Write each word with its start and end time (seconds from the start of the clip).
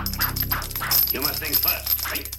You 0.00 1.20
must 1.20 1.42
think 1.42 1.56
first, 1.56 1.88
think. 2.08 2.30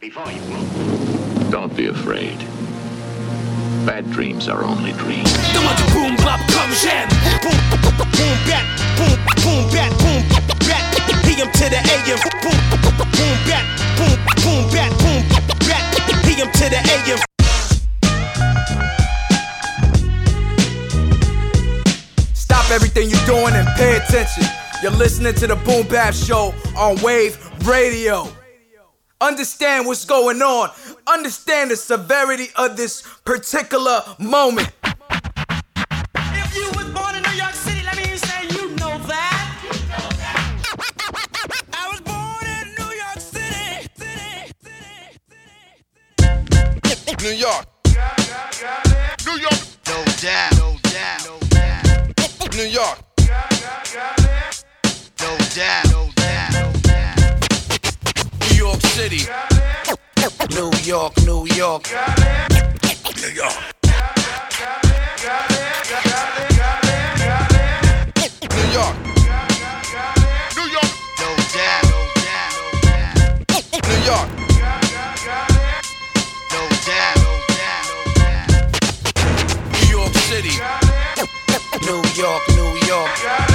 Before 0.00 0.26
you 0.32 0.40
move. 0.50 1.50
Don't 1.50 1.76
be 1.76 1.86
afraid. 1.86 2.38
Bad 3.86 4.10
dreams 4.10 4.48
are 4.48 4.64
only 4.64 4.90
dreams. 4.92 5.32
Damage 5.54 5.78
boom 5.94 6.16
bap 6.16 6.40
comme 6.50 6.74
j'aime. 6.74 7.06
Boom 7.38 7.54
boom 7.70 8.34
bat 8.50 8.66
boom 8.98 9.14
boom 9.46 9.62
bat 9.70 9.92
boom 10.02 10.26
bat. 10.66 10.82
PM 11.22 11.52
to 11.54 11.70
the 11.70 11.78
AM. 11.86 12.18
Boom 12.42 12.58
boom 12.74 13.38
bat 13.46 13.62
boom 13.94 14.18
boom 14.42 14.66
bat 14.74 14.90
boom 14.98 15.22
bat. 15.30 15.86
PM 16.26 16.50
to 16.50 16.66
the 16.66 16.82
AM. 16.82 17.20
Stop 22.34 22.70
everything 22.72 23.08
you're 23.08 23.26
doing 23.26 23.54
and 23.54 23.68
pay 23.76 23.98
attention. 23.98 24.61
You're 24.82 24.90
listening 24.90 25.32
to 25.34 25.46
the 25.46 25.54
Boom 25.54 25.86
Bap 25.86 26.12
Show 26.12 26.52
on 26.76 27.00
Wave 27.02 27.38
Radio. 27.68 28.26
Understand 29.20 29.86
what's 29.86 30.04
going 30.04 30.42
on. 30.42 30.70
Understand 31.06 31.70
the 31.70 31.76
severity 31.76 32.48
of 32.56 32.76
this 32.76 33.02
particular 33.24 34.00
moment. 34.18 34.72
If 36.16 36.56
you 36.56 36.66
was 36.74 36.90
born 36.92 37.14
in 37.14 37.22
New 37.22 37.30
York 37.30 37.54
City, 37.54 37.80
let 37.84 37.96
me 37.96 38.16
say 38.16 38.48
you 38.50 38.70
know 38.74 38.98
that. 39.06 39.38
I 41.72 41.88
was 41.88 42.00
born 42.00 42.44
in 42.44 42.74
New 42.74 42.92
York 42.92 43.20
City. 43.20 43.88
New 47.22 47.36
York. 47.36 47.66
New 49.24 49.38
York. 49.38 49.60
No 49.86 50.04
doubt. 50.20 50.58
No 50.58 50.76
doubt. 50.82 51.24
No 51.24 51.38
doubt. 51.50 52.56
New 52.56 52.64
York. 52.64 53.11
City. 59.02 59.26
New 60.54 60.70
York. 60.84 61.12
New 61.26 61.44
York. 61.56 61.90
New 61.90 62.22
York. 62.22 62.94
New 63.18 63.32
York. 63.34 63.58
New 68.54 68.68
York. 68.70 68.96
No 71.18 71.30
doubt. 71.50 71.82
No 71.82 71.98
doubt. 72.30 72.54
No 72.54 72.70
doubt. 72.86 73.16
New 73.82 73.98
York. 74.06 74.28
No 74.30 74.70
doubt. 74.76 75.50
No 76.52 76.62
doubt. 76.86 77.18
No 77.82 77.98
doubt. 78.14 78.54
New 79.72 79.86
York 79.90 80.14
City. 80.30 80.54
New 81.86 82.00
York. 82.14 82.42
New 82.54 82.70
York. 82.86 83.51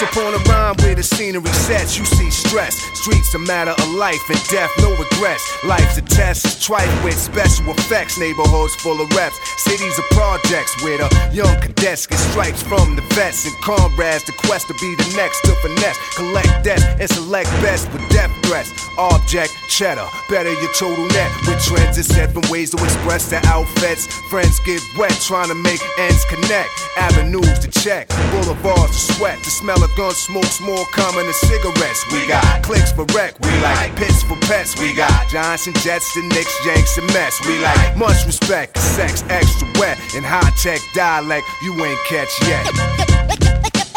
Once 0.00 0.12
upon 0.12 0.34
a 0.34 0.38
rhyme 0.50 0.74
where 0.80 0.94
the 0.94 1.02
scenery 1.02 1.52
sets, 1.64 1.96
you 1.96 2.04
see 2.04 2.30
stress. 2.30 2.74
Streets 2.98 3.34
a 3.34 3.38
matter 3.38 3.70
of 3.70 3.88
life 3.94 4.28
and 4.28 4.42
death, 4.48 4.70
no 4.78 4.90
regrets. 4.90 5.64
Life's 5.64 5.96
a 5.96 6.02
test, 6.02 6.44
it's 6.44 6.64
trite 6.64 6.90
with 7.04 7.16
special 7.16 7.70
effects. 7.70 8.18
Neighborhoods 8.18 8.74
full 8.76 9.00
of 9.00 9.08
reps, 9.16 9.38
cities 9.62 9.98
of 9.98 10.04
projects 10.10 10.82
where 10.82 10.98
the 10.98 11.08
young 11.32 11.54
cadets 11.60 12.06
get 12.06 12.18
stripes 12.18 12.62
from 12.62 12.96
the 12.96 13.02
vets 13.14 13.46
and 13.46 13.56
comrades. 13.62 14.24
The 14.24 14.32
quest 14.32 14.68
to 14.68 14.74
be 14.74 14.94
the 14.96 15.14
next 15.16 15.40
to 15.42 15.54
finesse, 15.64 15.98
collect 16.14 16.64
debts 16.64 16.84
and 17.00 17.08
select 17.08 17.48
best 17.62 17.90
with 17.92 18.06
death 18.10 18.32
threats. 18.44 18.72
Object 18.98 19.56
cheddar, 19.68 20.08
better 20.28 20.52
your 20.52 20.72
total 20.72 21.06
net 21.08 21.30
with 21.46 21.62
trends 21.64 21.96
set 22.06 22.32
from 22.32 22.42
ways 22.50 22.70
to 22.70 22.84
express 22.84 23.30
their 23.30 23.44
outfits. 23.46 24.06
Friends 24.28 24.60
get 24.60 24.82
wet 24.98 25.12
trying 25.22 25.48
to 25.48 25.54
make 25.54 25.80
ends 25.98 26.24
connect. 26.26 26.68
Avenues 26.96 27.58
to 27.60 27.68
check, 27.68 28.08
boulevards 28.30 28.92
to 28.92 29.14
sweat. 29.14 29.38
The 29.38 29.50
smell 29.50 29.85
gun 29.96 30.12
smoke's 30.12 30.60
more 30.60 30.84
common 30.92 31.24
than 31.24 31.34
cigarettes. 31.34 32.04
We 32.12 32.26
got 32.26 32.62
clicks 32.62 32.92
for 32.92 33.04
wreck, 33.14 33.38
we 33.40 33.50
like 33.60 33.94
pits 33.96 34.22
for 34.22 34.36
pets. 34.46 34.78
We 34.80 34.94
got 34.94 35.28
Johnson 35.28 35.74
Jets, 35.74 36.14
the 36.14 36.22
Knicks, 36.22 36.54
Yanks, 36.64 36.98
and 36.98 37.06
Mets. 37.12 37.44
We 37.46 37.58
like 37.60 37.96
much 37.96 38.24
respect, 38.26 38.78
sex 38.78 39.24
extra 39.28 39.68
wet, 39.80 39.98
and 40.14 40.24
high 40.24 40.50
tech 40.62 40.80
dialect 40.94 41.46
you 41.62 41.72
ain't 41.84 41.98
catch 42.06 42.32
yet. 42.46 42.64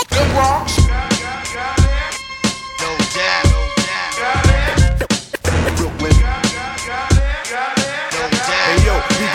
The 0.10 0.32
Bronx. 0.34 0.79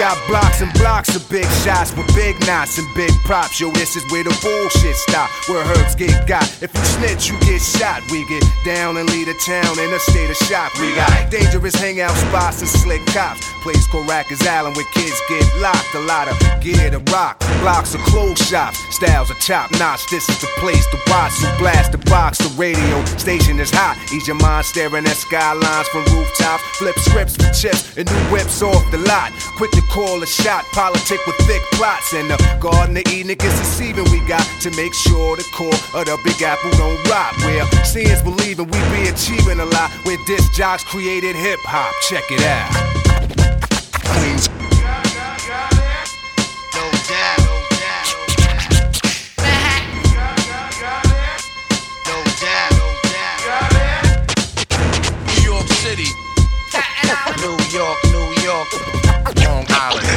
Got 0.04 0.28
blocks 0.28 0.60
and 0.60 0.70
blocks 0.74 1.16
of 1.16 1.24
big 1.30 1.48
shots 1.64 1.96
with 1.96 2.06
big 2.14 2.38
knots 2.46 2.76
and 2.76 2.86
big 2.94 3.10
props. 3.24 3.58
Yo, 3.58 3.70
this 3.70 3.96
is 3.96 4.04
where 4.12 4.22
the 4.22 4.36
bullshit 4.44 4.96
stop, 4.96 5.30
where 5.48 5.64
herbs 5.64 5.94
get 5.94 6.12
got. 6.28 6.44
If 6.60 6.76
you 6.76 6.84
snitch, 6.84 7.30
you 7.30 7.40
get 7.40 7.62
shot. 7.62 8.02
We 8.12 8.28
get 8.28 8.44
down 8.66 8.98
and 8.98 9.08
lead 9.08 9.28
a 9.28 9.34
town 9.40 9.78
in 9.78 9.88
a 9.94 9.98
state 9.98 10.28
of 10.28 10.36
shock. 10.36 10.74
We 10.74 10.94
got 10.94 11.30
dangerous 11.30 11.74
hangout 11.74 12.14
spots 12.16 12.60
and 12.60 12.68
slick 12.68 13.00
cops. 13.16 13.48
Place 13.62 13.86
called 13.88 14.06
Rikers 14.06 14.46
Island 14.46 14.76
where 14.76 14.84
kids 14.92 15.18
get 15.26 15.40
locked. 15.56 15.94
A 15.94 16.00
lot 16.00 16.28
of 16.28 16.36
gear 16.60 16.90
to 16.90 17.00
rock. 17.10 17.40
Blocks 17.62 17.94
of 17.94 18.02
clothes 18.02 18.44
shops. 18.46 18.76
Styles 18.94 19.30
are 19.30 19.40
top 19.40 19.70
notch. 19.80 20.04
This 20.10 20.28
is 20.28 20.38
the 20.38 20.48
place 20.60 20.84
to 20.92 20.98
watch. 21.08 21.32
So 21.32 21.48
blast 21.56 21.92
the 21.92 21.98
box. 22.12 22.36
The 22.36 22.52
radio 22.60 23.02
station 23.16 23.58
is 23.58 23.70
hot. 23.72 23.96
Ease 24.12 24.28
your 24.28 24.36
mind 24.36 24.66
staring 24.66 25.06
at 25.06 25.16
skylines 25.16 25.88
from 25.88 26.04
rooftops. 26.12 26.62
Flip 26.76 26.98
scripts 26.98 27.36
for 27.36 27.50
chips 27.54 27.96
and 27.96 28.04
new 28.04 28.24
whips 28.28 28.60
off 28.60 28.84
the 28.90 28.98
lot. 28.98 29.32
Quick 29.56 29.70
to 29.70 29.80
call 29.94 30.20
a 30.22 30.26
shot. 30.26 30.64
Politic 30.72 31.24
with 31.26 31.36
thick 31.46 31.62
plots. 31.72 32.12
And 32.12 32.28
the 32.28 32.36
Garden 32.60 32.96
of 32.96 33.06
Eden 33.06 33.30
is 33.30 33.38
deceiving. 33.38 34.04
We 34.10 34.20
got 34.26 34.44
to 34.62 34.70
make 34.72 34.92
sure 34.92 35.36
the 35.36 35.46
core 35.54 35.72
of 35.94 36.04
the 36.06 36.18
Big 36.24 36.42
Apple 36.42 36.70
don't 36.72 36.98
rot. 37.08 37.32
Where 37.46 37.64
seeing's 37.84 38.22
believing 38.22 38.66
we 38.66 38.78
be 38.90 39.08
achieving 39.08 39.60
a 39.60 39.64
lot. 39.64 39.90
Where 40.04 40.18
disc 40.26 40.52
jocks 40.52 40.82
created 40.82 41.36
hip 41.36 41.60
hop. 41.62 41.94
Check 42.10 42.24
it 42.30 42.42
out. 42.42 42.70
Queens. 44.18 44.63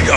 Hey 0.08 0.16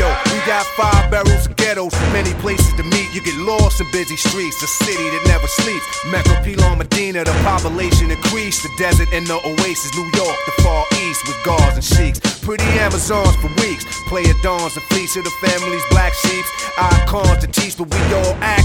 yo, 0.00 0.08
we 0.32 0.40
got 0.48 0.64
five 0.80 1.10
barrels 1.10 1.44
of 1.44 1.54
ghettos, 1.56 1.92
many 2.10 2.32
places 2.40 2.72
to 2.74 2.82
meet. 2.82 3.12
You 3.12 3.20
get 3.20 3.36
lost 3.36 3.82
in 3.82 3.90
busy 3.92 4.16
streets, 4.16 4.62
a 4.62 4.66
city 4.66 5.10
that 5.10 5.24
never 5.26 5.46
sleeps. 5.46 5.84
Mecca, 6.06 6.40
Pelan, 6.40 6.78
Medina, 6.78 7.22
the 7.24 7.36
population 7.44 8.10
increased. 8.10 8.62
The 8.62 8.70
desert 8.78 9.12
and 9.12 9.26
the 9.26 9.36
oasis, 9.44 9.94
New 9.94 10.08
York, 10.16 10.36
the 10.46 10.52
far 10.62 10.86
east 11.04 11.28
with 11.28 11.36
guards 11.44 11.76
and 11.76 11.84
sheiks. 11.84 12.18
Pretty 12.40 12.64
Amazons 12.80 13.36
for 13.36 13.52
weeks, 13.60 13.84
player 14.08 14.32
dawns 14.42 14.74
and 14.74 14.84
fleece 14.88 15.16
of 15.16 15.24
the 15.24 15.30
family's 15.44 15.84
black 15.90 16.14
sheep. 16.14 16.46
Icons 16.78 17.44
to 17.44 17.46
teach, 17.46 17.76
but 17.76 17.92
we 17.92 18.00
all 18.14 18.34
act. 18.40 18.60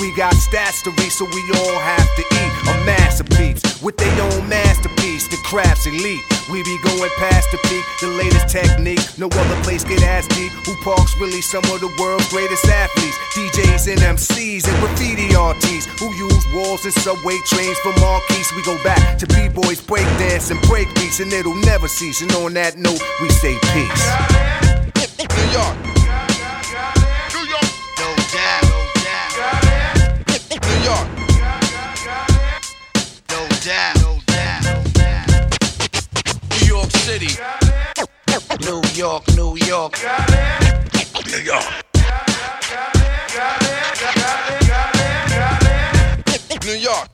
We 0.00 0.14
got 0.14 0.34
stats 0.34 0.82
to 0.84 0.90
read, 0.90 1.12
so 1.12 1.24
we 1.24 1.42
all 1.54 1.78
have 1.78 2.08
to 2.16 2.22
eat. 2.22 2.52
A 2.68 2.84
masterpiece 2.84 3.62
with 3.82 3.96
their 3.96 4.22
own 4.22 4.48
masterpiece, 4.48 5.28
the 5.28 5.36
crafts 5.44 5.86
elite. 5.86 6.24
We 6.50 6.62
be 6.64 6.78
going 6.82 7.10
past 7.18 7.50
the 7.52 7.58
peak, 7.68 7.84
the 8.00 8.08
latest 8.08 8.48
technique. 8.48 9.04
No 9.18 9.26
other 9.26 9.62
place 9.62 9.84
get 9.84 10.02
as 10.02 10.26
deep. 10.28 10.50
Who 10.66 10.74
parks 10.82 11.14
really 11.20 11.42
some 11.42 11.64
of 11.70 11.80
the 11.80 11.92
world's 12.00 12.28
greatest 12.30 12.64
athletes? 12.66 13.18
DJs 13.36 13.92
and 13.92 14.00
MCs 14.16 14.66
and 14.66 14.76
graffiti 14.80 15.34
artists 15.36 15.86
who 16.00 16.12
use 16.14 16.44
walls 16.52 16.84
and 16.84 16.94
subway 16.94 17.38
trains 17.46 17.78
for 17.78 17.92
marquees. 18.00 18.50
We 18.56 18.62
go 18.62 18.82
back 18.82 19.18
to 19.18 19.26
b-boys, 19.26 19.80
breakdance 19.80 20.50
and 20.50 20.60
breakbeats, 20.60 21.20
and 21.20 21.32
it'll 21.32 21.54
never 21.54 21.88
cease. 21.88 22.22
And 22.22 22.32
on 22.32 22.54
that 22.54 22.78
note, 22.78 23.02
we 23.20 23.28
say 23.28 23.54
peace. 23.72 24.04
New 25.36 25.52
York. 25.52 25.93
New 38.64 38.80
York. 38.94 39.28
New 39.36 39.56
York. 39.56 39.92
New 41.26 41.38
York. 41.38 41.64
New 46.64 46.72
York. 46.72 47.13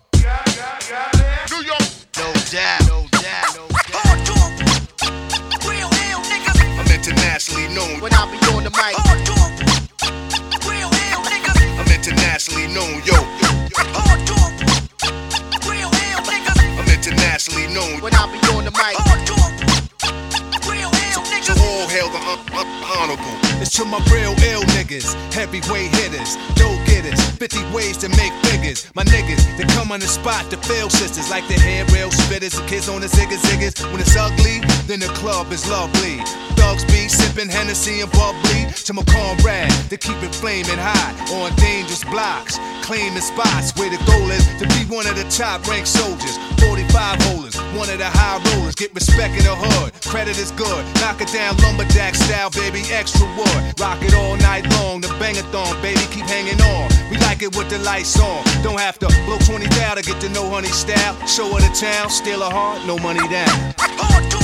To 23.81 23.87
my 23.87 23.99
real 24.12 24.37
ill 24.53 24.61
niggas, 24.77 25.15
heavyweight 25.32 25.88
hitters, 25.97 26.37
dope 26.55 26.77
getters, 26.85 27.19
50 27.41 27.73
ways 27.73 27.97
to 27.97 28.11
make 28.11 28.32
figures. 28.44 28.85
My 28.94 29.05
niggas, 29.05 29.41
they 29.56 29.65
come 29.73 29.91
on 29.91 30.00
the 30.00 30.06
spot 30.06 30.50
to 30.50 30.59
fail 30.59 30.91
sisters 30.91 31.31
like 31.31 31.49
the 31.49 31.55
head 31.55 31.91
rail 31.91 32.11
spitters, 32.11 32.61
the 32.61 32.67
kids 32.69 32.91
on 32.91 33.00
the 33.00 33.06
ziggas 33.06 33.41
ziggers. 33.49 33.81
When 33.91 33.99
it's 34.00 34.15
ugly, 34.17 34.61
then 34.85 35.00
the 35.00 35.09
club 35.17 35.50
is 35.50 35.65
lovely. 35.71 36.21
Thugs 36.61 36.85
be 36.93 37.09
sipping 37.09 37.49
Hennessy 37.49 38.03
and 38.03 38.12
bubbly 38.12 38.69
to 38.85 38.93
my 38.93 39.03
comrade 39.09 39.73
to 39.88 39.97
keep 39.97 40.21
it 40.23 40.35
flaming 40.35 40.77
hot 40.77 41.17
on 41.41 41.49
dangerous 41.56 42.05
blocks, 42.05 42.61
claiming 42.85 43.25
spots 43.25 43.73
where 43.81 43.88
the 43.88 44.00
goal 44.05 44.29
is 44.31 44.44
to 44.61 44.69
be 44.77 44.85
one 44.93 45.06
of 45.06 45.17
the 45.17 45.25
top 45.32 45.67
ranked 45.67 45.88
soldiers. 45.88 46.37
45 46.61 47.23
holders, 47.32 47.50
one 47.75 47.88
of 47.90 47.99
the 47.99 48.06
high 48.06 48.38
rollers, 48.50 48.75
get 48.75 48.94
respect 48.94 49.37
in 49.38 49.44
the 49.44 49.55
hood. 49.55 49.93
Credit 50.05 50.37
is 50.38 50.50
good, 50.52 50.84
knock 51.00 51.20
it 51.20 51.28
down 51.32 51.56
lumberjack 51.58 52.14
style, 52.14 52.50
baby, 52.50 52.82
extra 52.90 53.26
wood. 53.37 53.61
Rock 53.78 54.02
it 54.02 54.14
all 54.14 54.37
night 54.38 54.69
long, 54.78 55.00
the 55.00 55.08
bangathon, 55.20 55.81
baby, 55.82 56.00
keep 56.11 56.26
hanging 56.26 56.61
on. 56.61 56.88
We 57.11 57.19
like 57.19 57.43
it 57.43 57.56
with 57.56 57.69
the 57.70 57.78
lights 57.78 58.19
on. 58.19 58.43
Don't 58.62 58.81
have 58.81 58.99
to 59.00 59.08
blow 59.26 59.38
20 59.38 59.67
down 59.76 59.96
to 59.96 60.02
get 60.02 60.20
to 60.20 60.28
know 60.31 60.49
honey 60.50 60.69
style. 60.69 61.14
Show 61.26 61.49
her 61.55 61.61
the 61.61 61.72
town, 61.75 62.11
steal 62.11 62.43
a 62.43 62.50
heart, 62.50 62.87
no 62.87 62.99
money 62.99 63.26
down. 63.28 64.39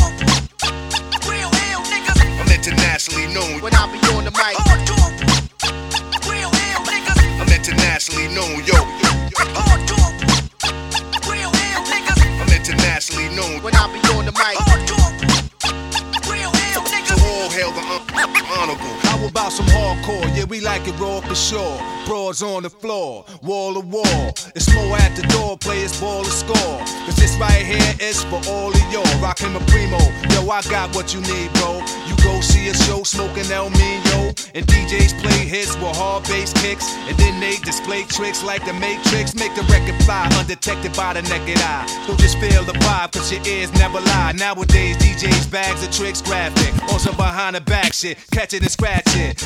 Sure. 21.47 21.79
Broads 22.07 22.43
on 22.43 22.63
the 22.65 22.71
floor, 22.71 23.25
wall 23.43 23.75
to 23.75 23.81
wall. 23.81 24.29
It's 24.55 24.73
more 24.75 24.97
at 24.97 25.15
the 25.15 25.23
door, 25.29 25.57
players 25.59 25.99
ball 26.01 26.25
to 26.25 26.31
score. 26.31 26.79
Cause 27.07 27.17
this 27.17 27.37
right 27.39 27.65
here 27.65 27.95
is 28.01 28.23
for 28.25 28.41
all 28.49 28.71
of 28.71 28.93
y'all. 28.93 29.23
Rockin' 29.23 29.53
my 29.53 29.61
primo. 29.67 29.99
Yo, 30.35 30.49
I 30.51 30.63
got 30.63 30.95
what 30.95 31.15
you 31.15 31.21
need, 31.21 31.53
bro. 31.55 31.81
You 32.07 32.17
go 32.23 32.41
see 32.41 32.69
a 32.69 32.75
show 32.75 33.03
smoking 33.03 33.51
El 33.51 33.71
Mino. 33.71 34.36
And 34.55 34.67
DJs 34.67 35.21
play 35.23 35.45
hits 35.47 35.75
with 35.77 35.97
hard 35.97 36.25
bass 36.25 36.53
kicks. 36.63 36.95
And 37.09 37.17
then 37.19 37.41
they 37.41 37.57
display 37.57 38.05
tricks 38.05 38.43
like 38.43 38.65
the 38.65 38.73
Matrix. 38.75 39.35
Make 39.35 39.55
the 39.55 39.63
record 39.73 39.97
fly 40.05 40.29
undetected 40.39 40.95
by 40.95 41.15
the 41.15 41.23
naked 41.23 41.59
eye. 41.59 41.87
Don't 42.07 42.19
just 42.19 42.39
feel 42.39 42.65
the 42.65 42.73
vibe, 42.73 43.13
cause 43.13 43.33
your 43.33 43.45
ears 43.47 43.73
never 43.75 44.01
lie. 44.01 44.33
Nowadays, 44.33 44.97
DJs 44.99 45.51
bags 45.51 45.83
of 45.87 45.91
tricks 45.91 46.23
graphic. 46.23 46.75
Some 46.97 47.17
behind 47.17 47.55
the 47.55 47.61
back 47.61 47.93
shit. 47.93 48.19
Catch 48.33 48.55
it 48.55 48.63
and 48.63 48.71
scratch 48.71 49.15
it. 49.15 49.37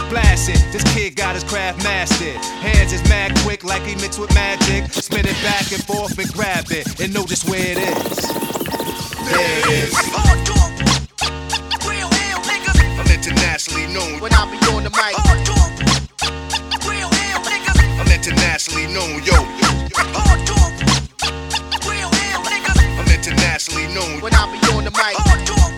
This 0.72 0.84
kid 0.94 1.14
got 1.16 1.34
his 1.34 1.44
craft 1.44 1.82
mastered. 1.84 2.36
Hands 2.62 2.90
is 2.92 3.02
mad 3.08 3.36
quick 3.40 3.64
like 3.64 3.82
he 3.82 3.96
mixed 3.96 4.18
with 4.18 4.32
magic. 4.34 4.90
Spin 4.92 5.26
it 5.26 5.36
back 5.42 5.70
and 5.72 5.84
forth 5.84 6.16
and 6.18 6.32
grab 6.32 6.64
it. 6.70 7.00
And 7.00 7.12
know 7.12 7.26
just 7.26 7.50
where 7.50 7.60
it 7.60 7.76
is. 7.76 8.16
There 9.28 9.58
it 9.58 9.66
is. 9.68 10.59
Internationally 13.60 13.92
known. 13.92 14.20
When 14.20 14.32
I 14.32 14.44
be 14.50 14.56
on 14.72 14.84
the 14.84 14.90
mic. 14.90 15.14
Hard 15.20 15.44
talk. 15.44 15.70
Real 16.88 17.08
ill 17.08 17.40
niggas. 17.44 17.78
I'm 18.00 18.08
internationally 18.08 18.86
known, 18.86 19.20
yo. 19.22 19.36
Hard 20.16 20.40
talk. 20.48 20.72
Real 21.84 22.08
ill 22.08 22.42
niggas. 22.48 22.80
I'm 22.98 23.08
internationally 23.12 23.86
known. 23.92 24.20
When 24.22 24.32
I 24.34 24.46
be 24.48 24.58
on 24.72 24.84
the 24.84 24.90
mic. 24.90 25.14
Hard 25.16 25.46
talk. 25.46 25.72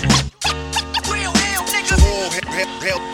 Real 1.10 1.32
ill 1.32 1.64
To 1.64 1.72
niggas. 1.74 2.02
all 2.02 2.30
hail, 2.30 2.50
hail, 2.54 2.70
hail 2.80 3.11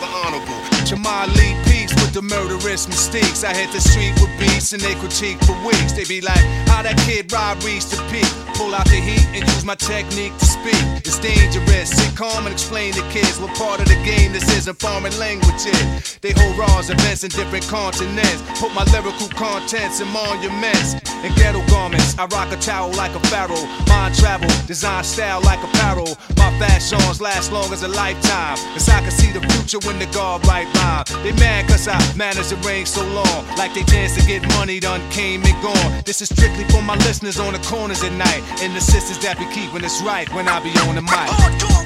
the 2.13 2.21
murderous 2.21 2.87
mistakes. 2.87 3.43
I 3.43 3.53
hit 3.53 3.71
the 3.71 3.81
street 3.81 4.13
with 4.21 4.31
beats 4.39 4.73
and 4.73 4.81
they 4.81 4.95
critique 4.95 5.39
for 5.45 5.53
weeks. 5.65 5.93
They 5.93 6.05
be 6.05 6.21
like, 6.21 6.43
how 6.67 6.81
that 6.81 6.97
kid 7.05 7.31
Rob 7.31 7.61
reached 7.63 7.91
the 7.91 7.97
peak. 8.09 8.27
Pull 8.55 8.75
out 8.75 8.85
the 8.87 8.99
heat 8.99 9.25
and 9.31 9.43
use 9.47 9.63
my 9.63 9.75
technique 9.75 10.35
to 10.37 10.45
speak. 10.45 10.81
It's 11.05 11.19
dangerous. 11.19 11.89
Sit 11.89 12.15
calm 12.15 12.45
and 12.45 12.53
explain 12.53 12.93
to 12.93 13.03
kids 13.09 13.39
what 13.39 13.55
part 13.55 13.79
of 13.79 13.87
the 13.87 13.95
game 14.03 14.33
this 14.33 14.47
isn't 14.57 14.79
foreign 14.79 15.15
languages. 15.17 16.19
They 16.21 16.33
hold 16.35 16.57
raws, 16.57 16.89
events 16.89 17.23
in 17.23 17.31
different 17.31 17.67
continents. 17.67 18.41
Put 18.59 18.73
my 18.73 18.83
lyrical 18.91 19.29
contents 19.29 20.01
in 20.01 20.07
monuments. 20.09 20.95
In 21.23 21.31
ghetto 21.35 21.65
garments, 21.67 22.17
I 22.17 22.25
rock 22.25 22.51
a 22.51 22.57
towel 22.57 22.91
like 22.95 23.15
a 23.15 23.19
pharaoh. 23.27 23.65
Mind 23.87 24.15
travel, 24.15 24.49
design 24.67 25.03
style 25.03 25.41
like 25.41 25.63
apparel. 25.63 26.17
My 26.37 26.51
fashions 26.59 27.21
last 27.21 27.51
long 27.51 27.71
as 27.71 27.83
a 27.83 27.87
lifetime. 27.87 28.57
Cause 28.73 28.89
I 28.89 28.99
can 29.01 29.11
see 29.11 29.31
the 29.31 29.41
future 29.53 29.79
when 29.87 29.99
the 29.99 30.07
guard 30.07 30.45
right 30.47 30.67
rhyme. 30.75 31.05
They 31.23 31.31
mad 31.33 31.67
cause 31.67 31.87
I 31.87 31.98
managed 32.15 32.49
to 32.49 32.57
reign 32.67 32.85
so 32.85 33.03
long. 33.07 33.45
Like 33.57 33.73
they 33.73 33.83
chance 33.83 34.15
to 34.15 34.25
get 34.27 34.41
money 34.55 34.79
done 34.79 35.01
came 35.09 35.43
and 35.43 35.57
gone. 35.63 36.03
This 36.05 36.21
is 36.21 36.29
strictly 36.29 36.65
for 36.65 36.81
my 36.81 36.95
listeners 37.07 37.39
on 37.39 37.53
the 37.53 37.59
corners 37.59 38.03
at 38.03 38.13
night. 38.13 38.43
And 38.61 38.75
the 38.75 38.81
sisters 38.81 39.17
that 39.19 39.37
be 39.39 39.45
keeping 39.55 39.83
us 39.85 40.01
right 40.03 40.27
when 40.33 40.47
I 40.47 40.59
be 40.59 40.71
on 40.87 40.95
the 40.95 41.01
mic. 41.01 41.27
Hard 41.31 41.55
talk. 41.59 41.85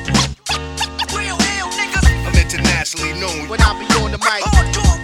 Real 1.13 1.38
ill 1.38 1.69
niggas. 1.77 2.06
I'm 2.25 2.36
internationally 2.36 3.13
known. 3.21 3.50
When 3.50 3.62
I 3.62 3.71
be 3.77 3.86
on 4.01 4.12
the 4.12 4.18
mic. 4.18 4.42
Hard 4.42 4.69
talk. 4.74 5.00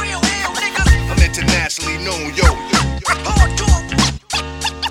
Real 0.00 0.20
ill 0.20 0.52
niggas. 0.56 0.88
I'm 1.12 1.20
internationally 1.20 1.98
known, 2.04 2.32
yo. 2.32 2.48
Hard 3.28 3.52
talk. 3.60 3.84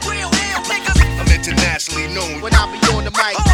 Real 0.05 0.29
ill 0.29 0.61
niggas. 0.69 0.99
I'm 1.19 1.29
internationally 1.33 2.07
known. 2.13 2.41
When 2.41 2.53
I 2.53 2.69
be 2.71 2.79
on 2.93 3.03
the 3.03 3.11
mic. 3.11 3.44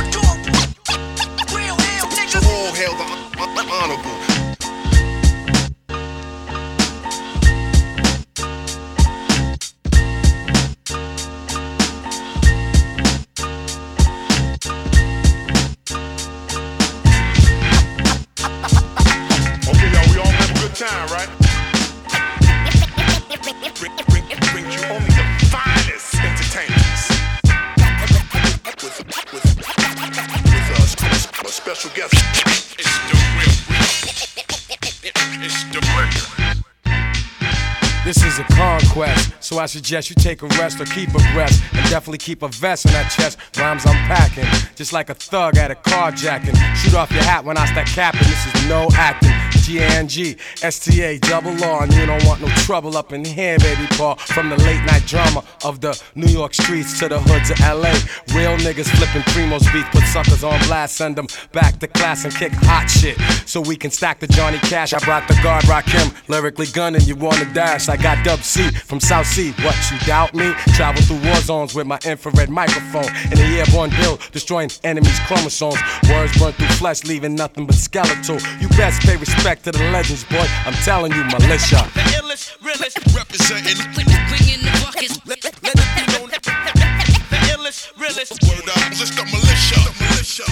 So 39.52 39.60
I 39.60 39.66
suggest 39.66 40.10
you 40.10 40.16
take 40.16 40.42
a 40.44 40.48
rest 40.48 40.80
or 40.80 40.86
keep 40.86 41.10
a 41.10 41.18
abreast. 41.18 41.62
And 41.74 41.84
definitely 41.90 42.20
keep 42.20 42.42
a 42.42 42.48
vest 42.48 42.86
on 42.86 42.94
that 42.94 43.12
chest. 43.12 43.38
Rhymes 43.58 43.86
I'm 43.86 43.96
packing, 44.08 44.46
just 44.76 44.94
like 44.94 45.10
a 45.10 45.14
thug 45.14 45.58
at 45.58 45.70
a 45.70 45.76
carjacking. 45.76 46.56
Shoot 46.78 46.94
off 46.94 47.12
your 47.12 47.24
hat 47.24 47.44
when 47.44 47.58
I 47.58 47.66
start 47.66 47.88
capping, 47.88 48.22
this 48.22 48.56
is 48.56 48.70
no 48.70 48.88
acting. 48.94 49.51
G-A-N-G, 49.72 50.36
S-T-A, 50.64 51.20
double 51.20 51.64
R, 51.64 51.84
and 51.84 51.94
you 51.94 52.06
don't 52.06 52.26
want 52.26 52.42
no 52.42 52.50
trouble 52.68 52.98
up 52.98 53.14
in 53.14 53.24
here, 53.24 53.58
baby 53.60 53.88
Paul. 53.92 54.18
From 54.18 54.50
the 54.50 54.58
late 54.58 54.84
night 54.84 55.06
drama 55.06 55.46
of 55.64 55.80
the 55.80 55.98
New 56.14 56.28
York 56.28 56.54
streets 56.54 57.00
to 57.00 57.08
the 57.08 57.22
hoods 57.22 57.52
of 57.52 57.60
LA. 57.62 57.96
Real 58.36 58.58
niggas 58.58 58.90
flipping 58.98 59.22
primos 59.32 59.72
beats, 59.72 59.88
put 59.92 60.04
suckers 60.04 60.44
on 60.44 60.60
blast, 60.68 60.98
send 60.98 61.16
them 61.16 61.28
back 61.54 61.80
to 61.80 61.88
class 61.88 62.26
and 62.26 62.36
kick 62.36 62.52
hot 62.52 62.90
shit. 62.90 63.18
So 63.46 63.62
we 63.62 63.78
can 63.78 63.92
stack 63.92 64.20
the 64.20 64.28
Johnny 64.28 64.58
Cash. 64.58 64.94
I 64.94 65.00
brought 65.00 65.26
the 65.30 65.36
guard, 65.42 65.64
Rakim, 65.64 66.14
lyrically 66.28 66.68
gunning, 66.74 67.04
you 67.04 67.16
wanna 67.16 67.46
dash. 67.54 67.88
I 67.88 67.96
got 67.96 68.26
Dub 68.26 68.42
C 68.42 68.70
from 68.72 69.00
South 69.00 69.28
C. 69.28 69.52
What, 69.64 69.78
you 69.90 69.98
doubt 70.06 70.34
me? 70.34 70.52
Travel 70.76 71.02
through 71.04 71.24
war 71.24 71.40
zones 71.40 71.74
with 71.74 71.88
my 71.88 72.00
infrared 72.04 72.50
microphone. 72.50 73.08
In 73.32 73.38
the 73.38 73.64
airborne 73.64 73.92
bill, 73.92 74.20
destroying 74.34 74.70
enemies' 74.84 75.20
chromosomes. 75.28 75.80
Words 76.10 76.38
burn 76.38 76.52
through 76.52 76.68
flesh, 76.76 77.06
leaving 77.06 77.36
nothing 77.36 77.66
but 77.66 77.76
skeletal. 77.76 78.38
You 78.60 78.68
best 78.70 79.02
pay 79.04 79.16
respect 79.16 79.61
to 79.64 79.72
the 79.72 79.92
legends, 79.92 80.24
boy. 80.24 80.46
I'm 80.66 80.74
telling 80.82 81.12
you, 81.12 81.24
militia. 81.26 81.86
The 81.94 82.02
illest, 82.18 82.58
realest. 82.66 82.98
Representing 83.14 83.78
Bringing 83.94 84.62
the 84.66 84.72
buckets. 84.82 85.22
Let, 85.28 85.44
let, 85.44 85.54
let 85.62 85.76
it 85.78 85.90
be 85.94 86.02
known. 86.14 86.30
The 86.30 87.38
illest, 87.54 87.94
realest. 88.00 88.42
word 88.42 88.66
up, 88.70 88.92
just 88.98 89.14
the 89.14 89.24
militia. 89.30 89.78
militia. 90.02 90.46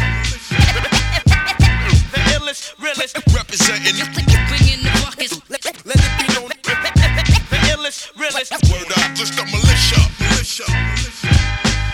The 2.13 2.21
illest, 2.37 2.77
realest. 2.77 3.17
Representing 3.33 3.97
Bringing 4.49 4.83
the 4.85 4.91
buckets. 5.01 5.33
Let, 5.49 5.65
let, 5.65 5.85
let 5.85 5.97
it 5.97 6.13
be 6.21 6.25
known. 6.35 6.49
The 6.49 7.59
illest, 7.73 8.13
realest. 8.13 8.51
word 8.69 8.93
up, 8.93 9.09
just 9.17 9.33
the 9.33 9.45
militia. 9.49 10.01
militia. 10.21 10.69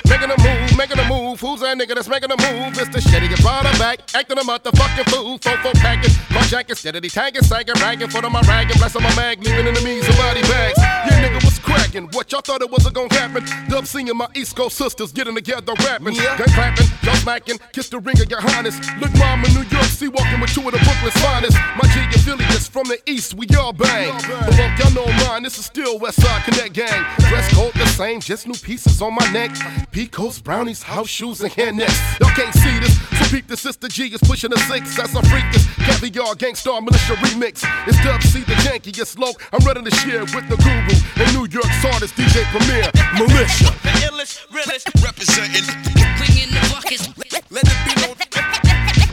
Making 0.09 0.31
a 0.31 0.37
move, 0.37 0.77
making 0.77 0.99
a 0.99 1.07
move. 1.07 1.39
Who's 1.39 1.61
that 1.61 1.77
nigga 1.77 1.95
that's 1.95 2.07
making 2.07 2.31
a 2.31 2.37
move? 2.37 2.73
Mr. 2.73 2.99
Shitty 2.99 3.29
get 3.29 3.41
brought 3.41 3.65
her 3.65 3.74
back, 3.85 4.15
acting 4.15 4.37
a 4.37 4.41
motherfucking 4.41 5.07
fool. 5.11 5.37
Fofo 5.37 5.71
packing, 5.75 6.09
carjacking, 6.33 6.75
steadily 6.75 7.09
tagging, 7.09 7.43
sagging, 7.43 7.75
ragging, 7.75 8.09
foot 8.09 8.25
on 8.25 8.31
my 8.31 8.41
rag, 8.41 8.69
and 8.71 8.79
bless 8.79 8.95
on 8.95 9.03
my 9.03 9.15
mag, 9.15 9.43
leaving 9.43 9.67
enemies 9.67 10.07
and 10.07 10.17
body 10.17 10.41
bags. 10.41 10.79
You 11.05 11.13
nigga, 11.21 11.43
what's 11.43 11.59
cracking? 11.59 12.09
What 12.13 12.31
y'all 12.31 12.41
thought 12.41 12.61
it 12.61 12.71
wasn't 12.71 12.95
gonna 12.95 13.13
happen? 13.13 13.43
Dub 13.69 13.85
seeing 13.85 14.09
my 14.17 14.27
East 14.35 14.55
Coast 14.55 14.77
sisters 14.77 15.11
getting 15.11 15.35
together 15.35 15.73
rapping. 15.85 16.15
Yeah. 16.15 16.37
Gang 16.37 16.53
clapping, 16.57 16.87
y'all 17.03 17.15
smacking, 17.15 17.59
kiss 17.73 17.89
the 17.89 17.99
ring 17.99 18.19
of 18.19 18.29
your 18.29 18.41
highness. 18.41 18.75
Look, 18.99 19.13
mom 19.17 19.45
in 19.45 19.53
New 19.53 19.67
York, 19.69 19.89
see 19.99 20.07
walking 20.07 20.39
with 20.41 20.51
two 20.51 20.65
of 20.67 20.73
the 20.73 20.81
Brooklyn's 20.85 21.17
finest. 21.21 21.57
My 21.77 21.85
G 21.93 21.99
affiliates 22.17 22.67
from 22.67 22.87
the 22.87 22.97
East, 23.05 23.35
we 23.35 23.45
all 23.55 23.73
bang. 23.73 24.13
But 24.27 24.57
look, 24.57 24.71
y'all 24.79 24.93
know 24.97 25.05
mine, 25.27 25.43
this 25.43 25.59
is 25.59 25.65
still 25.65 25.99
West 25.99 26.21
Side 26.21 26.43
Connect 26.45 26.73
Gang. 26.73 27.05
Dress 27.29 27.53
code 27.53 27.73
the 27.75 27.85
same, 27.85 28.19
just 28.19 28.47
new 28.47 28.57
pieces 28.57 29.01
on 29.01 29.13
my 29.13 29.27
neck. 29.31 29.51
Pecos, 29.91 30.39
brownies, 30.41 30.81
house 30.81 31.09
shoes, 31.09 31.41
and 31.41 31.51
hair 31.53 31.71
nets. 31.71 31.99
Y'all 32.19 32.31
can't 32.31 32.53
see 32.53 32.79
this, 32.79 32.97
so 33.19 33.25
peep 33.29 33.47
the 33.47 33.57
sister 33.75 33.87
G 33.89 34.13
is 34.13 34.21
pushing 34.21 34.53
a 34.53 34.57
six. 34.71 34.95
That's 34.95 35.15
I 35.15 35.21
freak 35.27 35.43
this 35.51 35.65
caviar 35.83 36.35
Gang 36.35 36.55
Starr 36.55 36.79
militia 36.81 37.15
remix. 37.19 37.63
It's 37.87 37.99
Dub 38.03 38.21
C, 38.23 38.39
the 38.39 38.55
jankiest 38.63 39.19
low. 39.19 39.33
I'm 39.51 39.59
running 39.65 39.83
the 39.83 39.91
share 39.91 40.21
with 40.21 40.47
the 40.47 40.55
guru 40.63 40.95
and 41.19 41.27
New 41.35 41.47
York's 41.51 41.83
hardest 41.83 42.15
DJ 42.15 42.43
Premier, 42.55 42.87
Militia. 43.19 43.75
The 43.83 43.91
illest, 44.07 44.47
realest, 44.53 44.87
Representing. 45.03 45.67
bringing 46.15 46.51
the 46.55 46.61
buckets. 46.71 47.03
Let 47.51 47.67
it 47.67 47.79
be 47.83 47.93
known. 47.99 48.15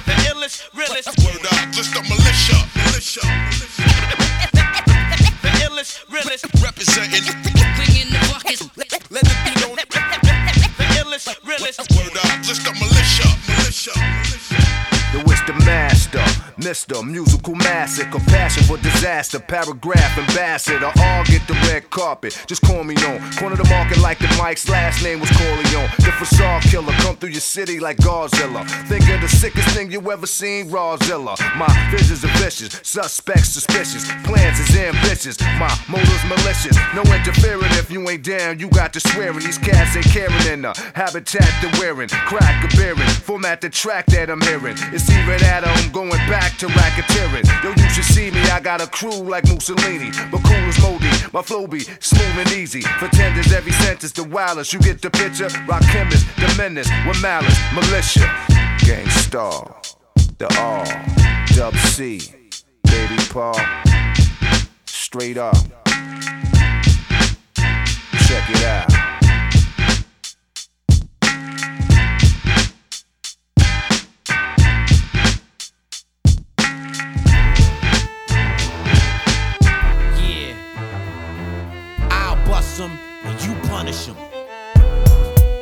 The 0.07 0.15
illest, 0.31 0.71
realest, 0.75 1.11
Word 1.19 1.43
up. 1.43 1.71
Just 1.75 1.95
the 1.95 2.03
militia. 2.07 2.59
Militia. 2.87 3.27
the 5.43 5.51
illest, 5.67 6.07
realest, 6.09 6.47
Representing. 6.63 7.62
Mr. 16.63 17.05
Musical 17.05 17.57
Massacre, 17.57 18.21
passion 18.21 18.63
for 18.63 18.77
disaster, 18.79 19.41
paragraph 19.41 20.17
ambassador, 20.17 20.93
all 20.97 21.25
get 21.25 21.45
the 21.49 21.55
red 21.67 21.91
carpet. 21.91 22.41
Just 22.47 22.63
call 22.63 22.85
me 22.85 22.95
on. 23.03 23.19
Corner 23.33 23.57
the 23.57 23.69
market 23.69 23.99
like 23.99 24.21
the 24.21 24.33
Mike's 24.39 24.69
last 24.69 25.03
name 25.03 25.19
was 25.19 25.29
Corleone. 25.31 25.91
The 25.99 26.13
facade 26.19 26.63
killer, 26.63 26.93
come 27.03 27.17
through 27.17 27.31
your 27.31 27.41
city 27.41 27.81
like 27.81 27.97
Godzilla. 27.97 28.65
Think 28.87 29.09
of 29.11 29.21
the 29.21 29.29
sickest 29.29 29.69
thing 29.71 29.91
you 29.91 30.01
ever 30.13 30.27
seen, 30.27 30.71
Rawzilla. 30.71 31.35
My 31.57 31.67
visions 31.91 32.25
are 32.25 32.39
vicious, 32.39 32.79
suspects 32.85 33.49
suspicious, 33.49 34.09
plans 34.23 34.61
is 34.61 34.77
ambitious. 34.77 35.41
My 35.59 35.77
motives 35.89 36.25
malicious, 36.29 36.79
no 36.95 37.03
interfering 37.13 37.73
if 37.73 37.91
you 37.91 38.09
ain't 38.09 38.23
down. 38.23 38.61
You 38.61 38.69
got 38.69 38.93
to 38.93 39.01
swearing. 39.01 39.41
These 39.41 39.59
cats 39.59 39.97
ain't 39.97 40.07
caring 40.07 40.47
in 40.47 40.63
the 40.63 40.75
habitat 40.95 41.51
they're 41.61 41.81
wearing. 41.81 42.09
Crack 42.09 42.63
a 42.63 42.77
bearing, 42.77 43.09
format 43.27 43.61
the 43.61 43.69
track 43.69 44.07
that 44.07 44.31
I'm 44.31 44.41
hearing. 44.43 44.77
It's 44.93 45.11
either 45.11 45.39
that 45.39 45.67
I'm 45.67 45.91
going 45.91 46.11
back 46.31 46.52
to 46.59 46.67
racketeering. 46.67 47.47
Yo, 47.63 47.71
you 47.71 47.89
should 47.91 48.05
see 48.05 48.31
me, 48.31 48.41
I 48.51 48.61
got 48.61 48.81
a 48.81 48.87
crew 48.87 49.23
like 49.23 49.45
Mussolini, 49.47 50.11
but 50.31 50.43
cool 50.45 50.69
as. 50.69 50.83
My 51.33 51.41
flow 51.41 51.67
be 51.67 51.81
smooth 51.81 52.39
and 52.39 52.53
easy. 52.53 52.83
For 52.83 53.09
tenders, 53.09 53.53
every 53.53 53.73
sentence 53.73 54.13
the 54.13 54.25
wildest. 54.25 54.73
You 54.73 54.81
get 54.81 55.01
the 55.01 55.11
picture? 55.11 55.49
Rakim 55.67 56.13
is, 56.13 56.25
the 56.37 56.55
menace, 56.59 56.91
with 57.07 57.21
malice, 57.23 57.59
militia, 57.75 58.31
Gang 58.85 59.09
Starr, 59.09 59.81
the 60.39 60.55
R, 60.59 60.85
Dub 61.55 61.75
C, 61.75 62.21
Baby 62.83 63.17
Paul, 63.31 63.59
straight 64.85 65.39
up. 65.39 65.57
Check 68.27 68.51
it 68.51 68.65
out. 68.65 69.12
Bust 82.73 82.81
them 82.81 82.99
and 83.25 83.45
you 83.45 83.55
punish 83.69 84.07
them. 84.07 84.17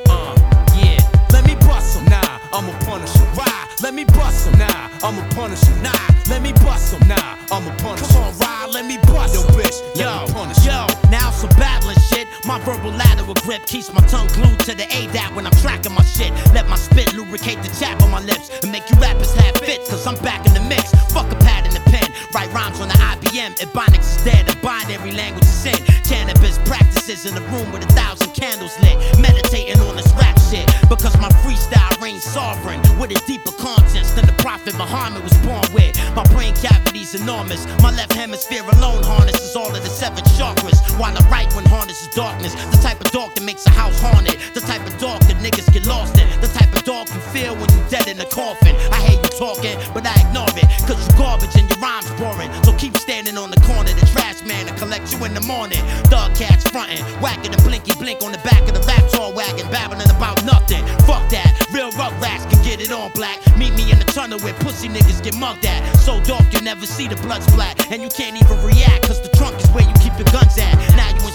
Uh, 0.09 0.37
yeah. 0.77 1.03
Let 1.33 1.45
me 1.45 1.57
bust 1.67 1.97
them. 1.97 2.05
Nah, 2.05 2.39
I'ma 2.53 2.71
punish 2.87 3.13
them. 3.15 3.27
Ride. 3.35 3.67
Let 3.83 3.95
me 3.95 4.05
bust 4.05 4.45
them. 4.45 4.61
Nah, 4.61 4.89
I'ma 5.03 5.27
punish 5.31 5.61
them. 5.63 5.83
Nah, 5.83 5.91
let 6.29 6.41
me 6.41 6.53
bust 6.53 6.93
them. 6.93 7.09
Nah, 7.09 7.17
I'ma 7.51 7.75
punish 7.79 8.07
them. 8.07 8.11
Come 8.11 8.23
on, 8.23 8.39
ride. 8.39 8.71
Let 8.73 8.87
me 8.87 8.99
bust 9.11 9.35
Yo, 9.35 9.43
bitch, 9.59 9.83
let 9.97 10.07
yo, 10.07 10.27
me 10.27 10.33
punish 10.33 10.65
Yo, 10.65 10.87
now 11.11 11.31
some 11.31 11.51
battling 11.59 11.99
shit. 12.11 12.27
My 12.45 12.59
verbal 12.61 12.91
lateral 12.91 13.35
grip 13.47 13.65
keeps 13.67 13.93
my 13.93 14.01
tongue 14.07 14.29
glued 14.35 14.59
to 14.61 14.75
the 14.75 14.85
ADAT 14.91 15.35
when 15.35 15.47
I'm 15.47 15.57
tracking 15.63 15.95
my 15.95 16.03
shit. 16.03 16.33
Let 16.53 16.69
my 16.69 16.77
spit 16.77 17.15
lubricate 17.15 17.63
the 17.63 17.71
chap 17.79 18.03
on 18.03 18.11
my 18.11 18.21
lips 18.21 18.51
and 18.63 18.73
make 18.73 18.89
you 18.91 18.97
rappers 18.97 19.33
have 19.35 19.57
fits, 19.57 19.91
cause 19.91 20.07
I'm 20.07 20.19
back 20.23 20.47
in 20.47 20.55
the 20.55 20.61
mix. 20.61 20.93
Fuck 21.13 21.31
a 21.33 21.37
pad 21.37 21.67
and 21.67 21.77
a 21.77 21.81
pen. 21.91 22.09
Write 22.35 22.53
rhymes 22.53 22.81
on 22.81 22.89
the 22.89 22.95
IBM. 22.95 23.59
Ebonics 23.59 24.17
is 24.17 24.25
dead. 24.25 24.49
A 24.51 24.57
binary 24.63 25.13
language 25.13 25.45
is 25.45 25.55
sin. 25.55 25.79
Canibus 26.07 26.59
practices 26.67 27.27
in 27.27 27.37
a 27.37 27.45
room 27.53 27.71
with 27.73 27.85
a 27.85 27.93
thousand 27.93 28.33
candles 28.35 28.79
lit. 28.81 28.97
Meditating 29.19 29.81
on 29.81 29.97
this 29.97 30.13
rap 30.15 30.39
shit. 30.51 30.67
Because 30.89 31.17
my 31.19 31.29
freestyle 31.43 32.01
reigns 32.01 32.23
sovereign 32.23 32.81
with 32.99 33.11
a 33.11 33.21
deeper 33.27 33.53
conscience 33.53 34.13
than 34.13 34.27
the 34.27 34.37
Prophet 34.39 34.75
Muhammad 34.77 35.23
was 35.23 35.37
born 35.47 35.65
with. 35.73 35.95
My 36.15 36.25
brain 36.35 36.55
cavity's 36.55 37.15
enormous. 37.15 37.67
My 37.83 37.91
left 37.91 38.13
hemisphere 38.13 38.63
alone 38.63 39.03
harnesses 39.03 39.55
all 39.57 39.75
of 39.75 39.83
the 39.83 39.91
seven 39.91 40.25
chakras. 40.39 40.79
While 40.99 41.15
the 41.15 41.27
right 41.29 41.53
one 41.55 41.65
harnesses 41.67 42.00
darkness. 42.09 42.55
The 42.55 42.81
type 42.83 43.01
of 43.01 43.11
dark 43.11 43.35
that 43.35 43.45
makes 43.45 43.67
a 43.67 43.71
house 43.71 44.01
haunted. 44.01 44.39
The 44.55 44.61
type 44.61 44.87
of 44.87 44.97
dark 44.99 45.21
that 45.29 45.37
niggas 45.39 45.73
get 45.73 45.87
lost 45.87 46.19
in. 46.19 46.29
The 46.41 46.49
type 46.49 46.73
of 46.75 46.85
dark 46.85 47.09
you 47.09 47.21
feel 47.33 47.55
when 47.55 47.69
you 47.71 47.83
dead 47.89 48.09
in 48.09 48.21
a 48.21 48.27
coffin. 48.27 48.75
I 48.93 49.01
hate 49.01 49.21
you 49.21 49.33
talking, 49.39 49.77
but 49.95 50.07
I 50.07 50.15
ignore 50.27 50.51
it. 50.57 50.69
Cause 50.87 51.01
you 51.01 51.13
garbage 51.19 51.55
and 51.57 51.69
your 51.69 51.79
rhymes 51.79 52.11
boring. 52.21 52.51
So 52.65 52.73
keep 52.77 52.97
standing 52.97 53.37
on 53.37 53.51
the 53.51 53.61
corner, 53.63 53.93
the 53.93 54.07
trash 54.13 54.43
man, 54.45 54.69
and 54.69 54.77
collect 54.77 55.13
you 55.13 55.25
in 55.25 55.35
the 55.35 55.45
morning. 55.45 55.81
Dog 56.09 56.35
cats 56.35 56.69
frontin', 56.71 57.05
whacking 57.21 57.53
the 57.53 57.61
blinky 57.63 57.93
blink 57.99 58.23
on 58.23 58.33
the 58.33 58.43
back 58.43 58.63
of 58.69 58.75
the 58.75 58.85
rap 58.87 59.05
tour 59.11 59.33
wagon, 59.33 59.67
babbling 59.71 60.11
about 60.11 60.43
nothing. 60.45 60.85
Fuck 61.07 61.29
that, 61.31 61.51
real 61.73 61.91
rough 61.93 62.15
rats 62.21 62.47
can 62.47 62.63
get 62.65 62.81
it 62.81 62.93
on 62.93 63.11
black. 63.13 63.39
Meet 63.57 63.75
me 63.75 63.91
in 63.91 63.99
the 63.99 64.09
tunnel 64.11 64.39
where 64.41 64.55
pussy 64.65 64.89
niggas 64.89 65.23
get 65.23 65.37
mugged 65.37 65.67
at. 65.67 65.81
So 65.99 66.21
dark 66.25 66.53
you 66.53 66.61
never 66.61 66.87
see 66.87 67.09
the 67.09 67.17
blood 67.17 67.43
splat, 67.43 67.91
and 67.91 68.03
you 68.03 68.09
can't 68.09 68.37
even 68.37 68.59
react, 68.65 69.07
cause 69.07 69.21
the 69.21 69.31
trunk 69.37 69.57
is 69.61 69.69
where 69.71 69.85
you 69.85 69.95
keep 70.01 70.15
your 70.19 70.31
guns 70.33 70.57
at. 70.59 70.75
Now 70.97 71.09
you 71.11 71.23
in 71.29 71.35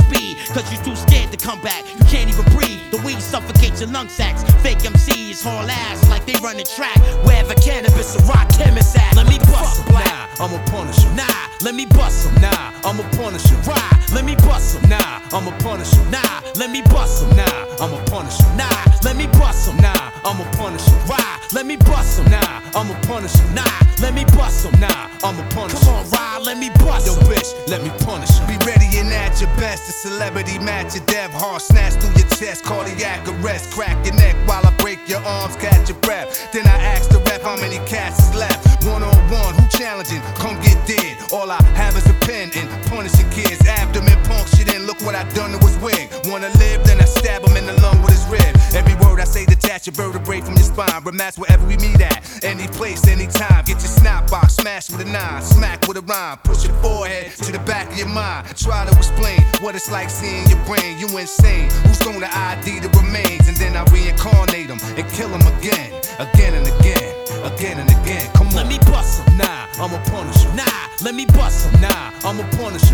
Cause 0.53 0.71
you're 0.71 0.83
too 0.83 0.95
scared 0.95 1.31
to 1.31 1.37
come 1.37 1.59
back. 1.61 1.83
You 1.97 2.05
can't 2.05 2.29
even 2.29 2.45
breathe. 2.53 2.79
The 2.91 3.01
weed 3.03 3.21
suffocates 3.21 3.81
your 3.81 3.89
lung 3.89 4.09
sacs. 4.09 4.43
Fake 4.61 4.79
MCs 4.79 5.43
haul 5.43 5.69
ass 5.69 6.09
like 6.09 6.25
they 6.25 6.35
run 6.41 6.57
the 6.57 6.63
track. 6.63 6.97
Wherever 7.25 7.53
Canibus 7.55 8.15
or 8.15 8.23
Rakim 8.29 8.77
is 8.77 8.95
at. 8.95 9.15
Let 9.15 9.27
me 9.27 9.37
bust 9.39 9.85
em. 9.87 9.93
Nah, 9.93 10.27
I'ma 10.39 10.59
punish. 10.67 11.03
Nah, 11.15 11.25
let 11.61 11.75
me 11.75 11.85
bust 11.85 12.27
em. 12.27 12.41
Nah, 12.41 12.71
I'ma 12.83 13.03
punish. 13.15 13.45
Ride, 13.65 14.13
let 14.13 14.25
me 14.25 14.35
bust 14.35 14.75
em. 14.75 14.89
Nah, 14.89 15.21
I'ma 15.31 15.51
punish. 15.59 15.93
Nah, 16.11 16.41
let 16.55 16.69
me 16.69 16.81
bust 16.83 17.23
em. 17.23 17.35
Nah, 17.35 17.79
I'ma 17.79 17.97
punish. 18.05 18.39
Nah, 18.59 18.67
let 19.03 19.15
me 19.15 19.27
bust 19.39 19.69
em. 19.69 19.77
Nah, 19.77 20.11
I'ma 20.25 20.43
punish. 20.59 20.85
Ride, 21.07 21.39
let 21.53 21.65
me 21.65 21.77
bust 21.77 22.19
em. 22.19 22.29
Nah, 22.29 22.61
I'ma 22.75 22.93
punish. 23.07 23.35
Nah, 23.55 23.63
let 24.01 24.13
me 24.13 24.25
bust 24.35 24.65
em. 24.65 24.79
Nah, 24.79 25.09
I'ma 25.23 25.43
punish. 25.55 25.79
Come 25.79 25.95
on, 25.95 26.09
ride, 26.11 26.41
let 26.43 26.57
me 26.57 26.69
bust 26.83 27.07
em. 27.07 27.15
Yo, 27.15 27.19
bitch, 27.31 27.49
let 27.67 27.81
me 27.83 27.89
punish 28.03 28.35
em. 28.39 28.47
Be 28.47 28.57
ready 28.65 28.85
and 28.99 29.11
at 29.13 29.39
your 29.39 29.49
best. 29.55 29.87
It's 29.87 30.05
11 30.05 30.34
Gravity 30.35 30.59
match 30.59 30.93
your 30.93 31.05
dev 31.05 31.31
Heart 31.31 31.61
snatch 31.61 31.93
through 31.93 32.11
your 32.19 32.27
chest, 32.27 32.65
cardiac 32.65 33.25
arrest, 33.25 33.71
crack 33.71 33.95
your 34.05 34.15
neck 34.15 34.35
while 34.45 34.67
I 34.67 34.75
break 34.83 34.99
your 35.07 35.23
arms, 35.23 35.55
catch 35.55 35.87
your 35.87 35.97
breath. 35.99 36.51
Then 36.51 36.67
I 36.67 36.75
ask 36.75 37.09
the 37.09 37.19
rep 37.19 37.41
how 37.41 37.55
many 37.55 37.77
cats 37.87 38.19
is 38.19 38.35
left. 38.35 38.83
One 38.83 39.01
on 39.01 39.15
one, 39.31 39.55
who 39.55 39.65
challenging? 39.69 40.19
Come 40.35 40.59
get 40.61 40.75
dead. 40.85 41.15
All 41.31 41.49
I 41.49 41.63
have 41.79 41.95
is 41.95 42.05
a 42.09 42.13
pen 42.27 42.51
and 42.53 42.67
punishing 42.91 43.29
kids. 43.29 43.65
Abdomen 43.65 44.19
punctured 44.25 44.75
and 44.75 44.85
look 44.85 44.99
what 45.07 45.15
I 45.15 45.23
done 45.31 45.51
to 45.55 45.59
his 45.65 45.77
wing. 45.79 46.09
Wanna 46.25 46.49
live? 46.59 46.83
Then 46.83 46.99
I 46.99 47.05
stab 47.05 47.41
him 47.47 47.55
in 47.55 47.65
the 47.65 47.79
lung 47.79 48.01
with 48.01 48.11
his 48.11 48.27
rib. 48.27 48.51
Every 48.75 48.95
word 49.05 49.21
I 49.21 49.23
say, 49.23 49.45
detach 49.45 49.87
your 49.87 49.95
vertebrae 49.95 50.41
from 50.41 50.55
your 50.55 50.67
spine. 50.67 51.01
Rematch 51.07 51.37
wherever 51.37 51.65
we 51.65 51.77
meet 51.77 52.01
at, 52.01 52.43
any 52.43 52.67
place, 52.67 53.07
any 53.07 53.27
time. 53.27 53.63
Get 53.63 53.79
your 53.79 53.93
snap 54.03 54.29
box 54.29 54.55
smash 54.55 54.91
with 54.91 54.99
a 54.99 55.09
nine, 55.09 55.41
smack 55.41 55.87
with 55.87 55.95
a 55.95 56.01
rhyme. 56.01 56.37
Push 56.43 56.65
your 56.65 56.75
forehead 56.83 57.31
to 57.37 57.53
the 57.53 57.59
back 57.59 57.89
of 57.89 57.97
your 57.97 58.09
mind. 58.09 58.47
Try 58.57 58.83
to 58.83 58.91
explain 58.97 59.39
what 59.61 59.75
it's 59.75 59.89
like 59.89 60.09
seeing 60.09 60.24
your 60.49 60.61
brain. 60.65 60.97
You 60.97 61.07
insane. 61.17 61.69
Who's 61.85 61.99
gonna 61.99 62.29
ID 62.31 62.79
the 62.79 62.89
remains? 62.99 63.47
And 63.47 63.57
then 63.57 63.75
I 63.75 63.83
reincarnate 63.91 64.67
them 64.67 64.79
and 64.97 65.05
kill 65.11 65.29
them 65.29 65.45
again. 65.57 65.91
Again 66.19 66.53
and 66.59 66.67
again. 66.67 67.13
Again 67.43 67.79
and 67.79 67.89
again. 67.97 68.25
Come 68.33 68.47
on. 68.47 68.55
Let 68.55 68.67
me 68.67 68.79
bust 68.91 69.21
'em. 69.27 69.37
Nah, 69.37 69.67
I'ma 69.81 69.99
punish. 70.11 70.41
Nah, 70.59 70.77
let 71.05 71.13
me 71.15 71.25
bust 71.25 71.67
'em. 71.67 71.81
Nah, 71.81 72.11
I'ma 72.23 72.43
punish 72.57 72.85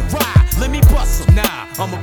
let 0.62 0.70
me 0.70 0.80
bust 0.94 1.28
'em. 1.28 1.36
Nah, 1.36 1.66
I'ma. 1.80 1.98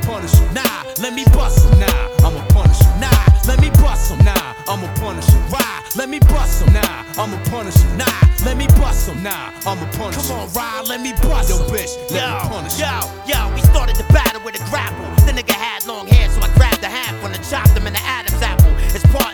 Nah, 0.52 0.82
let 0.98 1.14
me 1.14 1.24
bust 1.32 1.66
'em. 1.66 1.78
Nah, 1.78 2.26
I'ma 2.26 2.42
punish. 2.48 2.80
Nah, 3.00 3.17
let 3.48 3.60
me 3.60 3.70
bust 3.70 4.12
'em. 4.12 4.18
Nah, 4.24 4.54
I'ma 4.68 4.86
punish 5.00 5.26
him. 5.26 5.42
Ride, 5.50 5.82
let 5.96 6.08
me 6.08 6.18
bust 6.20 6.62
'em. 6.62 6.72
Nah, 6.72 7.02
I'ma 7.22 7.38
punish 7.50 7.76
him. 7.76 7.96
Nah, 7.96 8.20
let 8.44 8.56
me 8.56 8.66
bust 8.78 9.08
'em. 9.08 9.22
Nah, 9.22 9.50
I'ma 9.66 9.86
punish 9.96 10.16
Come 10.16 10.36
on, 10.38 10.52
ride, 10.52 10.86
let 10.86 11.00
me 11.00 11.12
bust 11.22 11.48
Yo, 11.48 11.56
'em. 11.56 11.70
bitch, 11.70 11.92
let 12.10 12.20
yo, 12.20 12.28
me 12.34 12.48
punish 12.54 12.78
yo, 12.78 12.94
yo, 13.26 13.38
we 13.54 13.60
started 13.62 13.96
the 13.96 14.04
battle 14.12 14.42
with 14.44 14.60
a 14.60 14.64
grapple. 14.70 15.06
The 15.26 15.32
nigga 15.32 15.56
had 15.66 15.86
long 15.86 16.06
hair, 16.06 16.28
so 16.30 16.40
I 16.42 16.48
grabbed 16.58 16.82
the 16.82 16.88
half 16.88 17.14
one 17.22 17.32
and 17.34 17.42
chopped 17.50 17.70
him 17.76 17.86
in 17.86 17.94
the 17.94 18.04
Adam's 18.04 18.42
apple. 18.42 18.67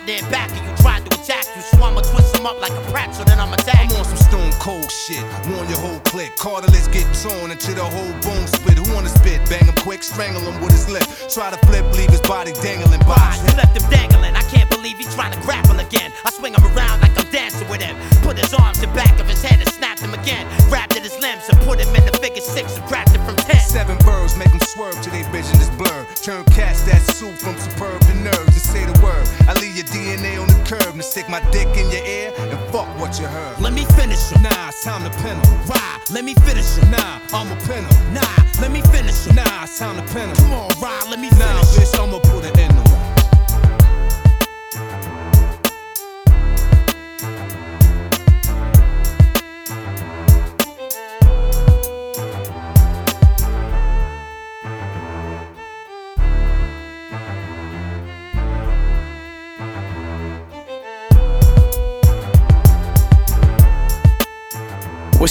Partner 0.05 0.29
back 0.29 0.51
of 0.51 0.57
you 0.57 0.75
trying 0.83 1.03
to 1.03 1.19
attack 1.19 1.45
you. 1.55 1.61
So 1.63 1.81
I'ma 1.81 2.01
twist 2.01 2.35
them 2.35 2.45
up 2.45 2.61
like 2.61 2.71
a 2.71 2.91
pretzel, 2.91 3.25
then 3.25 3.39
I'ma 3.39 3.55
tag 3.55 3.89
I'm 3.89 3.97
on 3.97 4.05
some 4.05 4.17
stone 4.17 4.51
cold 4.61 4.91
shit. 4.91 5.23
Warn 5.49 5.67
your 5.67 5.79
whole 5.79 5.99
clique. 6.01 6.35
Cartilage 6.37 6.91
get 6.93 7.09
torn 7.25 7.49
until 7.49 7.73
the 7.73 7.83
whole 7.83 8.13
bone 8.21 8.45
split. 8.45 8.77
Who 8.77 8.93
wanna 8.93 9.09
spit? 9.09 9.41
Bang 9.49 9.65
him 9.65 9.73
quick, 9.81 10.03
strangle 10.03 10.41
him 10.41 10.61
with 10.61 10.73
his 10.73 10.87
lip. 10.89 11.01
Try 11.33 11.49
to 11.49 11.57
flip, 11.65 11.85
leave 11.97 12.11
his 12.11 12.21
body 12.21 12.53
dangling 12.61 13.01
by. 13.01 13.33
You 13.49 13.57
left 13.57 13.73
him 13.73 13.89
dangling. 13.89 14.35
I 14.35 14.43
can't 14.53 14.64
believe 14.85 14.97
he's 14.99 15.15
trying 15.15 15.33
to 15.33 15.41
grapple 15.41 15.79
again. 15.79 16.11
I 16.25 16.29
swing 16.29 16.53
him 16.53 16.63
around 16.63 17.01
like 17.01 17.17
I'm 17.17 17.25
dancing 17.31 17.67
with 17.69 17.81
him. 17.81 17.97
Put 18.21 18.37
his 18.37 18.53
arms 18.53 18.83
in 18.83 18.93
back 18.93 19.19
of 19.19 19.25
his 19.27 19.41
head 19.41 19.57
and 19.59 19.67
snapped 19.69 19.99
him 19.99 20.13
again. 20.13 20.45
Grabbed 20.69 20.95
at 20.95 21.01
his 21.01 21.17
limbs 21.19 21.49
and 21.49 21.57
put 21.65 21.79
him 21.81 21.89
in 21.95 22.05
the 22.05 22.15
figure 22.21 22.41
six 22.41 22.77
and 22.77 22.85
cracked 22.85 23.15
it 23.15 23.21
from 23.25 23.35
ten. 23.49 23.57
Seven 23.65 23.97
birds 24.05 24.37
make 24.37 24.51
them 24.51 24.59
swerve 24.61 24.93
till 25.01 25.11
their 25.11 25.25
vision 25.33 25.57
is 25.57 25.71
blurred. 25.71 26.05
Turn 26.21 26.43
cats 26.53 26.83
that 26.85 27.01
soup 27.17 27.33
from 27.33 27.57
superb 27.57 27.99
to 28.01 28.13
nerves. 28.13 28.53
Just 28.53 28.69
say 28.71 28.85
the 28.85 28.93
word. 29.01 29.25
I 29.49 29.57
leave 29.57 29.75
your 29.75 29.89
DNA 29.89 30.37
on 30.39 30.45
the 30.53 30.59
curb 30.69 30.93
and 30.93 31.03
stick 31.03 31.27
my 31.29 31.41
dick 31.49 31.69
in 31.81 31.89
your 31.89 32.05
ear 32.05 32.29
and 32.37 32.59
fuck 32.69 32.85
what 33.01 33.17
you 33.19 33.25
heard. 33.25 33.59
Let 33.59 33.73
me 33.73 33.85
finish 33.97 34.21
him. 34.29 34.43
Nah, 34.43 34.69
it's 34.69 34.83
time 34.83 35.01
to 35.01 35.09
pin 35.25 35.33
him. 35.33 35.49
Ride, 35.65 36.01
let 36.13 36.23
me 36.23 36.35
finish 36.45 36.77
him. 36.77 36.91
Nah, 36.91 37.17
I'ma 37.33 37.57
pin 37.65 37.81
him. 37.81 38.13
Nah, 38.13 38.21
let 38.61 38.69
me 38.69 38.81
finish 38.93 39.25
him. 39.25 39.33
Nah, 39.33 39.63
it's 39.65 39.79
time 39.79 39.97
to 39.97 40.05
pin 40.13 40.29
him. 40.29 40.35
Come 40.45 40.53
on, 40.53 40.69
Ride, 40.77 41.09
let 41.09 41.17
me 41.19 41.29
Nah, 41.41 41.57
finish 41.65 41.73
him. 41.73 41.81
bitch, 41.89 41.97
I'ma 41.97 42.19
put 42.29 42.45
it 42.45 42.53
in 42.61 42.69
him. 42.69 42.94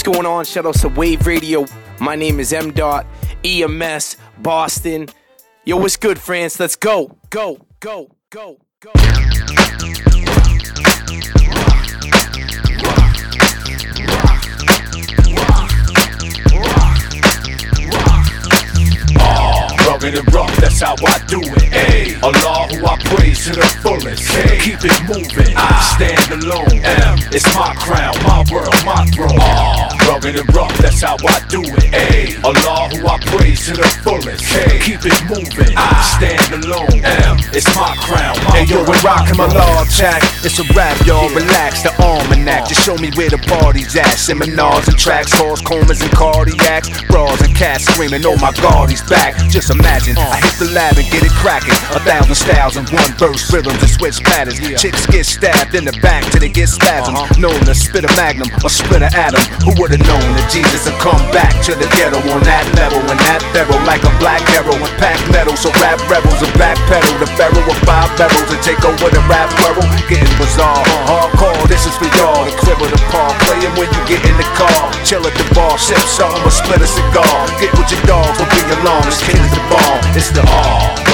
Going 0.05 0.27
on? 0.27 0.45
Shout 0.45 0.67
out 0.67 0.75
to 0.77 0.89
Wave 0.89 1.27
Radio. 1.27 1.67
My 1.99 2.15
name 2.15 2.39
is 2.39 2.53
M. 2.53 2.71
Dot 2.71 3.07
EMS 3.43 4.17
Boston. 4.39 5.09
Yo, 5.65 5.79
what's 5.79 5.97
good, 5.97 6.19
France? 6.19 6.61
Let's 6.61 6.77
go, 6.77 7.17
go, 7.31 7.67
go, 7.81 8.15
go, 8.31 8.59
go. 8.81 8.93
Rugged 19.87 20.15
and 20.17 20.35
rough, 20.35 20.55
that's 20.57 20.81
how 20.81 20.95
I 21.07 21.19
do 21.29 21.41
it. 21.41 21.69
Ay. 21.73 22.17
Allah 22.23 22.69
who 22.73 22.87
I 22.87 22.97
praise 23.05 23.45
to 23.45 23.53
the 23.53 23.67
fullest. 23.83 24.25
Ay. 24.33 24.59
Keep 24.61 24.81
it 24.85 24.97
moving, 25.05 25.55
I 25.57 25.77
stand 25.95 26.43
alone. 26.43 26.81
M. 26.81 27.19
It's 27.31 27.45
my 27.55 27.75
crown, 27.77 28.15
my 28.25 28.45
world, 28.51 28.75
my 28.87 29.05
throne. 29.13 29.37
Ah. 29.37 29.93
Rugged 30.09 30.37
and 30.41 30.49
rough, 30.55 30.73
that's 30.79 31.03
how 31.03 31.17
I 31.21 31.41
do 31.49 31.61
it. 31.61 31.93
Ay. 31.93 32.33
Allah 32.45 32.89
who 32.97 33.07
I 33.07 33.19
praise 33.29 33.67
to 33.67 33.75
the 33.77 33.89
fullest. 34.01 34.45
Ay. 34.57 34.81
Keep 34.81 35.05
it 35.05 35.21
moving, 35.29 35.77
I 35.77 35.93
stand 36.17 36.65
alone. 36.65 37.05
M. 37.05 37.37
It's 37.53 37.69
my 37.77 37.95
crown, 38.01 38.37
my 38.49 38.57
Hey 38.57 38.65
yo, 38.65 38.81
world, 38.81 38.89
we're 38.89 39.03
my 39.05 39.21
rocking 39.21 39.37
my 39.37 39.47
law 39.53 39.83
attack. 39.83 40.23
It's 40.45 40.59
a 40.59 40.65
rap, 40.73 40.97
y'all. 41.07 41.29
Relax, 41.29 41.83
the 41.83 41.93
almanac. 42.01 42.69
Just 42.69 42.83
show 42.85 42.97
me 42.97 43.11
where 43.17 43.29
the 43.29 43.39
party's 43.39 43.95
at. 43.97 44.17
Seminars 44.17 44.89
and 44.89 44.99
tracks, 44.99 45.33
halls, 45.33 45.61
comas 45.61 46.01
and 46.01 46.11
cardiacs. 46.11 46.89
Bras 47.09 47.41
and 47.43 47.55
cats 47.55 47.85
screaming, 47.85 48.25
oh 48.25 48.37
my 48.41 48.53
god, 48.65 48.89
he's 48.89 49.03
back. 49.09 49.37
Just 49.51 49.74
imagine, 49.75 50.17
I 50.19 50.39
hit 50.41 50.57
the 50.59 50.71
lab 50.73 50.97
and 50.97 51.07
get 51.11 51.23
it 51.27 51.35
cracking. 51.43 51.75
A 51.95 52.01
thousand 52.03 52.35
styles 52.35 52.77
in 52.77 52.87
one 52.95 53.13
verse, 53.19 53.51
rhythms 53.53 53.81
and 53.83 53.91
switch 53.91 54.23
patterns. 54.23 54.59
Chicks 54.81 55.07
get 55.07 55.27
stabbed 55.27 55.75
in 55.75 55.85
the 55.85 55.95
back 56.01 56.25
till 56.31 56.41
they 56.41 56.49
get 56.49 56.69
spasms. 56.69 57.19
Uh-huh. 57.19 57.41
Known 57.41 57.59
to 57.67 57.75
spit 57.75 58.05
a 58.07 58.13
magnum 58.17 58.49
or 58.63 58.71
split 58.71 59.03
an 59.03 59.13
atom. 59.15 59.43
Who 59.67 59.75
would've 59.81 60.01
known 60.01 60.29
that 60.39 60.49
Jesus 60.51 60.87
would 60.87 60.99
come 61.03 61.21
back 61.35 61.53
to 61.67 61.75
the 61.75 61.89
ghetto 61.99 62.21
on 62.31 62.41
that 62.47 62.65
level 62.79 63.03
and 63.03 63.19
that 63.27 63.43
barrel 63.51 63.79
like 63.85 64.03
a 64.07 64.13
black 64.23 64.43
arrow 64.55 64.77
and 64.77 64.95
pack 65.01 65.19
metal. 65.35 65.57
So 65.59 65.73
rap 65.83 65.99
rebels 66.07 66.41
and 66.45 66.53
backpedal 66.55 67.19
the 67.19 67.29
barrel 67.35 67.65
of 67.65 67.79
five 67.83 68.11
barrels 68.15 68.49
and 68.53 68.61
take 68.63 68.83
over 68.85 69.11
the 69.11 69.23
rap 69.27 69.51
world. 69.65 69.85
Getting 70.07 70.31
bizarre, 70.39 70.85
uh-huh. 70.85 71.33
hardcore. 71.33 71.67
This 71.67 71.89
is 71.89 71.97
for 71.99 72.09
y'all. 72.21 72.45
The 72.47 72.55
crib 72.61 72.79
or 72.79 72.91
the 72.91 73.01
park, 73.11 73.35
playing 73.49 73.75
when 73.81 73.89
you 73.91 74.03
get 74.07 74.23
in 74.23 74.37
the 74.37 74.49
car. 74.55 74.93
Chill 75.03 75.25
at 75.25 75.35
the 75.35 75.47
bar, 75.57 75.77
sip 75.81 76.01
some 76.05 76.37
or 76.45 76.53
split 76.53 76.85
a 76.85 76.89
cigar. 76.89 77.37
Get 77.59 77.73
with 77.75 77.89
your 77.89 78.05
dogs, 78.05 78.37
but 78.37 78.49
bring 78.53 78.69
along. 78.85 79.09
This 79.09 79.21
king 79.25 79.41
is 79.41 79.53
the 79.53 79.64
It's 80.15 80.31
the 80.31 80.43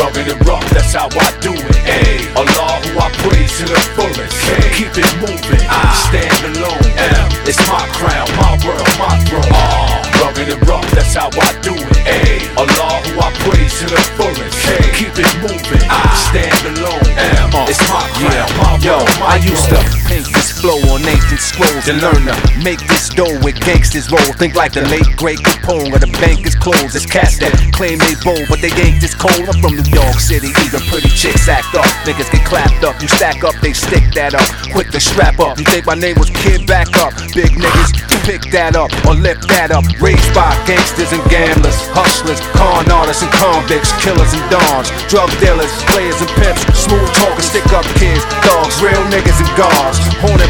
rugged 0.00 0.28
and 0.28 0.40
rough, 0.46 0.64
that's 0.70 0.92
how 0.92 1.08
I 1.08 1.28
do 1.40 1.52
it. 1.54 2.36
Allah 2.36 2.80
who 2.84 2.98
I 3.00 3.08
praise 3.24 3.52
to 3.58 3.64
the 3.64 3.80
fullest. 3.96 4.36
Keep 4.76 4.92
it 5.00 5.10
moving, 5.22 5.64
I 5.70 5.88
stand 6.08 6.56
alone. 6.56 6.84
M. 6.98 7.28
It's 7.48 7.60
my 7.70 7.80
crown, 7.96 8.28
my 8.36 8.52
world, 8.66 8.84
my 9.00 9.16
throne. 9.24 9.48
Rugged 10.20 10.48
and 10.52 10.62
rough, 10.68 10.84
that's 10.92 11.14
how 11.14 11.30
I 11.32 11.50
do 11.62 11.72
it. 11.74 12.42
Allah 12.58 13.00
who 13.08 13.12
I 13.24 13.30
praise 13.48 13.72
to 13.80 13.86
the 13.88 14.02
fullest. 14.20 14.58
Keep 14.98 15.16
it 15.16 15.32
moving, 15.40 15.84
I 15.88 16.04
stand 16.28 16.76
alone. 16.76 17.06
M. 17.16 17.50
Uh, 17.56 17.66
it's 17.70 17.80
my 17.88 18.04
crown, 18.20 18.50
my 18.60 18.76
Yo, 18.84 18.98
world, 19.00 19.08
my 19.20 19.26
I 19.26 19.36
used 19.40 19.64
to 19.72 19.80
throne. 19.80 20.04
paint 20.08 20.26
this 20.34 20.39
flow 20.60 20.76
on 20.92 21.00
ancient 21.08 21.40
scrolls 21.40 21.88
and 21.88 22.04
learn 22.04 22.20
to 22.28 22.36
make 22.60 22.80
this 22.84 23.08
dough 23.08 23.40
with 23.40 23.56
gangsters 23.64 24.12
roll. 24.12 24.32
Think 24.36 24.54
like 24.54 24.76
the 24.76 24.84
late 24.92 25.08
great 25.16 25.40
Capone 25.40 25.88
or 25.88 25.98
the 25.98 26.12
bank 26.20 26.44
is 26.44 26.54
closed. 26.54 26.92
It's 26.92 27.08
cats 27.08 27.40
that 27.40 27.56
claim 27.72 27.96
they 27.96 28.12
bold, 28.20 28.44
but 28.52 28.60
they 28.60 28.68
ain't 28.76 29.00
this 29.00 29.16
cold. 29.16 29.40
I'm 29.40 29.56
from 29.56 29.72
New 29.80 29.88
York 29.88 30.20
City, 30.20 30.52
even 30.68 30.84
pretty 30.92 31.08
chicks 31.08 31.48
act 31.48 31.72
up. 31.72 31.88
Niggas 32.04 32.28
get 32.28 32.44
clapped 32.44 32.84
up, 32.84 33.00
you 33.00 33.08
stack 33.08 33.40
up, 33.42 33.56
they 33.64 33.72
stick 33.72 34.04
that 34.12 34.36
up. 34.36 34.44
Quick 34.76 34.92
to 34.92 35.00
strap 35.00 35.40
up. 35.40 35.56
You 35.56 35.64
think 35.64 35.88
my 35.88 35.96
name 35.96 36.20
was 36.20 36.28
Kid 36.28 36.68
Back 36.68 36.92
Up? 37.00 37.16
Big 37.32 37.56
niggas, 37.56 37.96
you 38.12 38.18
pick 38.28 38.44
that 38.52 38.76
up 38.76 38.92
or 39.08 39.16
lift 39.16 39.48
that 39.48 39.72
up. 39.72 39.88
Raised 39.96 40.28
by 40.36 40.52
gangsters 40.68 41.16
and 41.16 41.24
gamblers, 41.32 41.76
hustlers, 41.96 42.40
con 42.52 42.84
artists 42.92 43.24
and 43.24 43.32
convicts, 43.40 43.96
killers 44.04 44.36
and 44.36 44.44
dons, 44.52 44.92
drug 45.08 45.32
dealers, 45.40 45.72
players 45.88 46.20
and 46.20 46.30
pimps, 46.36 46.60
smooth 46.76 47.08
talkers, 47.16 47.48
stick 47.48 47.64
up 47.72 47.88
kids, 47.96 48.20
dogs, 48.44 48.76
real 48.84 49.00
niggas 49.08 49.40
and 49.40 49.48
guards. 49.56 49.96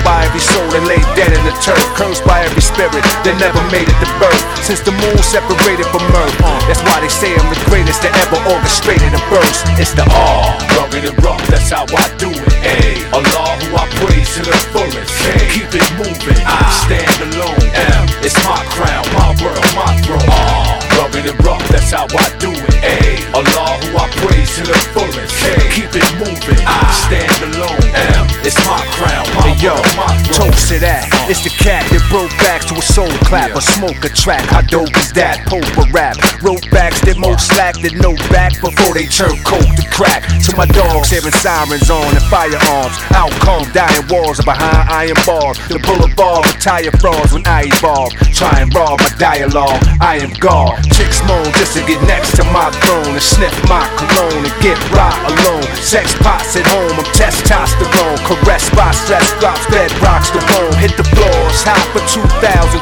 By 0.05 0.25
every 0.25 0.41
soul 0.41 0.67
that 0.73 0.85
lay 0.87 1.01
dead 1.17 1.33
in 1.33 1.43
the 1.45 1.55
turf, 1.61 1.81
cursed 1.97 2.25
by 2.25 2.43
every 2.45 2.63
spirit 2.63 3.05
that 3.25 3.35
never 3.39 3.61
made 3.71 3.89
it 3.89 3.99
to 4.01 4.09
birth. 4.21 4.43
Since 4.65 4.81
the 4.85 4.93
moon 4.93 5.19
separated 5.23 5.87
from 5.93 6.05
earth, 6.17 6.35
that's 6.69 6.83
why 6.87 7.01
they 7.01 7.13
say 7.13 7.33
I'm 7.37 7.49
the 7.51 7.61
greatest 7.69 8.03
that 8.03 8.15
ever 8.27 8.39
orchestrated 8.51 9.13
a 9.13 9.21
burst. 9.31 9.67
It's 9.81 9.93
the 9.95 10.05
Ah, 10.11 10.57
rugged 10.77 11.05
and 11.07 11.17
rough, 11.25 11.43
that's 11.49 11.71
how 11.71 11.85
I 11.87 12.05
do 12.17 12.31
it. 12.33 12.55
Ay. 12.65 12.99
Allah 13.13 13.59
who 13.61 13.69
I 13.77 13.85
praise 14.01 14.31
to 14.37 14.43
the 14.47 14.57
fullest. 14.73 15.13
Ay. 15.27 15.49
Keep 15.53 15.71
it 15.77 15.87
moving, 16.01 16.41
I 16.45 16.61
stand 16.85 17.17
alone. 17.31 17.67
M. 17.75 18.05
It's 18.25 18.37
my 18.45 18.61
crown, 18.75 19.05
my 19.15 19.31
world, 19.43 19.67
my 19.77 19.93
throne. 20.05 20.27
Ah, 20.29 20.79
rugged 20.99 21.27
and 21.29 21.39
rough, 21.45 21.63
that's 21.69 21.91
how 21.91 22.07
I 22.11 22.27
do 22.39 22.51
it. 22.53 22.80
Ay. 22.83 23.21
Allah 23.35 23.79
who 23.85 23.97
I 23.99 24.09
praise 24.23 24.57
to 24.57 24.63
the 24.63 24.79
fullest. 24.93 25.35
Ay. 25.45 25.71
Keep 25.75 25.93
it 25.95 26.09
moving, 26.19 26.61
I 26.67 26.89
stand 26.93 27.55
alone. 27.55 27.85
M. 27.95 28.27
It's 28.41 28.57
my 28.65 28.81
crown, 28.97 29.27
my 29.37 29.53
Hey 29.53 29.57
yo, 29.61 29.77
my 30.01 30.17
toast 30.33 30.73
to 30.73 30.79
that. 30.81 31.05
Uh. 31.13 31.29
It's 31.29 31.45
the 31.45 31.51
cat 31.51 31.85
that 31.93 32.01
broke 32.09 32.33
back 32.41 32.65
to 32.73 32.75
a 32.75 32.83
soul 32.83 33.13
clap, 33.29 33.53
a 33.53 33.61
smoke 33.61 34.01
a 34.01 34.09
track. 34.09 34.49
How 34.49 34.63
dope 34.63 34.97
is 34.97 35.13
that? 35.13 35.45
Pope 35.45 35.69
a 35.77 35.85
rap. 35.93 36.17
Wrote 36.41 36.65
backs 36.71 37.05
that 37.05 37.19
most 37.19 37.53
slack 37.53 37.77
that 37.85 37.93
no 38.01 38.17
back 38.33 38.57
before 38.65 38.97
they 38.97 39.05
turn 39.05 39.37
coke 39.45 39.69
to 39.77 39.85
crack. 39.93 40.25
To 40.49 40.57
my 40.57 40.65
dogs, 40.67 41.13
hearing 41.13 41.37
sirens 41.37 41.91
on 41.93 42.09
and 42.17 42.25
firearms. 42.33 42.97
Outcome, 43.13 43.69
dying 43.77 44.09
walls 44.09 44.41
are 44.41 44.49
behind 44.49 44.89
iron 44.89 45.21
bars. 45.29 45.61
The 45.69 45.79
boulevard 45.85 46.49
retire 46.49 46.91
frauds 46.97 47.37
when 47.37 47.45
I 47.45 47.69
evolve. 47.69 48.17
Try 48.33 48.65
and 48.65 48.73
rob 48.73 49.05
my 49.05 49.13
dialogue. 49.21 49.85
I 50.01 50.17
am 50.25 50.33
God. 50.41 50.81
Chicks 50.97 51.21
moan 51.29 51.45
just 51.61 51.77
to 51.77 51.85
get 51.85 52.01
next 52.09 52.37
to 52.41 52.45
my 52.49 52.70
throne 52.87 53.13
and 53.13 53.23
sniff 53.23 53.53
my 53.69 53.85
cologne 54.01 54.49
and 54.49 54.57
get 54.65 54.81
right 54.97 55.21
alone. 55.29 55.69
Sex 55.77 56.17
pots 56.25 56.57
at 56.57 56.65
home, 56.73 56.97
I'm 56.97 57.11
testosterone. 57.13 58.17
Caressed 58.25 58.73
by 58.73 58.91
stress 58.97 59.29
drops, 59.39 59.69
bed 59.69 59.93
rocks 60.01 60.33
the 60.33 60.41
bone. 60.57 60.73
Hit 60.81 60.97
the 60.97 61.05
floors, 61.13 61.61
hot 61.69 61.85
for 61.93 62.01
2003. 62.09 62.81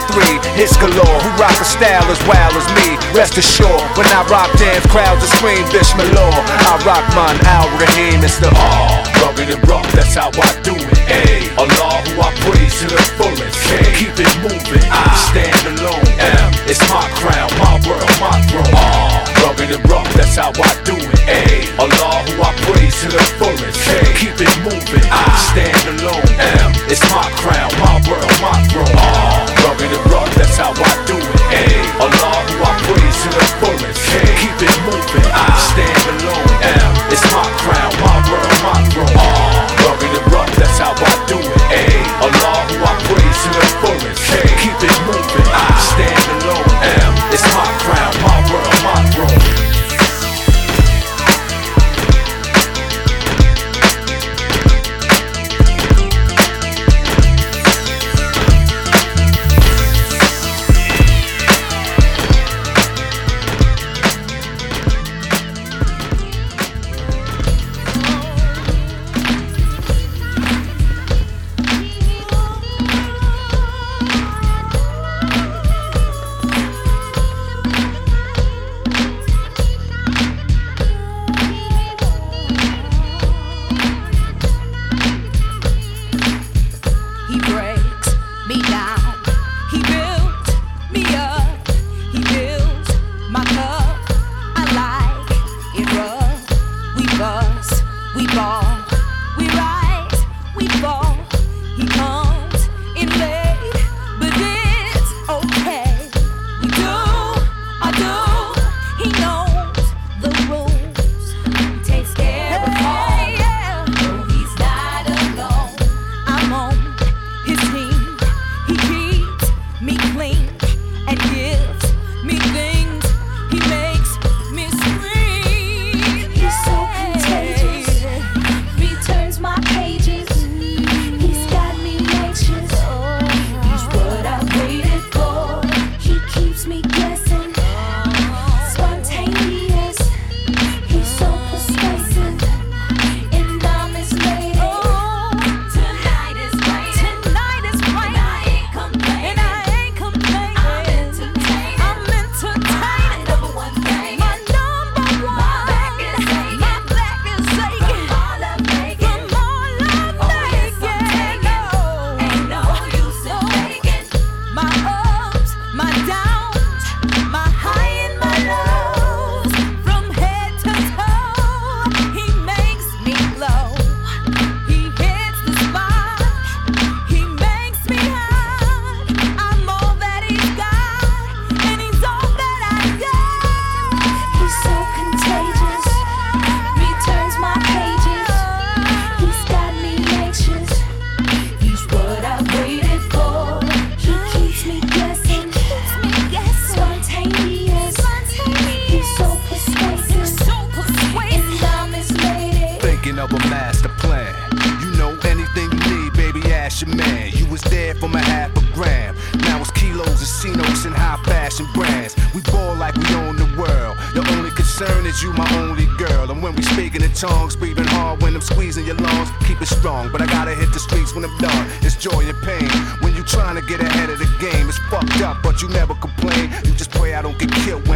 Hits 0.55 0.79
galore, 0.79 1.19
who 1.27 1.31
rock 1.43 1.59
a 1.59 1.67
style 1.67 2.07
as 2.07 2.21
wild 2.31 2.55
as 2.55 2.69
me. 2.79 2.95
Rest 3.11 3.35
assured, 3.35 3.83
when 3.99 4.07
I 4.15 4.23
rock 4.31 4.51
dance, 4.59 4.87
crowds 4.95 5.27
will 5.27 5.33
scream 5.35 5.65
bitch 5.75 5.89
Bismillah. 5.89 6.31
I 6.69 6.77
rock 6.85 7.05
mine, 7.17 7.39
Al 7.47 7.69
Rahim, 7.81 8.23
it's 8.23 8.39
the 8.39 8.51
Ah, 8.55 9.01
rugged 9.23 9.49
and 9.49 9.69
rough, 9.69 9.91
that's 9.93 10.15
how 10.15 10.29
I 10.29 10.61
do 10.63 10.75
it. 10.77 10.99
Ay. 11.09 11.49
Allah 11.57 12.05
who 12.05 12.21
I 12.21 12.31
praise 12.45 12.79
to 12.81 12.89
the 12.89 13.03
fullest. 13.17 13.57
Ay. 13.73 13.95
Keep 13.97 14.21
it 14.21 14.35
moving, 14.45 14.85
I 14.91 15.09
stand 15.33 15.79
alone. 15.79 16.09
M. 16.21 16.53
It's 16.69 16.81
my 16.93 17.09
crown, 17.17 17.49
my 17.59 17.81
world, 17.89 18.11
my 18.21 18.37
throne. 18.53 19.28
Ah, 19.49 19.53
rugged 19.53 19.75
and 19.75 19.91
rough, 19.91 20.13
that's 20.15 20.37
how 20.37 20.51
I 20.51 20.71
do 20.85 20.93
it. 20.93 21.21
Ay. 21.25 21.65
Allah 21.81 22.21
who 22.29 22.43
I 22.43 22.53
praise 22.69 23.01
to 23.01 23.09
the 23.09 23.23
fullest. 23.41 23.81
Ay. 23.89 24.13
Keep 24.21 24.37
it 24.45 24.55
moving, 24.61 25.09
I 25.09 25.25
stand 25.41 26.01
alone. 26.01 26.29
M. 26.37 26.71
It's 26.93 27.01
my 27.09 27.25
crown, 27.41 27.73
my 27.81 27.97
world, 28.09 28.29
my 28.45 28.61
throne. 28.69 28.93
Ah, 28.97 29.49
rugged 29.65 29.89
and 29.89 30.13
rough, 30.13 30.35
that's 30.35 30.57
how 30.57 30.73
I 30.73 30.93
do 31.07 31.17
it. 31.17 31.41
Ay. 31.49 31.81
Allah 31.97 32.37
who 32.45 32.57
I 32.61 32.73
praise 32.85 33.19
to 33.25 33.29
the 33.33 33.45
fullest. 33.61 34.01
Ay. 34.13 34.37
Keep 34.37 34.69
it 34.69 34.77
moving, 34.85 35.29
I 35.33 35.49
stand 35.73 36.05
alone. 36.13 36.53
M. 36.85 36.93
It's 37.09 37.25
my 37.33 37.47
crown, 37.65 37.93
my 38.05 38.17
world, 38.29 38.57
my 38.61 38.79
throne. 38.93 39.28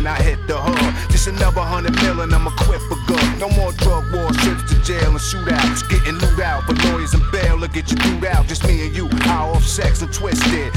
When 0.03 0.13
I 0.13 0.21
hit 0.21 0.47
the 0.49 0.59
hood. 0.59 1.11
Just 1.11 1.29
another 1.29 1.61
hundred 1.61 1.95
million, 2.03 2.35
I'm 2.35 2.47
equipped 2.47 2.83
for 2.91 2.99
good. 3.07 3.23
No 3.39 3.49
more 3.51 3.73
drug 3.73 4.11
wars, 4.13 4.37
trips 4.39 4.67
to 4.73 4.77
jail 4.83 5.11
and 5.11 5.23
shootouts. 5.23 5.89
Getting 5.89 6.19
loot 6.19 6.41
out, 6.41 6.65
for 6.65 6.75
lawyers 6.91 7.15
and 7.15 7.23
bail 7.31 7.57
look 7.57 7.77
at 7.77 7.91
you 7.91 7.97
through 7.97 8.29
out. 8.29 8.47
Just 8.47 8.67
me 8.67 8.87
and 8.87 8.95
you, 8.95 9.09
high 9.31 9.47
off 9.47 9.65
sex 9.65 10.03
and 10.03 10.13
twisted. 10.13 10.72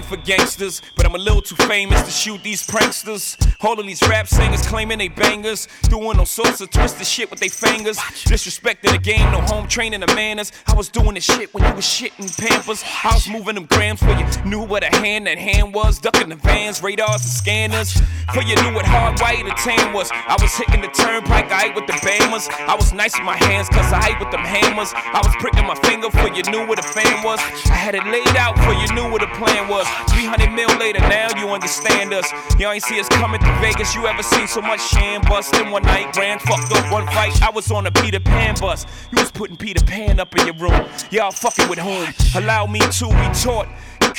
Ain't 0.00 0.08
for 0.08 0.16
gangsters, 0.16 0.80
I'm 1.10 1.16
a 1.16 1.18
little 1.18 1.42
too 1.42 1.56
famous 1.66 2.02
to 2.02 2.10
shoot 2.12 2.40
these 2.44 2.64
pranksters. 2.64 3.34
All 3.66 3.76
of 3.80 3.84
these 3.84 4.00
rap 4.02 4.28
singers 4.28 4.64
claiming 4.64 4.98
they 4.98 5.08
bangers, 5.08 5.66
doing 5.88 6.20
all 6.20 6.24
sorts 6.24 6.60
of 6.60 6.70
twisted 6.70 7.04
shit 7.04 7.28
with 7.32 7.40
their 7.40 7.50
fingers. 7.50 7.98
Disrespecting 7.98 8.92
the 8.92 8.98
game, 8.98 9.28
no 9.32 9.40
home 9.40 9.66
training 9.66 10.00
the 10.00 10.06
manners. 10.14 10.52
I 10.68 10.74
was 10.76 10.88
doing 10.88 11.14
this 11.14 11.24
shit 11.24 11.52
when 11.52 11.64
you 11.64 11.74
was 11.74 11.84
shitting 11.84 12.30
pampers. 12.38 12.84
I 13.02 13.12
was 13.12 13.28
moving 13.28 13.56
them 13.56 13.66
grams 13.66 13.98
for 13.98 14.12
you 14.12 14.24
knew 14.44 14.64
what 14.64 14.84
a 14.84 14.96
hand 14.98 15.26
that 15.26 15.36
hand 15.36 15.74
was, 15.74 15.98
ducking 15.98 16.28
the 16.28 16.36
vans, 16.36 16.80
radars 16.80 17.22
and 17.22 17.34
scanners. 17.34 18.00
For 18.32 18.42
you 18.42 18.54
knew 18.62 18.72
what 18.72 18.86
hard 18.86 19.18
white 19.18 19.42
a 19.42 19.50
tan 19.58 19.92
was. 19.92 20.08
I 20.12 20.36
was 20.40 20.54
hitting 20.54 20.80
the 20.80 20.94
turnpike, 20.94 21.50
I 21.50 21.66
ate 21.66 21.74
with 21.74 21.88
the 21.88 21.98
bammers. 22.06 22.46
I 22.70 22.76
was 22.76 22.92
nice 22.92 23.18
with 23.18 23.26
my 23.26 23.36
hands, 23.36 23.68
cause 23.68 23.92
I 23.92 24.14
ate 24.14 24.20
with 24.20 24.30
them 24.30 24.46
hammers. 24.46 24.94
I 24.94 25.18
was 25.18 25.34
pricking 25.42 25.66
my 25.66 25.74
finger 25.82 26.08
for 26.10 26.30
you 26.30 26.46
knew 26.54 26.68
what 26.68 26.78
a 26.78 26.86
fan 26.86 27.24
was. 27.24 27.40
I 27.66 27.74
had 27.74 27.96
it 27.96 28.06
laid 28.06 28.36
out 28.38 28.54
for 28.62 28.70
you 28.70 28.86
knew 28.94 29.10
what 29.10 29.20
the 29.20 29.30
plan 29.34 29.66
was. 29.66 29.88
300 30.14 30.52
mil 30.54 30.70
later, 30.78 30.99
now 31.08 31.28
you 31.36 31.48
understand 31.48 32.12
us. 32.12 32.30
Y'all 32.58 32.72
ain't 32.72 32.82
see 32.82 33.00
us 33.00 33.08
coming 33.08 33.40
to 33.40 33.58
Vegas. 33.60 33.94
You 33.94 34.06
ever 34.06 34.22
seen 34.22 34.46
so 34.46 34.60
much 34.60 34.80
sham 34.80 35.22
bust 35.22 35.54
in 35.56 35.70
one 35.70 35.82
night? 35.82 36.12
Grand 36.12 36.40
fucked 36.42 36.72
up 36.72 36.92
one 36.92 37.06
fight. 37.06 37.40
I 37.42 37.50
was 37.50 37.70
on 37.70 37.86
a 37.86 37.90
Peter 37.90 38.20
Pan 38.20 38.54
bus. 38.60 38.86
You 39.12 39.18
was 39.18 39.30
putting 39.30 39.56
Peter 39.56 39.84
Pan 39.84 40.20
up 40.20 40.34
in 40.36 40.46
your 40.46 40.56
room. 40.56 40.88
Y'all 41.10 41.30
fucking 41.30 41.68
with 41.68 41.78
whom? 41.78 42.08
Allow 42.42 42.66
me 42.66 42.80
to 42.80 43.06
retort. 43.06 43.68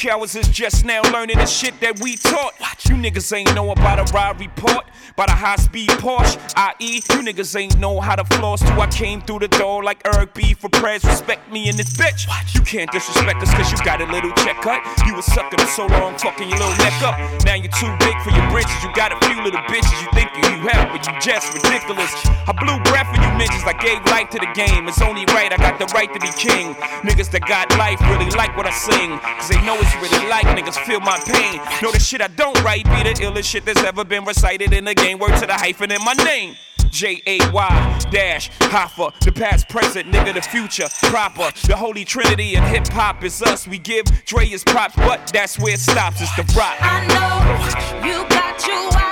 Cowards 0.02 0.36
is 0.36 0.48
just 0.48 0.84
now 0.84 1.04
learning 1.14 1.38
the 1.38 1.46
shit 1.46 1.80
that 1.80 2.00
we 2.02 2.18
taught. 2.18 2.56
You 2.90 2.96
niggas 2.96 3.32
ain't 3.38 3.54
know 3.54 3.70
about 3.70 4.00
a 4.00 4.12
ride 4.12 4.40
report, 4.40 4.90
about 5.14 5.30
a 5.30 5.38
high 5.38 5.58
speed 5.58 5.90
Porsche, 6.02 6.42
i.e. 6.58 6.96
You 6.96 7.22
niggas 7.22 7.54
ain't 7.56 7.78
know 7.78 8.02
how 8.02 8.16
to 8.16 8.26
floss 8.36 8.62
till 8.62 8.82
I 8.82 8.88
came 8.88 9.22
through 9.22 9.46
the 9.46 9.48
door 9.48 9.84
like 9.84 10.02
Eric 10.04 10.34
B 10.34 10.56
for 10.56 10.70
prayers. 10.70 11.06
Respect 11.06 11.52
me 11.52 11.70
in 11.70 11.78
this 11.78 11.94
bitch. 11.94 12.26
You 12.56 12.62
can't 12.62 12.92
disrespect 12.92 13.44
us 13.44 13.54
cause 13.54 13.72
you 13.72 13.78
got 13.86 14.02
a 14.02 14.10
little 14.10 14.34
check 14.42 14.58
cut. 14.66 14.82
You 15.06 15.14
was 15.14 15.26
sucking 15.26 15.60
for 15.60 15.70
so 15.70 15.86
long, 15.86 16.18
fucking 16.18 16.50
your 16.50 16.58
little 16.58 16.76
neck 16.82 16.98
up. 17.06 17.22
Now 17.46 17.54
you're 17.54 17.70
too 17.78 17.94
big 18.02 18.18
for 18.26 18.34
your 18.34 18.50
britches. 18.50 18.74
You 18.82 18.90
got 18.98 19.14
a 19.14 19.22
few 19.30 19.38
little 19.46 19.62
bitches 19.70 19.94
you 20.02 20.10
think 20.18 20.34
you 20.34 20.66
have, 20.74 20.90
but 20.90 21.06
you 21.06 21.14
just 21.22 21.54
ridiculous. 21.54 22.10
I 22.50 22.58
blew 22.58 22.82
breath 22.90 23.06
for 23.14 23.22
you 23.22 23.32
bitches. 23.38 23.62
I 23.70 23.78
gave 23.78 24.02
life 24.10 24.34
to 24.34 24.40
the 24.42 24.50
game. 24.58 24.90
It's 24.90 25.02
only 25.02 25.30
right, 25.38 25.54
I 25.54 25.58
got 25.62 25.78
the 25.78 25.86
right 25.94 26.12
to 26.12 26.20
be 26.20 26.34
king. 26.34 26.74
Niggas 27.06 27.30
that 27.38 27.46
got 27.46 27.70
life 27.78 28.02
really 28.10 28.30
like 28.34 28.58
what 28.58 28.66
I 28.66 28.74
sing. 28.74 29.22
Cause 29.38 29.50
they 29.50 29.62
know 29.62 29.78
it's 29.78 29.91
really 29.96 30.28
like 30.28 30.46
niggas 30.48 30.78
feel 30.86 31.00
my 31.00 31.20
pain. 31.26 31.60
Know 31.82 31.92
the 31.92 32.00
shit 32.00 32.22
I 32.22 32.28
don't 32.28 32.62
write 32.64 32.86
be 32.86 33.04
the 33.04 33.14
illest 33.26 33.46
shit 33.46 33.66
that's 33.66 33.84
ever 33.84 34.04
been 34.04 34.26
recited 34.26 34.74
in 34.74 34.86
the 34.86 34.94
game. 34.94 35.20
Word 35.20 35.38
to 35.40 35.48
the 35.48 35.54
hyphen 35.54 35.92
in 35.92 36.04
my 36.04 36.14
name. 36.14 36.56
J 36.90 37.22
A 37.26 37.40
Y 37.52 38.00
dash 38.12 38.50
Hova, 38.60 39.14
the 39.22 39.32
past, 39.32 39.70
present, 39.70 40.12
nigga, 40.12 40.34
the 40.34 40.42
future, 40.42 40.88
proper. 41.04 41.50
The 41.66 41.76
holy 41.76 42.04
trinity 42.04 42.56
and 42.56 42.66
hip 42.66 42.88
hop 42.90 43.24
is 43.24 43.42
us. 43.42 43.66
We 43.68 43.78
give 43.80 44.06
Dre 44.26 44.46
his 44.46 44.64
props, 44.64 44.96
but 44.98 45.32
that's 45.34 45.58
where 45.58 45.74
it 45.74 45.80
stops. 45.80 46.22
It's 46.22 46.36
the 46.36 46.44
rock. 46.58 46.76
I 46.82 47.08
know 47.08 48.06
you 48.06 48.28
got 48.28 48.68
your 48.68 49.11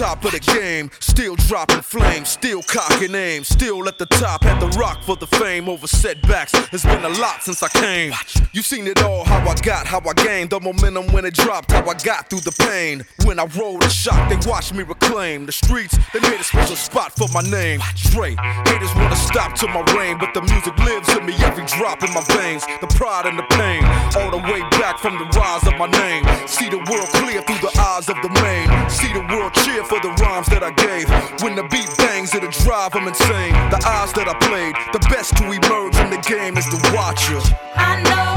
top 0.00 0.24
of 0.24 0.32
the 0.32 0.40
game, 0.40 0.90
still 0.98 1.36
dropping 1.36 1.82
flames, 1.82 2.30
still 2.30 2.62
cocking 2.62 3.14
aim, 3.14 3.44
still 3.44 3.86
at 3.86 3.98
the 3.98 4.06
top, 4.06 4.42
had 4.42 4.58
the 4.58 4.68
rock 4.78 5.02
for 5.02 5.14
the 5.14 5.26
fame 5.26 5.68
over 5.68 5.86
setbacks. 5.86 6.54
It's 6.72 6.86
been 6.86 7.04
a 7.04 7.10
lot 7.20 7.42
since 7.42 7.62
I 7.62 7.68
came. 7.68 8.14
You 8.54 8.62
seen 8.62 8.86
it 8.86 9.02
all, 9.02 9.24
how 9.24 9.46
I 9.46 9.54
got, 9.56 9.86
how 9.86 10.00
I 10.00 10.14
gained 10.14 10.48
the 10.48 10.58
momentum 10.58 11.12
when 11.12 11.26
it 11.26 11.34
dropped, 11.34 11.72
how 11.72 11.84
I 11.86 11.92
got 12.02 12.30
through 12.30 12.40
the 12.40 12.56
pain. 12.64 13.04
When 13.26 13.38
I 13.38 13.44
rolled 13.60 13.84
a 13.84 13.90
shot, 13.90 14.30
they 14.30 14.38
watched 14.48 14.72
me 14.72 14.84
reclaim 14.84 15.44
the 15.44 15.52
streets. 15.52 15.98
They 16.14 16.20
made 16.20 16.40
a 16.40 16.44
special 16.44 16.76
spot 16.76 17.12
for 17.12 17.28
my 17.28 17.42
name. 17.42 17.80
Dre, 18.08 18.34
haters 18.64 18.94
wanna 18.96 19.16
stop 19.16 19.54
to 19.56 19.68
my 19.68 19.84
reign, 19.92 20.16
but 20.16 20.32
the 20.32 20.40
music 20.40 20.78
lives 20.78 21.10
in 21.14 21.26
me, 21.26 21.34
every 21.44 21.66
drop 21.76 22.02
in 22.02 22.14
my 22.14 22.24
veins. 22.40 22.64
The 22.80 22.88
pride 22.96 23.26
and 23.26 23.38
the 23.38 23.44
pain, 23.52 23.84
all 24.16 24.30
the 24.30 24.42
way 24.48 24.60
back 24.80 24.98
from 24.98 25.18
the 25.18 25.28
rise 25.36 25.66
of 25.66 25.76
my 25.76 25.90
name. 25.92 26.24
See 26.48 26.70
the 26.70 26.80
world 26.88 27.08
clear 27.20 27.42
through 27.42 27.60
the 27.60 27.74
eyes 27.78 28.08
of 28.08 28.16
the 28.24 28.32
main. 28.40 28.88
See 28.88 29.12
the 29.12 29.28
world 29.28 29.52
cheer 29.52 29.84
for 29.90 29.98
the 29.98 30.14
rhymes 30.22 30.46
that 30.46 30.62
I 30.62 30.70
gave. 30.70 31.10
When 31.42 31.56
the 31.56 31.64
beat 31.64 31.90
bangs, 31.98 32.32
it'll 32.32 32.54
drive 32.62 32.92
them 32.92 33.08
insane. 33.08 33.52
The 33.74 33.82
eyes 33.84 34.12
that 34.12 34.28
I 34.30 34.34
played, 34.38 34.76
the 34.94 35.02
best 35.10 35.36
to 35.38 35.44
emerge 35.50 35.96
in 35.98 36.10
the 36.14 36.22
game 36.22 36.56
is 36.56 36.66
the 36.70 36.78
watcher. 36.94 37.42
I 37.74 38.00
know 38.06 38.29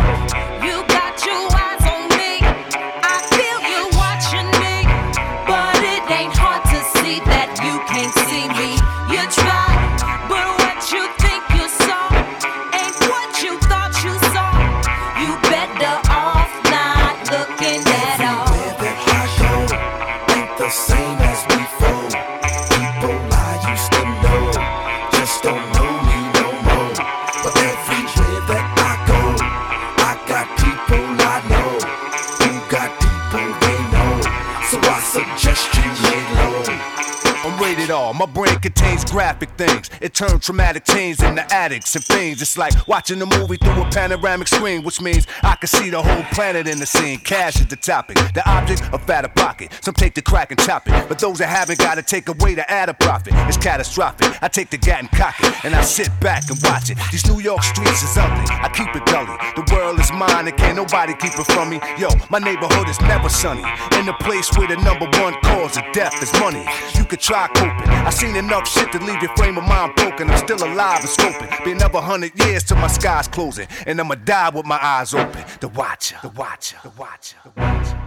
My 38.23 38.31
brain 38.31 38.52
graphic 39.01 39.49
things. 39.51 39.89
It 40.01 40.13
turns 40.13 40.45
traumatic 40.45 40.83
teens 40.83 41.23
into 41.23 41.41
addicts 41.53 41.95
and 41.95 42.03
fiends. 42.03 42.41
It's 42.41 42.57
like 42.57 42.73
watching 42.87 43.21
a 43.21 43.25
movie 43.25 43.57
through 43.57 43.81
a 43.81 43.89
panoramic 43.89 44.47
screen, 44.47 44.83
which 44.83 45.01
means 45.01 45.25
I 45.41 45.55
can 45.55 45.67
see 45.67 45.89
the 45.89 46.01
whole 46.01 46.23
planet 46.33 46.67
in 46.67 46.79
the 46.79 46.85
scene. 46.85 47.19
Cash 47.19 47.61
is 47.61 47.67
the 47.67 47.75
topic. 47.75 48.17
The 48.33 48.43
object, 48.45 48.81
a 48.93 48.99
fatter 48.99 49.29
pocket. 49.29 49.71
Some 49.81 49.93
take 49.93 50.13
the 50.13 50.21
crack 50.21 50.51
and 50.51 50.59
chop 50.59 50.87
it. 50.87 51.09
But 51.09 51.17
those 51.19 51.39
that 51.39 51.47
haven't 51.47 51.79
got 51.79 51.95
to 51.95 52.03
take 52.03 52.27
away 52.27 52.55
to 52.55 52.69
add 52.69 52.89
a 52.89 52.93
profit. 52.93 53.33
It's 53.47 53.57
catastrophic. 53.57 54.43
I 54.43 54.47
take 54.47 54.69
the 54.69 54.77
gat 54.77 54.99
and 54.99 55.09
cock 55.11 55.35
it, 55.39 55.65
and 55.65 55.73
I 55.73 55.81
sit 55.81 56.09
back 56.19 56.49
and 56.49 56.59
watch 56.63 56.89
it. 56.89 56.97
These 57.11 57.25
New 57.27 57.39
York 57.39 57.63
streets 57.63 58.03
is 58.03 58.17
ugly. 58.17 58.45
I 58.49 58.69
keep 58.75 58.93
it 58.95 59.05
gully. 59.05 59.37
The 59.55 59.65
world 59.73 59.99
is 59.99 60.11
mine, 60.11 60.47
and 60.47 60.57
can't 60.57 60.75
nobody 60.75 61.13
keep 61.13 61.33
it 61.33 61.47
from 61.47 61.69
me. 61.69 61.79
Yo, 61.97 62.09
my 62.29 62.39
neighborhood 62.39 62.89
is 62.89 62.99
never 63.01 63.29
sunny. 63.29 63.63
In 63.97 64.05
the 64.05 64.13
place 64.19 64.51
where 64.57 64.67
the 64.67 64.77
number 64.77 65.05
one 65.19 65.33
cause 65.41 65.77
of 65.77 65.83
death 65.93 66.21
is 66.21 66.31
money. 66.39 66.65
You 66.95 67.05
could 67.05 67.19
try 67.19 67.47
coping. 67.47 67.89
I 67.89 68.09
seen 68.09 68.35
enough 68.35 68.67
shit 68.67 68.82
to 68.91 68.99
leave 68.99 69.21
your 69.21 69.35
frame 69.35 69.57
of 69.57 69.63
mind 69.65 69.95
broken. 69.95 70.29
I'm 70.29 70.37
still 70.37 70.63
alive 70.63 70.99
and 70.99 71.09
scoping. 71.09 71.63
Been 71.63 71.77
another 71.77 72.01
hundred 72.01 72.37
years 72.45 72.63
till 72.63 72.77
my 72.77 72.87
sky's 72.87 73.27
closing. 73.27 73.67
And 73.85 73.99
I'ma 73.99 74.15
die 74.15 74.49
with 74.49 74.65
my 74.65 74.79
eyes 74.81 75.13
open. 75.13 75.43
The 75.59 75.67
watcher, 75.69 76.17
the 76.21 76.29
watcher, 76.29 76.77
the 76.83 76.89
watcher, 76.97 77.37
the 77.43 77.51
watcher. 77.57 77.97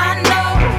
I 0.00 0.22
know 0.22 0.77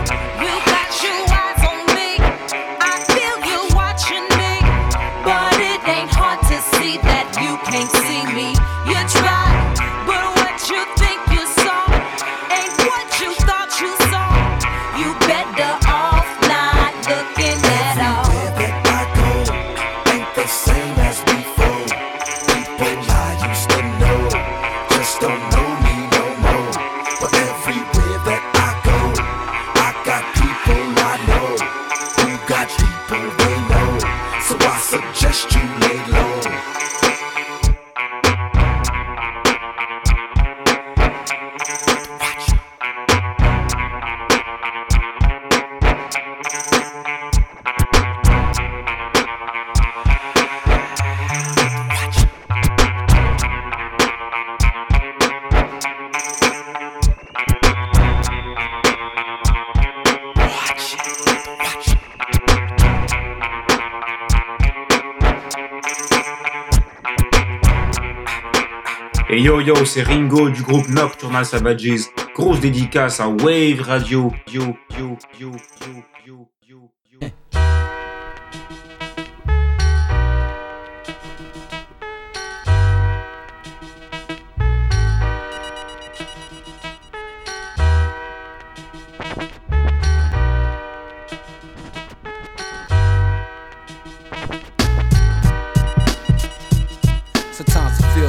yo 69.69 69.86
c'est 69.86 70.01
Ringo 70.01 70.49
du 70.49 70.63
groupe 70.63 70.88
Nocturnal 70.88 71.45
Savages. 71.45 72.08
Grosse 72.34 72.60
dédicace 72.60 73.19
à 73.19 73.27
Wave 73.27 73.82
Radio. 73.82 74.32
Yo 74.51 74.63
yo 74.97 75.15
yo 75.39 75.51
yo 75.79 75.93
yo 76.25 76.47
yo 76.67 76.89
yo. 77.12 77.19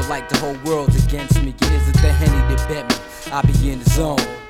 Like 0.08 0.28
the 0.28 0.38
whole 0.38 0.56
world's 0.64 0.99
against 1.12 1.42
me. 1.42 1.50
It 1.50 1.72
isn't 1.72 2.00
the 2.02 2.12
henny 2.12 2.54
that 2.54 2.68
bet 2.68 2.88
me. 2.88 3.32
I 3.32 3.42
be 3.42 3.72
in 3.72 3.80
the 3.80 3.90
zone. 3.90 4.49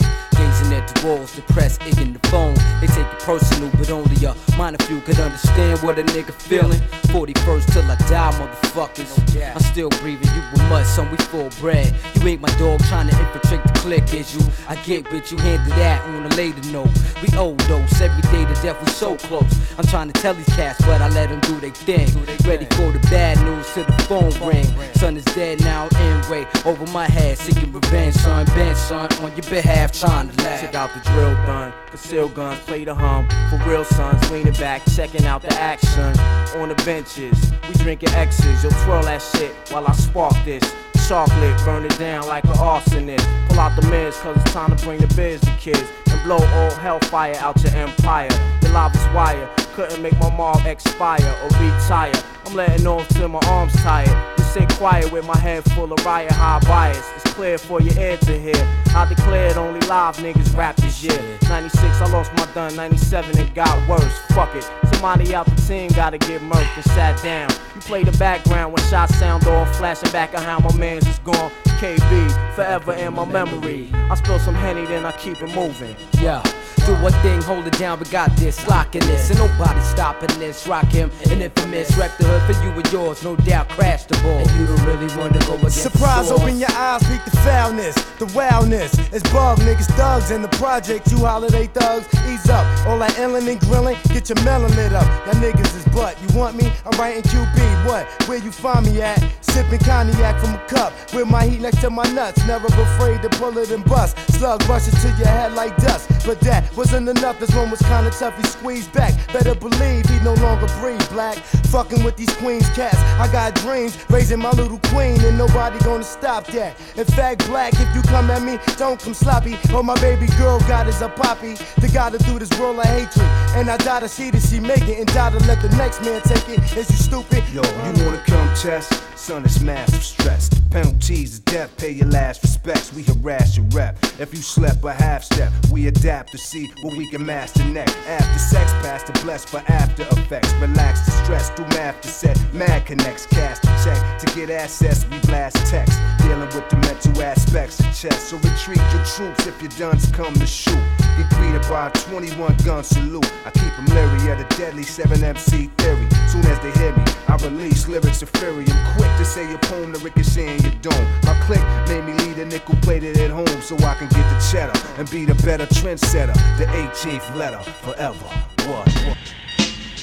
At 0.71 0.87
the 0.87 1.07
walls, 1.07 1.35
depressed, 1.35 1.83
aching 1.83 2.13
the 2.13 2.29
phone. 2.29 2.55
They 2.81 2.87
take 2.87 2.99
it 3.07 3.19
personal, 3.19 3.71
but 3.77 3.91
only 3.91 4.25
a 4.25 4.37
minor 4.57 4.79
few 4.79 5.01
could 5.01 5.19
understand 5.19 5.81
what 5.81 5.99
a 5.99 6.05
nigga 6.05 6.33
feeling. 6.33 6.79
41st 7.11 7.73
till 7.73 7.91
I 7.91 7.97
die, 8.09 8.31
motherfuckers. 8.39 9.11
I'm 9.53 9.61
still 9.63 9.89
breathing, 10.01 10.31
you 10.33 10.43
were 10.53 10.69
mud, 10.69 10.87
son, 10.87 11.11
we 11.11 11.17
full 11.17 11.49
bread. 11.61 11.93
You 12.15 12.29
ain't 12.29 12.41
my 12.41 12.49
dog 12.57 12.79
trying 12.85 13.09
to 13.09 13.19
infiltrate 13.19 13.65
the 13.65 13.73
clique, 13.81 14.15
is 14.15 14.33
you? 14.33 14.47
I 14.69 14.77
get 14.77 15.11
with 15.11 15.33
you, 15.33 15.39
handle 15.39 15.75
that 15.77 16.05
on 16.07 16.27
a 16.27 16.35
later 16.37 16.63
note. 16.71 16.91
We 17.21 17.37
overdose 17.37 18.01
every 18.01 18.23
day 18.31 18.45
to 18.45 18.63
death, 18.63 18.81
we 18.81 18.91
so 18.93 19.17
close. 19.17 19.53
I'm 19.77 19.87
trying 19.87 20.13
to 20.13 20.21
tell 20.21 20.35
these 20.35 20.55
cats, 20.55 20.81
but 20.83 21.03
I 21.03 21.09
let 21.09 21.31
them 21.31 21.41
do 21.41 21.59
their 21.59 21.71
thing. 21.71 22.09
Ready 22.47 22.67
for 22.77 22.93
the 22.93 23.01
bad 23.11 23.43
news 23.45 23.67
till 23.75 23.85
the 23.85 23.93
phone 24.05 24.31
ring. 24.47 24.67
Son 24.95 25.17
is 25.17 25.25
dead 25.25 25.61
now, 25.63 25.89
anyway, 25.97 26.47
over 26.65 26.87
my 26.93 27.07
head, 27.07 27.39
seeking 27.39 27.73
revenge, 27.73 28.15
son. 28.15 28.47
Bent, 28.55 28.77
son, 28.77 29.13
on 29.23 29.33
your 29.33 29.51
behalf, 29.51 29.91
trying 29.93 30.31
to 30.31 30.45
laugh. 30.45 30.60
Check 30.61 30.75
out 30.75 30.92
the 30.92 31.01
drill 31.11 31.33
done, 31.46 31.73
conceal 31.87 32.29
guns, 32.29 32.61
play 32.61 32.85
the 32.85 32.94
hum. 32.94 33.27
For 33.49 33.57
real 33.66 33.83
sons, 33.83 34.31
leaning 34.31 34.53
back, 34.53 34.83
checking 34.94 35.25
out 35.25 35.40
the 35.40 35.51
action. 35.55 36.14
On 36.61 36.68
the 36.68 36.75
benches, 36.85 37.51
we 37.66 37.73
drinking 37.83 38.11
X's. 38.11 38.62
Yo, 38.62 38.68
twirl 38.85 39.03
that 39.05 39.23
shit 39.23 39.55
while 39.70 39.87
I 39.87 39.92
spark 39.92 40.35
this. 40.44 40.62
Chocolate, 41.09 41.59
burn 41.64 41.87
it 41.87 41.99
down 41.99 42.27
like 42.29 42.44
an 42.44 42.53
arsonist. 42.53 43.25
Pull 43.49 43.59
out 43.59 43.81
the 43.81 43.88
mids, 43.88 44.18
cause 44.18 44.37
it's 44.37 44.53
time 44.53 44.77
to 44.77 44.85
bring 44.85 45.01
the 45.01 45.07
biz 45.14 45.40
to 45.40 45.51
kids. 45.53 45.83
And 46.11 46.23
blow 46.25 46.37
all 46.37 46.70
hellfire 46.73 47.37
out 47.37 47.59
your 47.62 47.75
empire. 47.75 48.29
Your 48.61 48.73
lava's 48.73 49.03
wire, 49.14 49.49
couldn't 49.73 50.03
make 50.03 50.18
my 50.18 50.29
mom 50.37 50.66
expire 50.66 51.37
or 51.42 51.49
retire. 51.59 52.12
I'm 52.44 52.55
letting 52.55 52.87
off 52.87 53.09
till 53.09 53.29
my 53.29 53.40
arms 53.46 53.73
tired. 53.77 54.39
Sit 54.53 54.69
quiet 54.71 55.13
with 55.13 55.25
my 55.25 55.37
head 55.37 55.63
full 55.75 55.93
of 55.93 56.05
riot 56.05 56.33
high 56.33 56.59
bias. 56.67 57.09
It's 57.15 57.33
clear 57.35 57.57
for 57.57 57.81
your 57.81 57.97
ear 57.97 58.17
to 58.17 58.37
hear. 58.37 58.83
I 58.97 59.07
declared 59.09 59.57
only 59.57 59.79
live 59.87 60.17
niggas 60.17 60.57
rap 60.57 60.75
this 60.75 61.05
year. 61.05 61.39
96, 61.49 61.85
I 62.01 62.07
lost 62.09 62.33
my 62.33 62.47
done. 62.53 62.75
97, 62.75 63.39
it 63.39 63.55
got 63.55 63.89
worse. 63.89 64.19
Fuck 64.35 64.53
it. 64.57 64.69
Somebody 64.93 65.37
out 65.37 65.47
the 65.47 65.55
team 65.55 65.89
gotta 65.95 66.19
get 66.19 66.43
murked 66.43 66.75
and 66.75 66.85
sat 66.87 67.23
down. 67.23 67.49
You 67.77 67.81
play 67.83 68.03
the 68.03 68.11
background 68.19 68.73
when 68.73 68.83
shots 68.89 69.17
sound 69.21 69.47
off, 69.47 69.77
flashing 69.77 70.11
back 70.11 70.35
at 70.35 70.43
how 70.43 70.59
my 70.59 70.77
man's 70.77 71.07
is 71.07 71.21
gone. 71.21 71.53
KB, 71.81 72.55
forever 72.55 72.93
in 72.93 73.14
my 73.14 73.25
memory. 73.25 73.88
I 73.95 74.14
spill 74.14 74.38
some 74.38 74.55
Henny, 74.55 74.85
then 74.85 75.07
I 75.07 75.12
keep 75.12 75.40
it 75.40 75.55
moving. 75.55 75.97
Yeah. 76.21 76.43
Do 76.85 76.93
one 77.03 77.12
thing, 77.23 77.40
hold 77.40 77.66
it 77.66 77.79
down, 77.79 77.99
we 77.99 78.05
got 78.07 78.35
this, 78.37 78.66
locking 78.69 79.01
this, 79.03 79.31
and 79.31 79.38
nobody 79.38 79.81
stopping 79.81 80.29
this. 80.38 80.66
Rakim, 80.66 81.09
an 81.33 81.40
infamous, 81.40 81.97
wreck 81.97 82.16
the 82.19 82.25
hood 82.25 82.43
for 82.55 82.62
you 82.62 82.71
and 82.71 82.93
yours, 82.93 83.25
no 83.25 83.35
doubt, 83.37 83.69
crash 83.71 84.05
the 84.05 84.14
ball. 84.19 84.47
And 84.47 84.51
you 84.61 84.66
don't 84.66 84.85
really 84.85 85.16
wanna 85.16 85.38
go 85.47 85.55
against 85.55 85.83
Surprise, 85.83 86.29
the 86.29 86.35
open 86.35 86.59
your 86.59 86.71
eyes, 86.73 87.03
peek 87.09 87.25
the 87.25 87.37
foulness, 87.38 87.95
the 88.19 88.27
wildness. 88.35 88.93
It's 89.12 89.23
bug 89.33 89.59
niggas, 89.61 89.87
thugs 89.97 90.31
in 90.31 90.43
the 90.43 90.49
project. 90.49 91.11
You 91.11 91.19
holiday 91.19 91.66
thugs, 91.66 92.07
ease 92.29 92.49
up. 92.51 92.66
All 92.87 92.99
that 92.99 93.12
illin' 93.12 93.49
and 93.49 93.61
grilling, 93.61 93.97
get 94.09 94.29
your 94.29 94.43
melon 94.45 94.75
lit 94.77 94.93
up. 94.93 95.07
Y'all 95.27 95.37
niggas 95.37 95.77
is 95.77 95.85
butt. 95.95 96.16
You 96.23 96.38
want 96.38 96.57
me? 96.57 96.71
I'm 96.85 96.99
writing 96.99 97.23
QB. 97.23 97.87
What? 97.87 98.07
Where 98.29 98.38
you 98.38 98.53
find 98.53 98.85
me 98.85 99.01
at? 99.01 99.19
Sipping 99.40 99.79
cognac 99.81 100.38
from 100.40 100.55
a 100.55 100.64
cup 100.66 100.93
with 101.12 101.27
my 101.27 101.47
heat 101.47 101.61
next 101.71 101.83
to 101.83 101.91
my 101.91 102.05
nuts. 102.13 102.45
Never 102.47 102.67
afraid 102.67 103.23
to 103.23 103.29
pull 103.31 103.57
it 103.59 103.71
and 103.71 103.85
bust. 103.85 104.17
Slug 104.33 104.67
rushes 104.69 104.95
to 105.03 105.09
your 105.19 105.29
head 105.29 105.55
like 105.55 105.77
dust. 105.77 106.09
But 106.27 106.41
that 106.41 106.65
wasn't 106.77 107.09
enough. 107.09 107.39
This 107.39 107.55
one 107.55 107.71
was 107.71 107.81
kinda 107.83 108.11
tough. 108.11 108.37
He 108.37 108.45
squeezed 108.45 108.93
back. 108.93 109.13
Better 109.33 109.55
believe 109.55 110.05
he 110.07 110.19
no 110.21 110.35
longer 110.35 110.67
breathe 110.81 111.07
black. 111.11 111.37
Fucking 111.71 112.03
with 112.03 112.17
these 112.17 112.35
queens 112.37 112.69
cats. 112.71 112.99
I 113.25 113.29
got 113.31 113.55
dreams 113.55 113.97
raising 114.09 114.41
my 114.41 114.51
little 114.51 114.81
queen, 114.91 115.21
and 115.25 115.39
nobody 115.39 115.79
gonna 115.85 116.03
stop 116.03 116.47
that. 116.49 116.75
In 116.97 117.05
fact, 117.05 117.47
black, 117.47 117.73
if 117.75 117.95
you 117.95 118.03
come 118.03 118.31
at 118.31 118.43
me, 118.43 118.59
don't 118.77 118.99
come 119.01 119.15
sloppy. 119.15 119.57
All 119.73 119.85
my 119.85 119.99
baby 120.01 120.27
girl 120.39 120.59
got 120.61 120.89
is 120.89 121.01
a 121.03 121.09
poppy. 121.09 121.55
The 121.81 121.89
guy 121.89 122.11
that 122.11 122.23
through 122.25 122.41
this 122.41 122.53
world 122.59 122.79
of 122.79 122.87
hatred. 122.87 123.27
And 123.55 123.71
I 123.71 123.77
die 123.77 124.01
to 124.01 124.09
see 124.09 124.31
that 124.31 124.43
she 124.43 124.59
make 124.59 124.87
it, 124.89 124.99
and 124.99 125.07
die 125.15 125.31
to 125.31 125.39
let 125.47 125.61
the 125.63 125.69
next 125.77 126.03
man 126.03 126.21
take 126.23 126.49
it. 126.49 126.59
Is 126.77 126.91
you 126.91 126.97
stupid? 126.97 127.45
Yo, 127.55 127.63
you 127.63 128.05
wanna 128.05 128.23
come 128.27 128.49
test? 128.55 128.93
Son, 129.17 129.45
it's 129.45 129.61
massive 129.61 130.03
stress. 130.03 130.49
The 130.49 130.63
penalties 130.71 131.35
is 131.35 131.41
death 131.41 131.60
death, 131.61 131.77
pay 131.77 131.90
your 131.90 132.07
last 132.09 132.42
respects. 132.42 132.92
We 132.92 133.03
harass 133.03 133.57
your 133.57 133.66
rep. 133.66 133.99
If 134.18 134.33
you 134.33 134.40
slept 134.40 134.83
a 134.85 134.92
half 134.92 135.23
step, 135.23 135.53
we 135.70 135.88
adapt 135.88 136.33
to 136.33 136.38
see 136.38 136.73
what 136.83 136.96
we 136.96 137.11
can 137.11 137.25
master 137.27 137.64
next. 137.64 137.96
After 138.09 138.38
sex, 138.38 138.73
past 138.85 139.07
the 139.07 139.12
blessed 139.20 139.49
for 139.51 139.62
after 139.68 140.05
effects. 140.05 140.53
Relax 140.55 141.05
the 141.05 141.12
stress, 141.23 141.51
do 141.51 141.62
math 141.77 142.01
to 142.01 142.09
set 142.09 142.38
mad 142.55 142.87
connects. 142.87 143.27
Cast 143.27 143.64
a 143.64 143.85
check 143.85 144.18
to 144.20 144.27
get 144.35 144.49
access, 144.51 145.07
we 145.11 145.18
blast 145.20 145.57
text. 145.66 145.99
Dealing 146.23 146.49
with 146.55 146.68
the 146.70 146.77
mental 146.77 147.23
aspects 147.23 147.79
of 147.81 147.87
chess. 147.94 148.31
So 148.31 148.37
retreat 148.38 148.81
your 148.94 149.05
troops 149.05 149.46
if 149.46 149.61
your 149.61 149.73
duns 149.77 150.11
come 150.12 150.33
to 150.35 150.46
shoot. 150.46 151.00
Get 151.21 151.29
greeted 151.37 151.63
by 151.69 151.89
a 151.89 151.91
21 151.91 152.57
gun 152.65 152.83
salute. 152.83 153.31
I 153.45 153.51
keep 153.51 153.77
them 153.77 153.85
leery 153.95 154.33
of 154.33 154.39
the 154.39 154.55
deadly 154.57 154.83
7 154.83 155.23
MC 155.23 155.67
theory. 155.77 156.09
Soon 156.27 156.47
as 156.47 156.59
they 156.61 156.71
hear 156.81 156.97
me, 156.97 157.05
I 157.29 157.37
release 157.45 157.87
lyrics 157.87 158.23
of 158.23 158.31
fury. 158.31 158.65
I'm 158.67 158.97
quick 158.97 159.11
to 159.19 159.25
say 159.27 159.47
your 159.47 159.59
poem 159.59 159.93
to 159.93 159.99
ricochet 159.99 160.57
in 160.57 160.63
your 160.63 160.73
dome. 160.81 161.07
My 161.25 161.39
click 161.45 161.61
made 161.89 162.05
me 162.07 162.15
lead 162.25 162.39
a 162.39 162.47
nickel 162.47 162.75
plated 162.77 163.19
at 163.19 163.29
home 163.29 163.61
so 163.61 163.77
I 163.85 163.97
can 163.97 164.09
get 164.09 164.25
the 164.31 164.49
cheddar 164.51 164.73
and 164.97 165.11
be 165.11 165.27
the 165.27 165.35
better 165.45 165.67
trendsetter. 165.67 166.33
The 166.57 166.65
18th 166.65 167.37
letter 167.37 167.61
forever. 167.85 168.25
What? 168.71 168.89
what? 168.89 169.19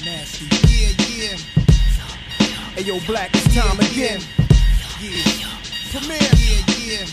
Nasty. 0.04 0.46
Yeah, 0.68 0.94
yeah. 1.08 1.36
Hey 2.76 2.82
yo, 2.82 3.00
black, 3.08 3.30
it's 3.34 3.52
time 3.52 3.80
again. 3.80 4.20
Yeah. 5.00 5.48
Premier. 5.90 6.16
Yeah, 6.36 6.62
yeah. 6.78 7.06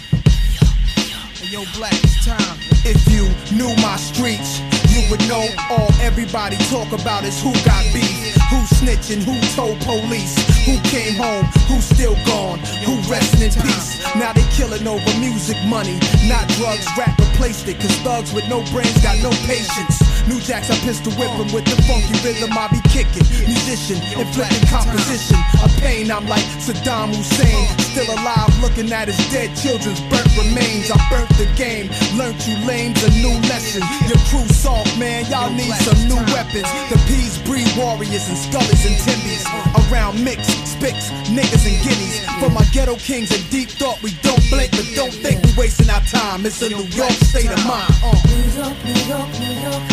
Hey 1.34 1.50
yo, 1.50 1.63
black, 1.74 1.94
it's 2.04 2.24
time. 2.24 2.74
If 2.86 3.10
you 3.10 3.26
knew 3.58 3.74
my 3.82 3.98
streets, 3.98 4.62
you 4.93 5.02
would 5.10 5.19
know 5.28 5.41
all 5.71 5.89
everybody 6.02 6.56
talk 6.69 6.93
about 6.93 7.24
is 7.24 7.41
who 7.41 7.52
got 7.65 7.82
beef, 7.91 8.38
who 8.54 8.62
snitching, 8.78 9.26
who 9.26 9.34
told 9.58 9.82
police, 9.82 10.38
who 10.69 10.78
came 10.93 11.17
home, 11.17 11.45
who 11.65 11.82
still 11.82 12.13
gone, 12.30 12.60
who 12.86 12.93
resting 13.10 13.41
in 13.41 13.52
peace. 13.58 14.06
Now 14.15 14.34
they 14.34 14.45
killing 14.54 14.86
over 14.86 15.19
music 15.19 15.58
money, 15.65 15.98
not 16.30 16.48
drugs. 16.62 16.86
Rap 16.95 17.17
replaced 17.17 17.67
it, 17.67 17.82
cause 17.82 17.98
thugs 18.06 18.32
with 18.32 18.48
no 18.50 18.62
brains 18.69 19.02
got 19.02 19.17
no 19.17 19.32
patience. 19.50 20.05
New 20.27 20.41
jacks, 20.41 20.71
I 20.71 20.77
pistol 20.81 21.13
whip 21.13 21.29
with 21.53 21.65
the 21.65 21.77
funky 21.85 22.17
rhythm 22.25 22.49
I 22.57 22.65
be 22.73 22.81
kicking. 22.89 23.25
Musician, 23.45 24.01
inflicting 24.17 24.65
composition 24.73 25.38
of 25.61 25.69
pain. 25.77 26.09
I'm 26.09 26.25
like 26.27 26.45
Saddam 26.57 27.13
Hussein, 27.13 27.69
still 27.93 28.09
alive, 28.09 28.49
looking 28.59 28.91
at 28.91 29.07
his 29.07 29.21
dead 29.29 29.53
children's 29.55 30.01
burnt 30.09 30.29
remains. 30.33 30.89
I 30.89 30.97
burnt 31.13 31.29
the 31.38 31.45
game, 31.53 31.93
learned 32.17 32.41
you 32.49 32.57
lames 32.65 32.97
a 33.05 33.11
new 33.21 33.38
lesson. 33.45 33.85
Your 34.09 34.17
crew 34.33 34.49
soft, 34.49 34.97
man, 34.97 35.29
y'all 35.29 35.53
need 35.53 35.73
some 35.85 36.01
new 36.09 36.21
weapons. 36.33 36.65
The 36.89 36.97
peas 37.05 37.38
breed 37.45 37.69
warriors 37.77 38.25
and 38.25 38.38
scullies 38.38 38.81
and 38.81 38.97
timbies. 39.05 39.45
Around 39.85 40.23
mix, 40.23 40.47
spicks, 40.65 41.13
niggas 41.29 41.69
and 41.69 41.77
guineas. 41.85 42.25
For 42.41 42.49
my 42.49 42.65
ghetto 42.73 42.95
kings 42.95 43.29
and 43.29 43.45
deep 43.49 43.69
thought, 43.69 44.01
we 44.01 44.11
don't 44.25 44.41
blink, 44.49 44.71
but 44.71 44.89
don't 44.95 45.13
think 45.13 45.43
we 45.45 45.53
wasting 45.53 45.89
our 45.89 46.01
time. 46.01 46.45
It's 46.45 46.61
a 46.61 46.69
New 46.69 46.83
York 46.97 47.13
state 47.29 47.51
of 47.51 47.61
mind. 47.65 47.93
Uh. 48.03 48.17
New 48.25 48.49
York, 48.57 48.77
New 48.83 49.01
York, 49.05 49.29
New 49.39 49.53
York, 49.61 49.83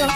It's 0.00 0.06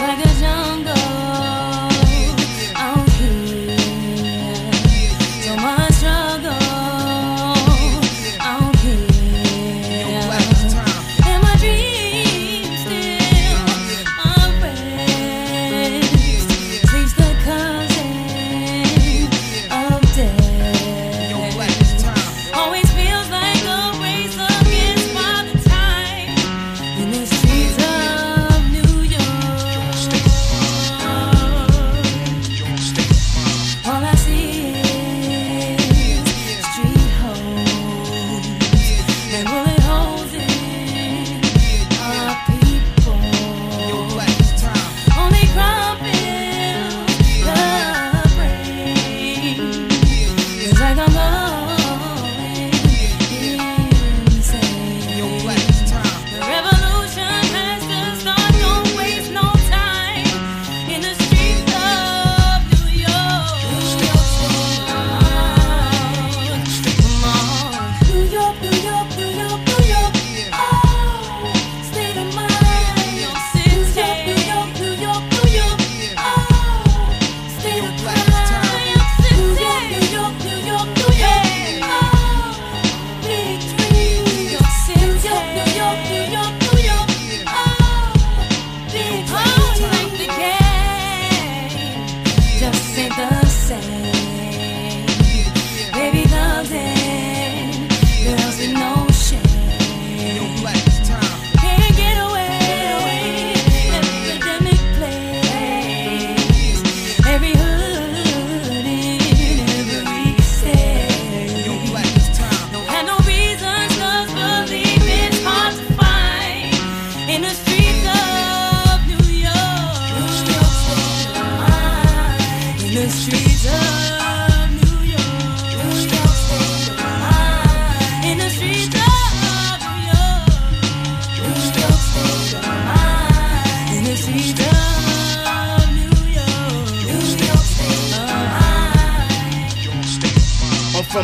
like 0.00 0.24
a 0.24 0.28
jungle 0.40 1.15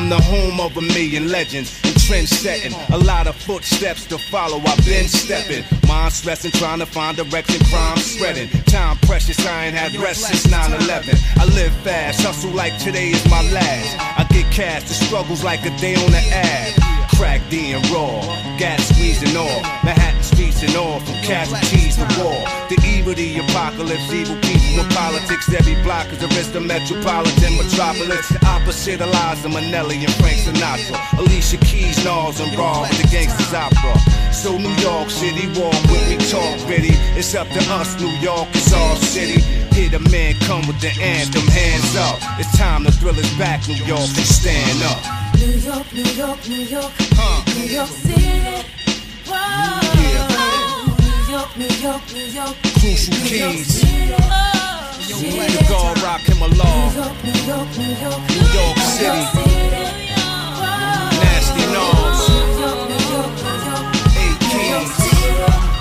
I'm 0.03 0.09
the 0.09 0.21
home 0.21 0.59
of 0.59 0.77
a 0.77 0.81
million 0.81 1.29
legends. 1.29 1.81
and 1.85 1.95
Trend 2.03 2.29
setting, 2.29 2.75
a 2.93 2.99
lot 2.99 3.29
of 3.29 3.37
footsteps 3.37 4.05
to 4.07 4.19
follow. 4.19 4.59
I've 4.59 4.85
been 4.85 5.07
stepping, 5.07 5.63
mind 5.87 6.13
stressing, 6.13 6.51
trying 6.51 6.81
to 6.81 6.87
find 6.87 7.17
direction. 7.17 7.65
Crime 7.67 7.97
spreading, 7.99 8.49
time 8.67 8.99
precious. 9.03 9.39
I 9.47 9.67
ain't 9.67 9.77
had 9.77 9.95
rest 10.03 10.27
since 10.27 10.49
9/11. 10.49 11.15
I 11.39 11.45
live 11.55 11.73
fast, 11.85 12.21
hustle 12.21 12.51
like 12.51 12.77
today 12.81 13.11
is 13.11 13.25
my 13.31 13.43
last. 13.53 13.97
I 14.19 14.25
get 14.35 14.51
cash, 14.51 14.83
the 14.89 14.95
struggles 14.95 15.45
like 15.45 15.65
a 15.67 15.71
day 15.79 15.95
on 15.95 16.11
the 16.11 16.25
ad. 16.35 16.75
Crack 17.17 17.41
D 17.49 17.71
and 17.71 17.89
raw, 17.91 18.23
gas 18.59 18.83
squeezing 18.89 19.37
off. 19.37 19.63
Manhattan 19.85 20.12
and 20.43 20.75
all, 20.77 20.99
from 20.99 21.15
casualties 21.23 21.97
to 21.97 22.07
war. 22.19 22.35
The 22.69 22.79
evil, 22.83 23.15
the 23.15 23.39
apocalypse, 23.39 24.11
evil 24.13 24.37
people 24.43 24.83
in 24.83 24.89
politics. 24.91 25.47
Every 25.55 25.77
block 25.83 26.11
is 26.11 26.23
a 26.23 26.29
risk, 26.35 26.53
the 26.53 26.61
metropolitan 26.61 27.55
metropolis. 27.57 28.29
The 28.29 28.41
opposite 28.47 29.01
of 29.01 29.11
Liza 29.11 29.49
Minnelli 29.49 30.03
and 30.03 30.15
Frank 30.19 30.39
Sinatra. 30.43 30.99
Alicia 31.19 31.59
Keys, 31.59 32.05
Nas, 32.05 32.41
and 32.41 32.51
Raw 32.59 32.83
with 32.83 32.99
the 33.03 33.09
gangsters 33.09 33.55
opera. 33.55 33.95
So 34.33 34.59
New 34.59 34.75
York 34.83 35.11
City, 35.11 35.47
walk 35.59 35.79
with 35.91 36.03
me, 36.11 36.17
talk 36.31 36.59
ready. 36.69 36.95
It's 37.15 37.35
up 37.35 37.49
to 37.49 37.63
us, 37.79 38.01
New 38.01 38.11
York, 38.19 38.49
it's 38.51 38.73
our 38.73 38.97
city. 38.97 39.41
Hear 39.75 39.91
the 39.91 40.01
man 40.11 40.35
come 40.47 40.67
with 40.67 40.81
the 40.81 40.91
anthem, 41.01 41.47
hands 41.47 41.95
up. 41.97 42.19
It's 42.41 42.51
time 42.59 42.85
to 42.85 42.93
thrill 42.93 43.19
is 43.19 43.31
back, 43.39 43.67
New 43.69 43.83
York, 43.85 44.09
so 44.11 44.23
stand 44.23 44.83
up. 44.91 45.01
New 45.39 45.55
York, 45.59 45.87
New 45.93 46.11
York, 46.19 46.39
New 46.49 46.65
York, 46.67 46.93
New 47.55 47.67
York 47.67 47.89
City. 47.89 48.82
Crucial 51.83 52.01
New 52.15 52.27
York, 52.27 52.57
keys. 52.81 53.09
New 55.21 55.59
God 55.69 55.97
Rakim 55.99 56.41
a 56.41 56.49
law. 56.57 56.79
New 56.89 57.01
York, 57.03 57.17
New 57.25 57.33
York, 57.43 57.69
New 57.77 57.93
York. 57.99 58.23
New 58.31 58.47
York 58.55 58.79
City. 58.79 59.25
Nasty 61.19 61.65
Norms. 61.75 62.23
Eight 64.17 64.39
Kings. 64.47 64.95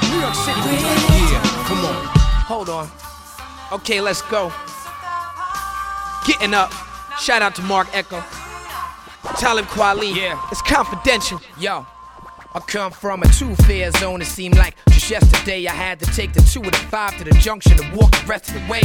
New 0.09 0.19
York 0.19 0.35
City. 0.35 0.75
Yeah, 1.31 1.43
come 1.67 1.85
on. 1.85 1.95
Hold 2.47 2.69
on. 2.69 2.89
Okay, 3.71 4.01
let's 4.01 4.21
go. 4.23 4.51
Getting 6.25 6.53
up. 6.53 6.73
Shout 7.19 7.41
out 7.41 7.55
to 7.55 7.61
Marc 7.61 7.87
Ecko. 7.95 8.23
Talib 9.37 9.65
Kweli. 9.65 10.15
Yeah. 10.15 10.41
It's 10.51 10.61
confidential. 10.63 11.39
Yo. 11.59 11.85
I 12.53 12.59
come 12.59 12.91
from 12.91 13.23
a 13.23 13.27
two-fare 13.27 13.91
zone. 13.91 14.21
It 14.21 14.25
seemed 14.25 14.57
like 14.57 14.75
just 14.89 15.09
yesterday 15.09 15.65
I 15.67 15.71
had 15.71 15.99
to 16.01 16.05
take 16.07 16.33
the 16.33 16.41
two 16.41 16.59
of 16.59 16.71
the 16.71 16.85
five 16.89 17.17
to 17.17 17.23
the 17.23 17.31
junction 17.31 17.81
and 17.81 17.95
walk 17.95 18.11
the 18.11 18.25
rest 18.27 18.49
of 18.49 18.55
the 18.55 18.67
way. 18.69 18.81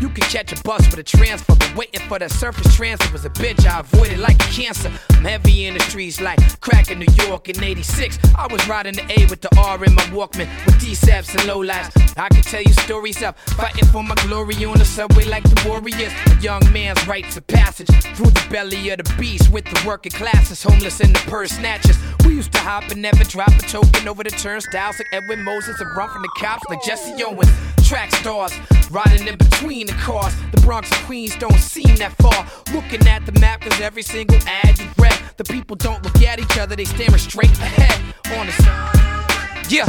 You 0.00 0.08
can 0.08 0.24
catch 0.30 0.50
a 0.58 0.62
bus 0.62 0.86
for 0.86 0.96
the 0.96 1.02
transfer, 1.02 1.54
but 1.54 1.76
waiting 1.76 2.00
for 2.08 2.18
that 2.18 2.30
surface 2.30 2.74
transfer 2.74 3.12
was 3.12 3.26
a 3.26 3.30
bitch. 3.30 3.66
I 3.66 3.80
avoided 3.80 4.18
like 4.18 4.38
cancer. 4.38 4.90
I'm 5.10 5.24
heavy 5.24 5.66
in 5.66 5.74
the 5.74 5.80
streets 5.80 6.22
like 6.22 6.38
crack 6.60 6.90
in 6.90 7.00
New 7.00 7.12
York 7.26 7.50
in 7.50 7.62
86. 7.62 8.18
I 8.34 8.46
was 8.50 8.66
riding 8.66 8.94
the 8.94 9.04
A 9.20 9.26
with 9.26 9.42
the 9.42 9.54
R 9.58 9.84
in 9.84 9.94
my 9.94 10.02
Walkman 10.04 10.48
with 10.64 10.80
D-Saps 10.80 11.34
and 11.34 11.42
lowlights. 11.42 12.16
I 12.16 12.28
can 12.30 12.42
tell 12.42 12.62
you 12.62 12.72
stories 12.72 13.22
of 13.22 13.36
fighting 13.58 13.84
for 13.88 14.02
my 14.02 14.14
glory 14.26 14.64
on 14.64 14.78
the 14.78 14.86
subway 14.86 15.26
like 15.26 15.42
the 15.42 15.68
warriors. 15.68 16.12
A 16.26 16.40
young 16.40 16.62
man's 16.72 17.06
rites 17.06 17.36
of 17.36 17.46
passage 17.46 17.90
through 18.16 18.30
the 18.30 18.46
belly 18.50 18.88
of 18.88 19.04
the 19.04 19.14
beast 19.18 19.52
with 19.52 19.66
the 19.66 19.82
working 19.86 20.12
classes, 20.12 20.62
homeless 20.62 21.00
and 21.00 21.14
the 21.14 21.20
purse 21.30 21.50
snatchers. 21.50 21.98
We 22.24 22.36
used 22.36 22.52
to 22.52 22.58
hop 22.58 22.90
and 22.90 23.02
never 23.02 23.22
drop 23.24 23.50
a 23.50 23.62
token 23.62 24.08
over 24.08 24.24
the 24.24 24.30
turnstiles 24.30 24.98
like 24.98 25.08
Edwin 25.12 25.44
Moses 25.44 25.78
and 25.78 25.94
run 25.94 26.08
from 26.08 26.22
the 26.22 26.30
cops 26.38 26.62
like 26.70 26.82
Jesse 26.82 27.22
Owens. 27.22 27.50
Track 27.90 28.12
stars 28.12 28.52
riding 28.92 29.26
in 29.26 29.36
between 29.36 29.88
the 29.88 29.92
cars. 29.94 30.32
The 30.52 30.60
Bronx 30.60 30.88
and 30.92 31.06
Queens 31.06 31.34
don't 31.34 31.58
seem 31.58 31.96
that 31.96 32.12
far. 32.22 32.46
Looking 32.72 33.04
at 33.08 33.26
the 33.26 33.32
map, 33.40 33.62
cause 33.62 33.80
every 33.80 34.02
single 34.02 34.38
ad 34.46 34.78
you 34.78 34.86
read, 34.96 35.18
the 35.38 35.42
people 35.42 35.74
don't 35.74 36.00
look 36.04 36.22
at 36.22 36.38
each 36.38 36.56
other, 36.56 36.76
they 36.76 36.84
staring 36.84 37.18
straight 37.18 37.50
ahead. 37.58 38.00
On 38.38 38.46
the 38.46 39.66
Yeah. 39.68 39.86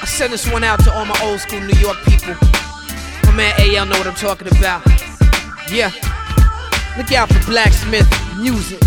I 0.00 0.06
send 0.06 0.32
this 0.32 0.50
one 0.50 0.64
out 0.64 0.80
to 0.84 0.90
all 0.90 1.04
my 1.04 1.20
old 1.22 1.38
school 1.38 1.60
New 1.60 1.78
York 1.78 1.98
people. 2.06 2.32
My 3.24 3.32
man 3.36 3.52
AL 3.58 3.84
know 3.84 3.98
what 3.98 4.06
I'm 4.06 4.14
talking 4.14 4.48
about. 4.48 4.80
Yeah. 5.70 5.92
Look 6.96 7.12
out 7.12 7.28
for 7.28 7.44
Blacksmith 7.44 8.08
Music. 8.38 8.80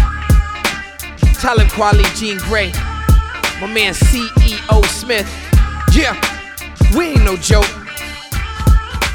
Talib 1.37 1.67
Kweli 1.67 2.09
Jean 2.17 2.39
Grae. 2.39 2.73
My 3.61 3.67
man 3.71 3.93
CEO 3.93 4.83
Smith. 4.87 5.29
Yeah. 5.93 6.19
We 6.97 7.09
ain't 7.09 7.23
no 7.23 7.37
joke. 7.37 7.69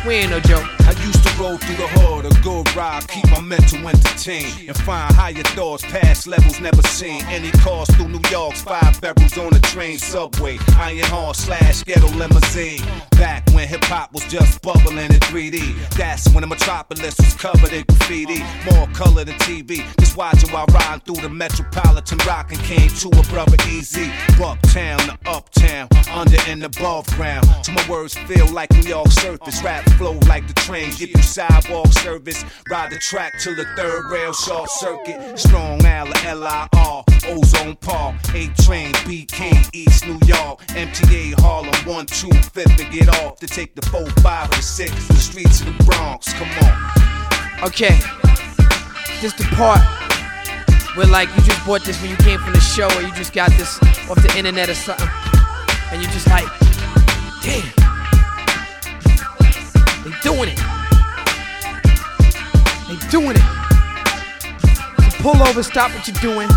We 0.06 0.16
ain't 0.16 0.30
no 0.30 0.40
joke. 0.40 0.73
I 0.86 0.92
used 1.02 1.24
to 1.24 1.42
roll 1.42 1.56
through 1.56 1.76
the 1.76 1.88
hood, 1.88 2.26
a 2.26 2.42
good 2.42 2.76
ride, 2.76 3.08
keep 3.08 3.26
my 3.30 3.40
mental 3.40 3.88
entertained, 3.88 4.68
and 4.68 4.76
find 4.76 5.14
higher 5.14 5.42
thoughts, 5.56 5.82
past 5.82 6.26
levels 6.26 6.60
never 6.60 6.82
seen. 6.82 7.24
Any 7.26 7.50
cars 7.52 7.88
through 7.96 8.08
New 8.08 8.20
York's 8.30 8.60
five 8.60 9.00
barrels 9.00 9.38
on 9.38 9.50
the 9.50 9.60
train, 9.60 9.96
subway, 9.96 10.58
iron 10.76 11.06
horse 11.06 11.38
slash 11.38 11.84
ghetto 11.84 12.08
limousine. 12.08 12.82
Back 13.12 13.48
when 13.54 13.66
hip 13.66 13.82
hop 13.84 14.12
was 14.12 14.24
just 14.26 14.60
bubbling 14.60 14.98
in 14.98 15.20
3D, 15.30 15.74
that's 15.96 16.28
when 16.34 16.42
the 16.42 16.48
metropolis 16.48 17.16
was 17.18 17.34
covered 17.34 17.72
in 17.72 17.84
graffiti. 17.88 18.42
More 18.70 18.86
color 18.88 19.24
than 19.24 19.36
TV, 19.36 19.82
just 19.98 20.18
watching 20.18 20.50
while 20.50 20.66
riding 20.66 21.00
through 21.00 21.22
the 21.22 21.30
metropolitan, 21.30 22.18
rocking 22.26 22.58
came 22.58 22.90
to 22.90 23.08
a 23.08 23.22
brother 23.32 23.56
easy. 23.70 24.10
Bucktown 24.36 24.98
to 25.06 25.30
uptown, 25.30 25.88
under 26.10 26.36
and 26.46 26.62
above 26.62 27.06
ground. 27.16 27.46
To 27.64 27.72
my 27.72 27.88
words 27.88 28.14
feel 28.28 28.46
like 28.52 28.70
New 28.72 28.88
York 28.88 29.08
surface, 29.08 29.62
rap 29.62 29.88
flow 29.96 30.18
like 30.28 30.46
the 30.46 30.52
train. 30.52 30.73
Give 30.74 31.10
you 31.10 31.22
sidewalk 31.22 31.86
service, 31.92 32.44
ride 32.68 32.90
the 32.90 32.98
track 32.98 33.38
till 33.38 33.54
the 33.54 33.64
third 33.76 34.10
rail 34.10 34.32
short 34.32 34.68
circuit. 34.70 35.38
Strong 35.38 35.86
Al, 35.86 36.12
L-I-R, 36.26 37.04
Ozone 37.28 37.76
Park, 37.76 38.16
8 38.34 38.56
train, 38.56 38.92
BK, 39.06 39.70
East 39.72 40.04
New 40.04 40.18
York, 40.26 40.66
MTA 40.66 41.40
Harlem, 41.40 41.72
1, 41.86 42.06
2, 42.06 42.26
5th, 42.26 42.84
and 42.84 42.92
get 42.92 43.08
off 43.20 43.38
to 43.38 43.46
take 43.46 43.76
the 43.76 43.82
4, 43.82 44.04
5, 44.04 44.52
and 44.52 44.64
6 44.64 45.08
the 45.08 45.14
streets 45.14 45.60
of 45.60 45.66
the 45.66 45.84
Bronx. 45.84 46.32
Come 46.32 46.48
on. 46.64 47.62
Okay. 47.62 47.96
This 49.20 49.32
the 49.34 49.44
part 49.54 49.80
where 50.96 51.06
like 51.06 51.28
you 51.36 51.42
just 51.42 51.64
bought 51.64 51.84
this 51.84 52.02
when 52.02 52.10
you 52.10 52.16
came 52.16 52.40
from 52.40 52.52
the 52.52 52.60
show 52.60 52.88
or 52.98 53.02
you 53.02 53.14
just 53.14 53.32
got 53.32 53.50
this 53.52 53.80
off 54.10 54.20
the 54.20 54.34
internet 54.36 54.68
or 54.68 54.74
something. 54.74 55.08
And 55.92 56.02
you 56.02 56.08
just 56.08 56.26
like, 56.26 56.48
damn. 57.42 57.83
They 60.04 60.10
doing 60.22 60.50
it. 60.50 60.60
They 62.88 63.08
doing 63.08 63.36
it. 63.36 63.64
So 65.00 65.22
pull 65.22 65.42
over, 65.42 65.62
stop 65.62 65.94
what 65.94 66.06
you're 66.06 66.16
doing. 66.20 66.50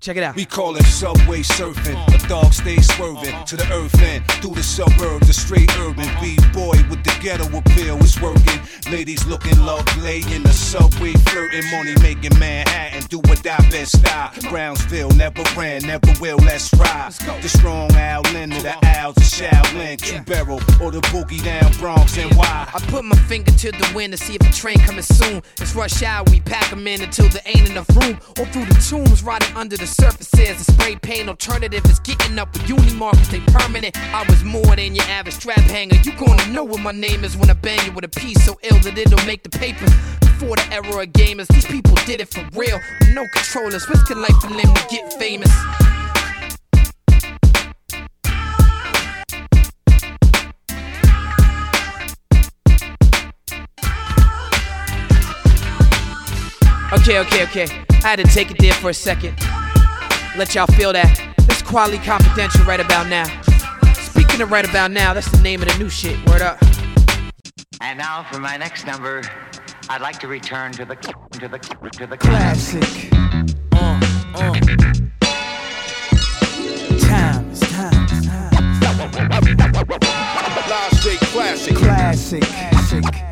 Check 0.00 0.16
it 0.16 0.22
out. 0.22 0.34
We 0.34 0.46
call 0.46 0.76
it 0.76 0.84
subway 0.84 1.42
surfing. 1.42 1.98
A 2.14 2.26
dog 2.26 2.54
stays 2.54 2.86
swerving 2.94 3.34
to 3.44 3.56
the 3.56 3.70
earth 3.70 4.00
end. 4.00 4.26
Through 4.40 4.54
the 4.54 4.62
suburbs, 4.62 5.26
the 5.26 5.34
straight 5.34 5.70
urban. 5.78 6.08
B-boy 6.22 6.78
with 6.88 7.04
the 7.04 7.14
ghetto 7.20 7.44
appeal 7.56 7.98
is 7.98 8.18
working. 8.18 8.60
Ladies 8.90 9.26
looking 9.26 9.58
lovely 9.60 10.22
in 10.34 10.42
the 10.42 10.52
subway, 10.52 11.12
flirting. 11.28 11.70
Money 11.70 11.94
making 12.00 12.38
Manhattan. 12.38 13.02
Do 13.10 13.18
what 13.18 13.46
I 13.46 13.58
best 13.70 13.98
style. 13.98 14.32
Brownsville 14.48 15.10
never 15.10 15.42
ran, 15.54 15.82
never 15.82 16.12
will. 16.18 16.38
Let's 16.38 16.72
ride. 16.74 17.12
The 17.42 17.48
strong 17.48 17.90
Lin 18.32 18.50
to 18.50 18.62
the 18.62 18.76
Owls 18.86 19.16
of 19.18 19.22
Shaolin. 19.22 20.00
Q 20.00 20.20
Barrel 20.22 20.60
or 20.80 20.90
the 20.90 21.00
boogie 21.12 21.42
down 21.44 21.72
Bronx 21.78 22.16
and 22.16 22.32
why. 22.36 22.70
I 22.72 22.78
put 22.86 23.04
my 23.04 23.16
finger 23.16 23.52
to 23.52 23.70
the 23.70 23.92
wind 23.94 24.12
to 24.12 24.16
see 24.16 24.36
if 24.36 24.48
a 24.48 24.52
train 24.52 24.78
coming 24.78 25.02
soon. 25.02 25.42
It's 25.60 25.74
rush 25.74 26.02
hour, 26.02 26.24
we 26.30 26.40
pack 26.40 26.72
'em 26.72 26.86
in 26.86 27.02
until 27.02 27.28
there 27.28 27.42
ain't 27.44 27.68
enough 27.68 27.88
room. 27.96 28.18
Or 28.38 28.46
through 28.46 28.66
the 28.66 28.80
tombs, 28.88 29.22
riding 29.22 29.54
under 29.56 29.76
the 29.76 29.86
surfaces. 29.90 30.64
The 30.64 30.72
spray 30.72 30.96
paint 30.96 31.28
alternative 31.28 31.84
is 31.86 31.98
getting 32.00 32.38
up 32.38 32.52
with 32.52 32.62
Unimart, 32.62 33.16
cause 33.16 33.28
they 33.28 33.40
permanent. 33.40 33.96
I 34.14 34.24
was 34.28 34.42
more 34.44 34.76
than 34.76 34.94
your 34.94 35.04
average 35.06 35.34
strap 35.34 35.58
hanger. 35.58 35.96
You 35.96 36.12
gonna 36.16 36.46
know 36.52 36.64
what 36.64 36.80
my 36.80 36.92
name 36.92 37.24
is 37.24 37.36
when 37.36 37.50
I 37.50 37.54
bang 37.54 37.84
you 37.84 37.92
with 37.92 38.04
a 38.04 38.08
piece 38.08 38.44
so 38.44 38.58
ill 38.62 38.78
that 38.80 38.96
it'll 38.96 39.26
make 39.26 39.42
the 39.42 39.50
papers. 39.50 39.90
Before 40.20 40.56
the 40.56 40.66
era 40.72 41.02
of 41.02 41.12
gamers, 41.12 41.48
these 41.48 41.66
people 41.66 41.94
did 42.06 42.20
it 42.20 42.28
for 42.28 42.46
real. 42.58 42.78
No 43.12 43.26
controllers, 43.34 43.88
risking 43.88 44.18
life 44.18 44.44
and 44.44 44.56
limb 44.56 44.74
to 44.74 44.86
get 44.88 45.12
famous. 45.14 45.50
Okay, 56.92 57.20
okay, 57.20 57.44
okay. 57.44 57.66
I 58.02 58.08
had 58.08 58.16
to 58.16 58.24
take 58.24 58.50
it 58.50 58.58
there 58.58 58.72
for 58.72 58.90
a 58.90 58.94
second. 58.94 59.38
Let 60.36 60.54
y'all 60.54 60.66
feel 60.66 60.92
that. 60.92 61.34
This 61.48 61.60
quality 61.60 61.98
confidential 61.98 62.64
right 62.64 62.78
about 62.78 63.08
now. 63.08 63.24
Speaking 63.94 64.40
of 64.40 64.52
right 64.52 64.68
about 64.68 64.92
now, 64.92 65.12
that's 65.12 65.30
the 65.30 65.42
name 65.42 65.60
of 65.60 65.68
the 65.68 65.76
new 65.78 65.88
shit. 65.88 66.16
Word 66.28 66.40
up. 66.40 66.58
And 67.80 67.98
now 67.98 68.24
for 68.30 68.38
my 68.38 68.56
next 68.56 68.86
number, 68.86 69.22
I'd 69.88 70.00
like 70.00 70.20
to 70.20 70.28
return 70.28 70.70
to 70.72 70.84
the 70.84 70.94
to 70.94 71.48
the 71.48 71.58
to 71.58 72.06
the 72.06 72.16
Classic. 72.16 73.10
Uh, 73.72 74.00
uh. 74.34 74.52
Time, 77.00 77.50
it's 77.50 77.60
time, 77.60 78.06
it's 78.08 78.26
time. 78.26 78.50
Live 80.68 80.92
straight 81.00 81.18
classic. 81.18 81.76
Classic. 81.76 82.42
Classic. 82.42 83.29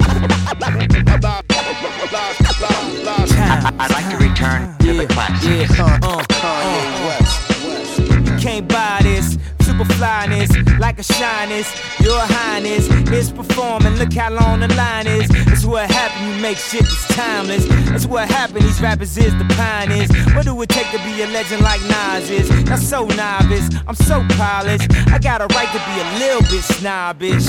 I- 3.41 3.73
I'd 3.79 3.91
like 3.93 4.09
to 4.11 4.17
return 4.17 4.75
to 4.79 4.93
the 4.95 5.07
classics. 5.07 5.79
Yeah, 5.79 5.99
uh, 6.03 6.09
uh, 6.09 6.25
uh. 6.43 8.39
Can't 8.41 8.67
buy 8.69 9.01
this. 9.03 9.37
Super 9.79 9.95
flyness, 9.95 10.51
like 10.81 10.99
a 10.99 11.05
shyness. 11.05 11.73
Your 12.01 12.19
highness 12.19 12.89
is 13.13 13.31
performing. 13.31 13.95
Look 13.95 14.13
how 14.13 14.31
long 14.31 14.59
the 14.59 14.67
line 14.75 15.07
is. 15.07 15.31
It's 15.31 15.65
what 15.65 15.89
happened. 15.89 16.35
You 16.35 16.43
make 16.43 16.57
shit 16.57 16.83
that's 16.83 17.07
timeless. 17.15 17.65
That's 17.89 18.05
what 18.05 18.29
happened. 18.29 18.65
These 18.65 18.81
rappers 18.81 19.17
is 19.17 19.33
the 19.39 19.45
pioneers. 19.55 20.11
What 20.35 20.47
do 20.47 20.61
it 20.63 20.69
take 20.69 20.91
to 20.91 20.99
be 21.05 21.23
a 21.23 21.29
legend 21.29 21.63
like 21.63 21.81
Nas 21.83 22.29
is? 22.29 22.51
Not 22.67 22.81
so 22.81 23.07
novice. 23.07 23.69
I'm 23.87 23.95
so 23.95 24.27
polished. 24.31 24.91
I 25.13 25.19
got 25.21 25.43
a 25.43 25.47
right 25.55 25.71
to 25.71 25.79
be 25.79 25.95
a 26.01 26.19
little 26.19 26.43
bit 26.51 26.65
snobbish. 26.65 27.47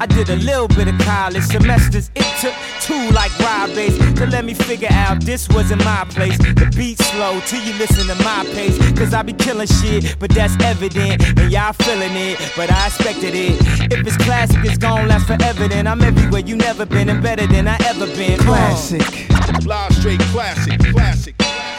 I 0.00 0.06
did 0.06 0.30
a 0.30 0.36
little 0.36 0.68
bit 0.68 0.88
of 0.88 0.98
college 1.00 1.44
semesters. 1.44 2.10
It 2.14 2.24
took 2.40 2.54
two 2.80 3.10
like 3.10 3.36
ride 3.40 3.74
bass 3.74 3.98
to 4.16 4.26
let 4.26 4.46
me 4.46 4.54
figure 4.54 4.88
out 4.90 5.20
this 5.22 5.46
wasn't 5.50 5.84
my 5.84 6.06
place. 6.08 6.38
The 6.38 6.72
beat 6.74 6.98
slow 6.98 7.40
till 7.44 7.62
you 7.62 7.74
listen 7.74 8.06
to 8.06 8.14
my 8.24 8.46
pace. 8.54 8.78
Cause 8.92 9.12
I 9.12 9.20
be 9.20 9.34
killing 9.34 9.66
shit, 9.66 10.16
but 10.18 10.30
that's 10.30 10.56
evident. 10.64 11.22
And 11.38 11.52
y'all 11.58 11.72
feeling 11.72 12.14
it, 12.14 12.38
but 12.56 12.70
I 12.70 12.86
expected 12.86 13.34
it. 13.34 13.58
If 13.92 14.06
it's 14.06 14.16
classic, 14.18 14.64
it's 14.64 14.78
gon' 14.78 15.08
last 15.08 15.26
forever. 15.26 15.66
Then 15.66 15.86
I'm 15.88 16.00
everywhere 16.02 16.40
you 16.40 16.56
never 16.56 16.86
been 16.86 17.08
and 17.08 17.20
better 17.20 17.46
than 17.48 17.66
I 17.66 17.76
ever 17.90 18.06
been. 18.06 18.38
Classic. 18.38 19.28
Live 19.66 19.92
straight 19.94 20.20
classic. 20.30 20.78
Classic. 20.92 21.34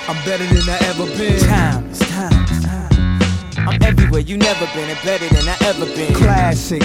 I'm 0.10 0.20
better 0.26 0.46
than 0.46 0.68
I 0.68 0.78
ever 0.92 1.06
been. 1.18 1.40
Time, 1.48 1.90
it's 1.90 2.00
time, 2.00 2.44
it's 2.44 2.66
time. 2.66 3.68
I'm 3.68 3.82
everywhere 3.82 4.20
you 4.20 4.38
never 4.38 4.68
been 4.76 4.90
and 4.90 5.02
better 5.04 5.28
than 5.34 5.48
I 5.48 5.56
ever 5.72 5.86
been. 5.86 6.14
Classic. 6.14 6.84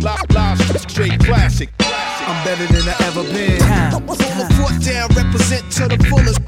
Live, 0.00 0.30
live, 0.30 0.60
straight 0.88 1.18
classic. 1.18 1.70
I'm 1.80 2.38
better 2.44 2.66
than 2.72 2.86
I 2.86 2.96
ever 3.08 3.24
been. 3.34 3.60
Hold 4.06 4.18
the 4.18 4.46
fort 4.54 4.78
down, 4.84 5.08
represent 5.16 5.64
to 5.72 5.88
the 5.88 5.98
fullest. 6.06 6.40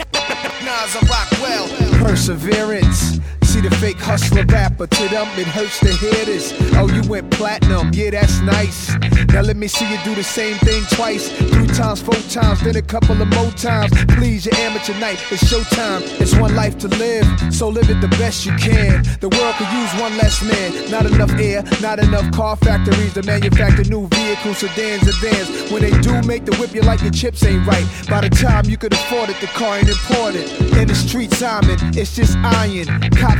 Nas, 0.62 0.94
I 0.94 1.00
rock 1.10 1.30
well. 1.42 1.66
Perseverance. 2.04 3.18
See 3.50 3.60
the 3.60 3.70
fake 3.82 3.98
hustler 3.98 4.44
rapper, 4.44 4.86
to 4.86 5.08
them 5.08 5.26
it 5.36 5.48
hurts 5.48 5.80
to 5.80 5.92
hear 5.94 6.24
this. 6.24 6.54
Oh, 6.76 6.86
you 6.86 7.02
went 7.10 7.32
platinum, 7.32 7.90
yeah, 7.92 8.10
that's 8.10 8.38
nice. 8.42 8.94
Now 9.32 9.40
let 9.42 9.56
me 9.56 9.66
see 9.66 9.90
you 9.90 9.98
do 10.04 10.14
the 10.14 10.22
same 10.22 10.56
thing 10.58 10.84
twice. 10.92 11.32
Three 11.32 11.66
times, 11.66 12.00
four 12.00 12.14
times, 12.30 12.62
then 12.62 12.76
a 12.76 12.82
couple 12.82 13.20
of 13.20 13.26
more 13.26 13.50
times. 13.50 13.90
Please, 14.14 14.46
your 14.46 14.54
amateur 14.54 14.96
night, 15.00 15.18
it's 15.32 15.42
showtime. 15.42 16.00
It's 16.20 16.32
one 16.36 16.54
life 16.54 16.78
to 16.78 16.88
live, 16.88 17.26
so 17.52 17.68
live 17.68 17.90
it 17.90 18.00
the 18.00 18.08
best 18.22 18.46
you 18.46 18.52
can. 18.56 19.02
The 19.18 19.28
world 19.28 19.54
could 19.56 19.70
use 19.72 20.00
one 20.00 20.16
less 20.16 20.42
man. 20.44 20.88
Not 20.88 21.06
enough 21.06 21.32
air, 21.32 21.64
not 21.80 21.98
enough 21.98 22.30
car 22.30 22.54
factories 22.54 23.14
to 23.14 23.24
manufacture 23.24 23.82
new 23.90 24.06
vehicles, 24.08 24.58
sedans, 24.58 25.02
and 25.02 25.16
vans. 25.16 25.72
When 25.72 25.82
they 25.82 25.90
do 26.02 26.22
make 26.22 26.44
the 26.44 26.54
whip, 26.54 26.72
you 26.72 26.82
like 26.82 27.02
your 27.02 27.10
chips 27.10 27.44
ain't 27.44 27.66
right. 27.66 27.86
By 28.08 28.20
the 28.20 28.30
time 28.30 28.66
you 28.66 28.76
could 28.76 28.92
afford 28.92 29.28
it, 29.28 29.40
the 29.40 29.48
car 29.48 29.78
ain't 29.78 29.88
important. 29.88 30.46
In 30.76 30.86
the 30.86 30.94
streets, 30.94 31.38
Simon, 31.38 31.78
it's 31.98 32.14
just 32.14 32.36
iron. 32.38 32.86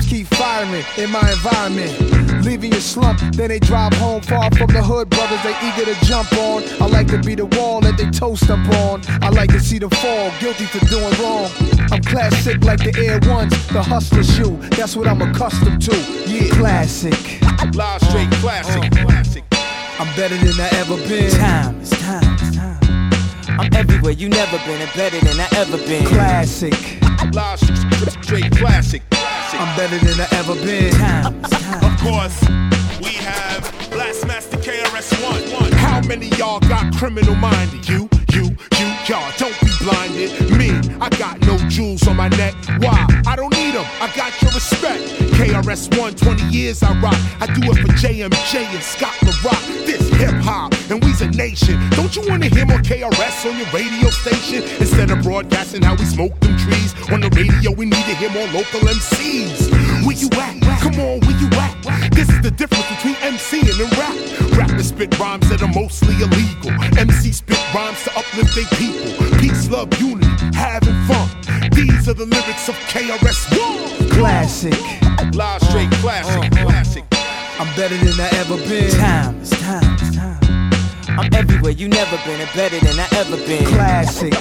Cops 0.01 0.11
keep 0.11 0.27
firing 0.29 0.85
in 0.97 1.11
my 1.11 1.31
environment. 1.31 2.45
Leaving 2.45 2.73
your 2.73 2.81
slump, 2.81 3.21
then 3.33 3.49
they 3.49 3.59
drive 3.59 3.93
home 3.95 4.23
far 4.23 4.51
from 4.51 4.69
the 4.69 4.83
hood. 4.83 5.11
Brothers, 5.11 5.43
they 5.43 5.55
eager 5.63 5.85
to 5.85 6.07
jump 6.07 6.33
on. 6.35 6.63
I 6.81 6.87
like 6.87 7.07
to 7.09 7.19
be 7.19 7.35
the 7.35 7.47
wall 7.47 7.81
that 7.83 7.97
they 7.99 8.09
toast 8.11 8.49
up 8.51 8.67
on. 8.77 9.03
I 9.23 9.29
like 9.29 9.51
to 9.51 9.61
see 9.61 9.79
them 9.79 9.91
fall, 9.91 10.33
guilty 10.41 10.65
for 10.67 10.85
doing 10.87 11.13
wrong. 11.21 11.51
I'm 11.93 12.03
classic 12.03 12.65
like 12.65 12.79
the 12.79 12.95
Air 12.99 13.21
Ones, 13.31 13.53
the 13.69 13.83
hustler 13.83 14.25
shoe. 14.25 14.57
That's 14.77 14.97
what 14.97 15.07
I'm 15.07 15.21
accustomed 15.23 15.83
to. 15.83 15.97
Yeah, 16.27 16.49
classic. 16.55 17.43
Live, 17.75 18.03
straight 18.03 18.31
classic. 18.41 18.83
Uh-huh. 18.83 19.07
classic. 19.07 19.45
I'm 19.99 20.15
better 20.17 20.37
than 20.37 20.59
I 20.61 20.69
ever 20.81 20.97
been. 21.09 21.31
Time, 21.33 21.81
it's 21.81 21.91
time, 21.91 22.37
it's 22.39 22.57
time. 22.57 22.79
I'm 23.61 23.75
everywhere 23.75 24.13
you 24.13 24.29
never 24.29 24.57
been 24.65 24.81
and 24.81 24.93
better 24.95 25.21
than 25.21 25.41
I 25.41 25.49
ever 25.57 25.77
been. 25.77 26.07
Classic. 26.07 26.75
Live, 27.35 27.61
straight 28.23 28.51
classic. 28.53 29.03
I'm 29.53 29.77
better 29.77 29.99
than 29.99 30.21
I 30.21 30.29
ever 30.37 30.55
been. 30.55 30.95
Of 31.83 31.99
course, 32.01 32.41
we 33.03 33.15
have 33.25 33.65
Blastmaster 33.91 34.59
KRS-One. 34.63 35.73
How 35.73 36.01
many 36.07 36.29
y'all 36.37 36.61
got 36.61 36.95
criminal 36.95 37.35
minded? 37.35 37.89
You, 37.89 38.09
you, 38.33 38.45
you, 38.79 38.87
y'all. 39.07 39.33
Don't 39.39 39.59
be 39.61 39.71
blinded. 39.81 40.57
Me, 40.57 40.71
I 41.01 41.09
got 41.19 41.41
no 41.41 41.57
jewels 41.69 42.07
on 42.07 42.17
my 42.17 42.29
neck. 42.29 42.55
Why? 42.79 43.07
I 43.27 43.35
don't 43.37 43.53
need 43.55 43.75
them. 43.75 43.85
I 44.01 44.11
got 44.15 44.41
your 44.41 44.53
respect. 44.53 45.03
KRS-One, 45.35 46.15
20 46.15 46.45
years 46.45 46.83
I 46.83 46.93
rock. 47.01 47.17
I 47.41 47.47
do 47.47 47.61
it 47.71 47.77
for 47.77 47.93
JMJ 47.95 48.65
and 48.75 48.83
Scott 48.83 49.15
La 49.23 49.33
Rock. 49.45 49.63
This 49.85 50.09
hip 50.15 50.35
hop, 50.43 50.73
and 50.91 51.05
we's 51.05 51.21
a 51.21 51.31
nation. 51.31 51.79
Don't 51.91 52.15
you 52.17 52.23
wanna 52.29 52.47
hear 52.47 52.67
more 52.67 52.79
KRS 52.79 53.47
on 53.49 53.57
your 53.59 53.67
radio 53.71 54.11
station? 54.11 54.63
Instead 54.81 55.11
of 55.11 55.23
broadcasting 55.23 55.83
how 55.83 55.95
we 55.95 56.05
smoke 56.05 56.39
them 56.41 56.57
trees 56.59 56.95
on 57.11 57.21
the 57.21 57.31
radio, 57.31 57.71
we 57.73 57.85
need 57.87 58.05
to 58.11 58.15
hear 58.17 58.31
more 58.31 58.47
local 58.49 58.81
MCs. 58.81 59.71
Where 60.05 60.17
you 60.17 60.29
at? 60.33 60.81
Come 60.81 60.99
on, 60.99 61.21
where 61.21 61.39
you 61.39 61.49
at? 61.53 62.11
This 62.13 62.29
is 62.29 62.41
the 62.43 62.51
difference 62.51 62.89
between 62.89 63.15
MCing 63.17 63.71
and 63.71 63.93
rap. 63.99 64.59
Rappers 64.59 64.89
spit 64.89 65.17
rhymes 65.19 65.49
that 65.51 65.63
are 65.63 65.73
mostly 65.73 66.15
illegal. 66.15 66.73
MC 66.99 67.33
spit 67.33 67.61
rhymes 67.75 68.03
to 68.05 68.11
uplift 68.19 68.55
their 68.55 68.71
people. 68.75 69.39
Peace, 69.39 69.71
love, 69.71 69.89
unity, 70.01 70.27
having 70.55 70.97
fun. 71.07 71.29
These 71.71 72.09
are 72.09 72.15
the 72.15 72.27
lyrics 72.27 72.69
of 72.69 72.75
KRS-One. 72.91 74.11
Classic. 74.11 74.75
Live 75.35 75.63
straight 75.63 75.91
classic, 76.03 76.53
uh-huh. 76.53 76.65
classic. 76.65 77.05
I'm 77.61 77.69
better 77.77 77.97
than 77.97 78.19
I 78.19 78.29
ever 78.41 78.57
been. 78.69 78.91
Time, 78.91 79.41
it's 79.41 79.51
time, 79.51 79.97
it's 80.01 80.17
time. 80.17 80.30
I'm 81.19 81.33
everywhere 81.35 81.73
you 81.73 81.89
never 81.89 82.17
been 82.25 82.41
and 82.41 82.51
better 82.55 82.79
than 82.81 82.99
I 82.99 83.09
ever 83.17 83.37
been. 83.37 83.67
Classic. 83.67 84.33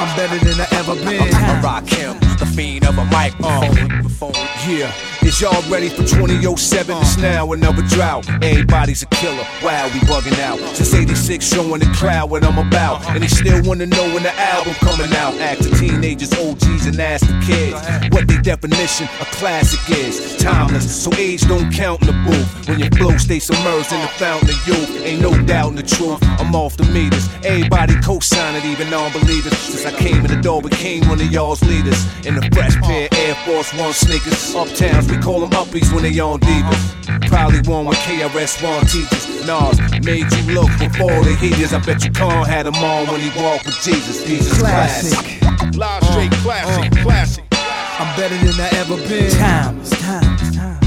I'm 0.00 0.16
better 0.16 0.38
than 0.44 0.60
I 0.60 0.66
ever 0.72 0.94
been. 0.96 1.34
I 1.34 1.60
Rakim, 1.62 2.38
the 2.38 2.46
fiend 2.46 2.86
of 2.86 2.98
a 2.98 3.04
microphone. 3.06 4.34
Uh, 4.34 4.46
yeah, 4.68 4.92
is 5.22 5.40
y'all 5.40 5.62
ready 5.70 5.88
for 5.88 6.04
2007? 6.04 6.96
It's 6.96 7.16
now 7.16 7.52
another 7.52 7.82
drought. 7.82 8.28
Everybody's 8.42 9.02
a 9.02 9.06
killer. 9.06 9.44
Wow, 9.62 9.88
we 9.92 10.00
bugging 10.00 10.38
out. 10.40 10.58
Since 10.74 10.94
86, 10.94 11.44
showing 11.44 11.80
the 11.80 11.92
crowd 11.94 12.30
what 12.30 12.44
I'm 12.44 12.58
about. 12.58 13.08
And 13.10 13.22
they 13.22 13.28
still 13.28 13.62
wanna 13.64 13.86
know 13.86 14.14
when 14.14 14.22
the 14.22 14.34
album 14.38 14.74
coming 14.74 15.12
out. 15.14 15.34
The 15.60 15.70
teenagers, 15.78 16.32
OGs, 16.32 16.86
and 16.86 17.00
ask 17.00 17.26
the 17.26 17.38
kids 17.44 17.74
what 18.14 18.28
their 18.28 18.40
definition 18.40 19.08
of 19.20 19.26
classic 19.32 19.80
is. 19.90 20.36
Timeless, 20.36 21.02
so 21.02 21.12
age 21.14 21.42
don't 21.42 21.72
count 21.72 22.00
in 22.02 22.06
the 22.06 22.12
booth. 22.24 22.68
When 22.68 22.78
your 22.78 22.90
flow 22.90 23.16
stays 23.16 23.44
submerged 23.44 23.92
in 23.92 24.00
the 24.00 24.08
fountain 24.08 24.50
of 24.50 24.66
youth, 24.66 25.02
ain't 25.04 25.20
no 25.20 25.30
doubt 25.44 25.70
in 25.70 25.76
the 25.76 25.82
truth. 25.82 26.18
I'm 26.22 26.54
off 26.54 26.76
the 26.76 26.84
meters. 26.86 27.28
Everybody 27.44 27.94
co-sign 28.00 28.54
it, 28.56 28.64
even 28.64 28.90
non-believers. 28.90 29.56
Since 29.58 29.86
I 29.86 29.92
came 29.98 30.24
in 30.24 30.28
the 30.28 30.40
door, 30.40 30.62
became 30.62 31.08
one 31.08 31.20
of 31.20 31.30
y'all's 31.30 31.62
leaders. 31.62 32.06
In 32.24 32.34
the 32.36 32.48
fresh 32.52 32.76
pair 32.76 33.08
Air 33.12 33.34
Force 33.46 33.74
One 33.74 33.92
sneakers. 33.92 34.54
Uptowns, 34.54 35.09
we 35.10 35.18
call 35.18 35.40
them 35.40 35.50
uppies 35.50 35.92
when 35.92 36.02
they 36.02 36.18
on 36.20 36.40
divas. 36.40 37.28
Probably 37.28 37.60
one 37.68 37.86
with 37.86 37.98
KRS-One 37.98 38.86
teachers. 38.86 39.46
Nas 39.46 39.78
made 40.04 40.30
you 40.32 40.54
look 40.54 40.70
before 40.78 41.22
the 41.24 41.36
heaters. 41.40 41.72
I 41.72 41.80
bet 41.80 42.04
you 42.04 42.12
Khan 42.12 42.46
had 42.46 42.66
them 42.66 42.76
on 42.76 43.06
when 43.08 43.20
he 43.20 43.30
walked 43.40 43.66
with 43.66 43.80
Jesus. 43.82 44.24
Jesus 44.24 44.58
classic. 44.58 45.18
Classic. 45.18 45.76
Live 45.76 46.04
straight 46.04 46.32
classic, 46.42 46.92
uh. 46.92 47.02
classic. 47.02 47.44
I'm 47.52 48.16
better 48.16 48.36
than 48.36 48.60
I 48.60 48.68
ever 48.78 48.96
been. 49.08 49.30
Time, 49.32 49.80
it's 49.80 49.90
time, 50.00 50.36
time. 50.52 50.78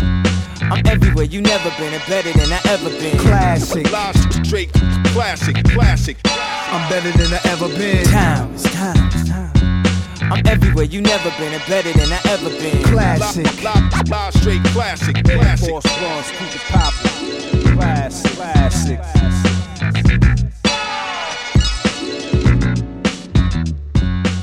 I'm 0.71 0.85
everywhere 0.87 1.25
you 1.25 1.41
never 1.41 1.69
been 1.77 1.93
and 1.93 2.03
better 2.07 2.31
than 2.33 2.51
I 2.51 2.61
ever 2.65 2.89
been. 2.89 3.17
Classic. 3.19 3.91
Live 3.91 4.15
straight 4.45 4.71
classic, 5.13 5.63
classic. 5.65 6.17
I'm 6.25 6.89
better 6.89 7.11
than 7.17 7.33
I 7.33 7.39
ever 7.51 7.67
been. 7.69 8.05
Time, 8.05 8.53
it's 8.53 8.63
time, 8.63 9.09
it's 9.11 9.29
time. 9.29 9.62
I'm 10.31 10.45
everywhere 10.47 10.85
you 10.85 11.01
never 11.01 11.29
been 11.37 11.53
and 11.53 11.63
better 11.67 11.91
than 11.93 12.11
I 12.11 12.19
ever 12.29 12.49
been. 12.49 12.83
Classic. 12.83 13.45
Live, 13.63 13.63
live, 13.63 14.09
live 14.09 14.33
straight 14.33 14.63
classic, 14.65 15.15
classic. 15.23 15.69
Force 15.69 15.85
Ones, 15.85 16.31
keep 16.31 16.55
it 16.55 16.61
poppin'. 16.69 17.73
Classic, 17.75 18.31
classic. 18.31 18.99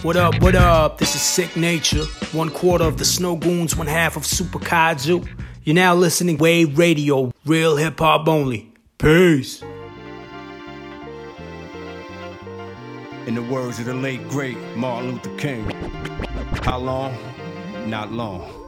What 0.02 0.16
up, 0.16 0.42
what 0.42 0.54
up? 0.54 0.98
This 0.98 1.14
is 1.14 1.20
Sicknature, 1.20 2.06
one 2.32 2.50
quarter 2.50 2.84
of 2.84 2.98
the 2.98 3.04
Snowgoons, 3.04 3.76
one 3.76 3.86
half 3.86 4.16
of 4.16 4.24
Super 4.26 4.58
Kaiju. 4.58 5.28
You're 5.64 5.74
now 5.74 5.94
listening 5.94 6.38
Wave 6.38 6.78
Radio, 6.78 7.32
real 7.44 7.76
hip 7.76 7.98
hop 7.98 8.26
only. 8.28 8.72
Peace. 8.98 9.62
In 13.30 13.36
the 13.36 13.42
words 13.44 13.78
of 13.78 13.84
the 13.86 13.94
late 13.94 14.26
great 14.28 14.58
Martin 14.74 15.12
Luther 15.12 15.36
King, 15.36 15.70
how 16.64 16.78
long? 16.78 17.16
Not 17.86 18.10
long. 18.10 18.59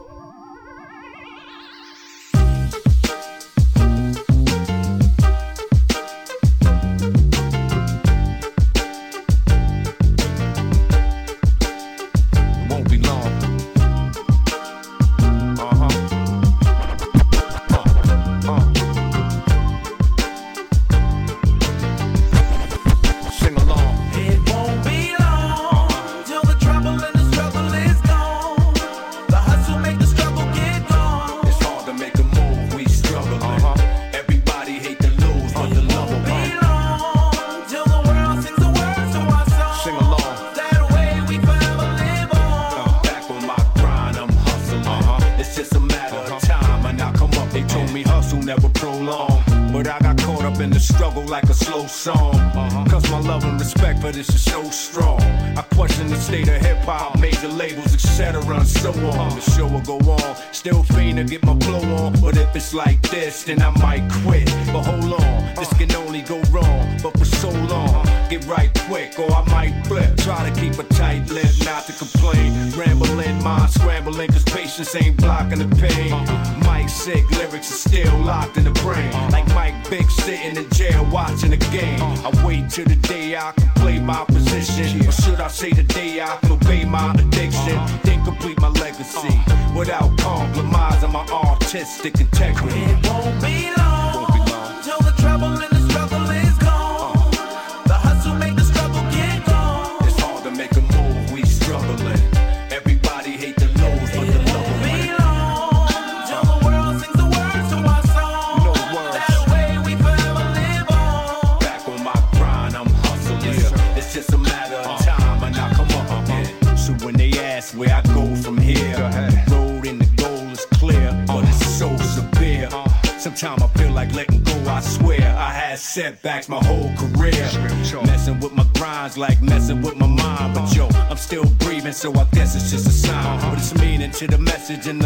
oxygen 134.73 135.02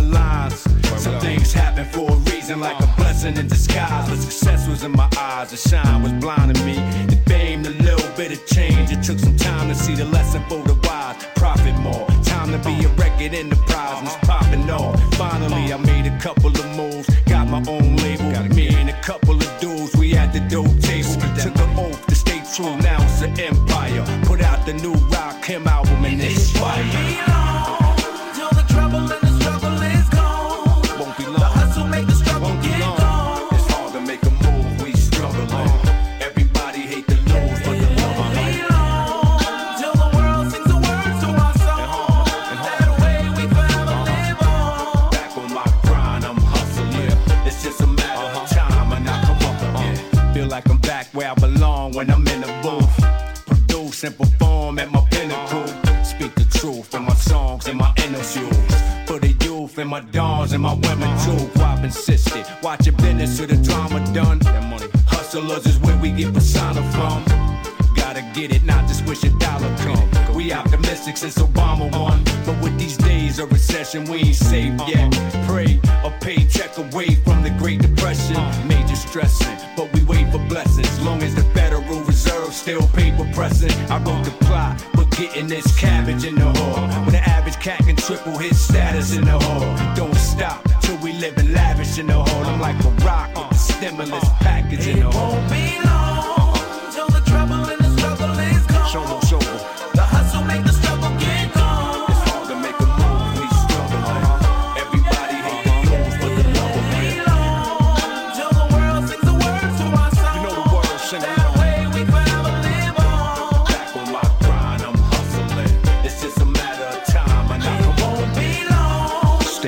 disease 73.27 73.39
or 73.39 73.47
recession, 73.47 74.03
we 74.05 74.17
ain't 74.17 74.35
safe 74.35 74.73
yet. 74.87 75.11
Pray 75.47 75.79
a 76.03 76.11
paycheck 76.21 76.77
away 76.77 77.15
from 77.15 77.43
the 77.43 77.49
Great 77.57 77.81
Depression. 77.81 78.35
Major 78.67 78.95
stressing, 78.95 79.57
but 79.75 79.91
we 79.93 80.03
wait 80.03 80.31
for 80.31 80.39
blessings. 80.47 80.99
Long 81.01 81.21
as 81.23 81.35
the 81.35 81.43
Federal 81.53 82.01
Reserve 82.01 82.53
still 82.53 82.87
paper 82.89 83.29
pressing. 83.33 83.71
I 83.89 83.97
wrote 83.99 84.23
the 84.23 84.31
plot, 84.45 84.83
but 84.93 85.09
getting 85.11 85.47
this 85.47 85.77
cabbage 85.79 86.23
in 86.25 86.35
the 86.35 86.51
hall. 86.59 86.87
When 87.03 87.13
the 87.13 87.29
average 87.29 87.59
cat 87.59 87.79
can 87.79 87.95
triple 87.95 88.37
his 88.37 88.59
status 88.59 89.15
in 89.15 89.25
the 89.25 89.39
hall. 89.39 89.95
Don't 89.95 90.15
stop 90.15 90.63
till 90.81 90.97
we 90.97 91.13
live 91.13 91.37
in 91.37 91.53
lavish 91.53 91.97
in 91.99 92.07
the 92.07 92.13
hall. 92.13 92.45
I'm 92.45 92.59
like 92.59 92.79
a 92.83 92.89
rock 93.05 93.29
with 93.35 93.49
the 93.49 93.55
stimulus 93.55 94.29
package 94.39 94.87
in 94.87 94.99
the 94.99 95.11
hall. 95.11 95.33
It 95.33 95.35
won't 95.35 95.49
be 95.51 95.87
long. 95.87 96.16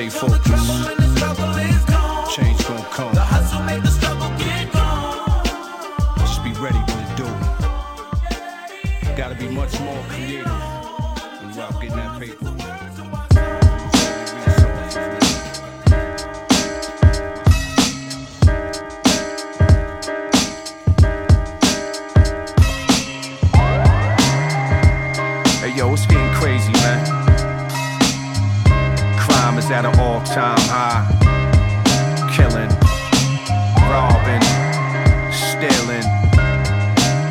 stay 0.00 0.08
focused. 0.08 0.44
Change 2.34 2.66
gon' 2.66 2.84
come. 2.84 3.14
The 3.14 3.20
hustle 3.20 3.62
make 3.64 3.82
the 3.82 3.90
struggle 3.90 4.30
get 4.38 4.72
gone. 4.72 5.44
Just 6.18 6.42
be 6.42 6.52
ready 6.52 6.78
when 6.88 6.98
it 7.04 7.16
do. 7.16 7.26
Gotta 9.16 9.34
be 9.34 9.48
much 9.48 9.78
more 9.80 10.02
creative. 10.08 10.49
Time 30.30 30.60
high. 30.70 31.02
Killing, 32.30 32.70
robbing, 33.90 34.40
stealing. 35.34 36.06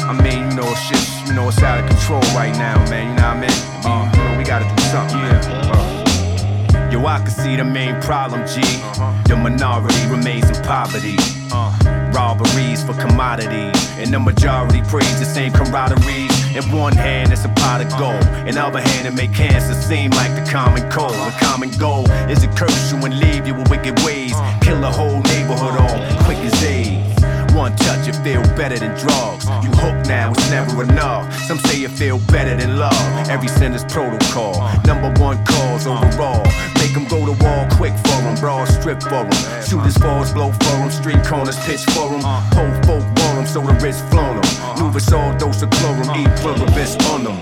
I 0.03 0.19
mean, 0.21 0.49
you 0.49 0.57
know, 0.57 0.67
it's 0.67 1.25
you 1.25 1.33
know, 1.33 1.47
it's 1.47 1.63
out 1.63 1.79
of 1.79 1.89
control 1.89 2.19
right 2.35 2.51
now, 2.57 2.75
man. 2.89 3.07
You 3.07 3.15
know 3.15 3.29
what 3.29 3.37
I 3.37 3.39
mean? 3.39 3.51
Uh, 3.85 4.11
you 4.11 4.23
know, 4.23 4.37
we 4.37 4.43
gotta 4.43 4.67
do 4.75 4.83
something. 4.83 5.17
Yeah. 5.17 5.71
Uh. 5.71 6.89
Yo, 6.91 7.05
I 7.05 7.19
can 7.19 7.29
see 7.29 7.55
the 7.55 7.63
main 7.63 8.01
problem, 8.01 8.45
G. 8.45 8.59
Uh-huh. 8.59 9.23
The 9.27 9.35
minority 9.37 10.05
remains 10.07 10.49
in 10.49 10.61
poverty. 10.65 11.15
Uh. 11.53 11.71
Robberies 12.13 12.83
for 12.83 12.95
commodities, 12.95 13.79
and 13.97 14.13
the 14.13 14.19
majority 14.19 14.81
praise 14.89 15.19
the 15.19 15.25
same 15.25 15.53
camaraderie 15.53 16.27
in 16.55 16.63
one 16.71 16.93
hand, 16.93 17.31
it's 17.31 17.45
a 17.45 17.49
pot 17.49 17.81
of 17.81 17.89
gold. 17.99 18.25
In 18.47 18.57
other 18.57 18.81
hand, 18.81 19.07
it 19.07 19.13
make 19.13 19.33
cancer 19.33 19.73
seem 19.73 20.09
like 20.11 20.33
the 20.33 20.49
common 20.49 20.89
cold. 20.89 21.13
The 21.13 21.35
common 21.39 21.69
goal 21.77 22.09
is 22.29 22.39
to 22.39 22.47
curse 22.47 22.91
you 22.91 22.97
and 23.05 23.19
leave 23.19 23.45
you 23.45 23.53
with 23.53 23.69
wicked 23.69 23.99
ways. 24.03 24.33
Kill 24.61 24.83
a 24.83 24.91
whole 24.91 25.21
neighborhood 25.21 25.79
all 25.79 26.23
quick 26.25 26.39
as 26.39 26.63
AIDS. 26.63 27.53
One 27.53 27.75
touch, 27.75 28.07
it 28.07 28.15
feel 28.23 28.41
better 28.55 28.77
than 28.79 28.97
drugs. 28.97 29.45
You 29.63 29.69
hooked 29.77 30.07
now, 30.07 30.31
it's 30.31 30.49
never 30.49 30.83
enough. 30.83 31.31
Some 31.43 31.59
say 31.59 31.83
it 31.83 31.91
feel 31.91 32.19
better 32.31 32.55
than 32.55 32.77
love. 32.77 33.29
Every 33.29 33.47
sin 33.47 33.73
is 33.73 33.83
protocol. 33.85 34.53
Number 34.85 35.11
one 35.21 35.43
cause 35.45 35.85
overall. 35.85 36.45
Make 36.89 37.07
them 37.07 37.19
go 37.19 37.23
to 37.23 37.43
wall 37.43 37.67
quick 37.77 37.93
for 37.97 38.21
them. 38.23 38.33
Broad 38.39 38.67
strip 38.67 38.99
for 39.03 39.09
them. 39.09 39.31
Shooters, 39.61 39.95
balls 39.99 40.33
blow 40.33 40.51
for 40.51 40.77
them. 40.81 40.89
Street 40.89 41.23
corners 41.23 41.55
pitch 41.63 41.85
for 41.85 42.09
them. 42.09 42.21
Whole 42.23 42.73
folk 42.81 43.05
want 43.05 43.35
them, 43.35 43.45
so 43.45 43.61
the 43.61 43.73
wrist 43.73 44.03
flown 44.09 44.41
them. 44.41 44.95
us 44.95 45.13
all 45.13 45.37
dose 45.37 45.61
of 45.61 45.69
chlorum. 45.69 46.17
E 46.17 46.25
pluribus 46.41 46.95
on 47.11 47.25
them. 47.25 47.37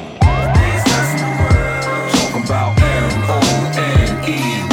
Talking 2.11 2.43
about 2.43 2.77
M 2.81 3.23
O 3.29 3.39
N 3.77 4.29
E. 4.29 4.66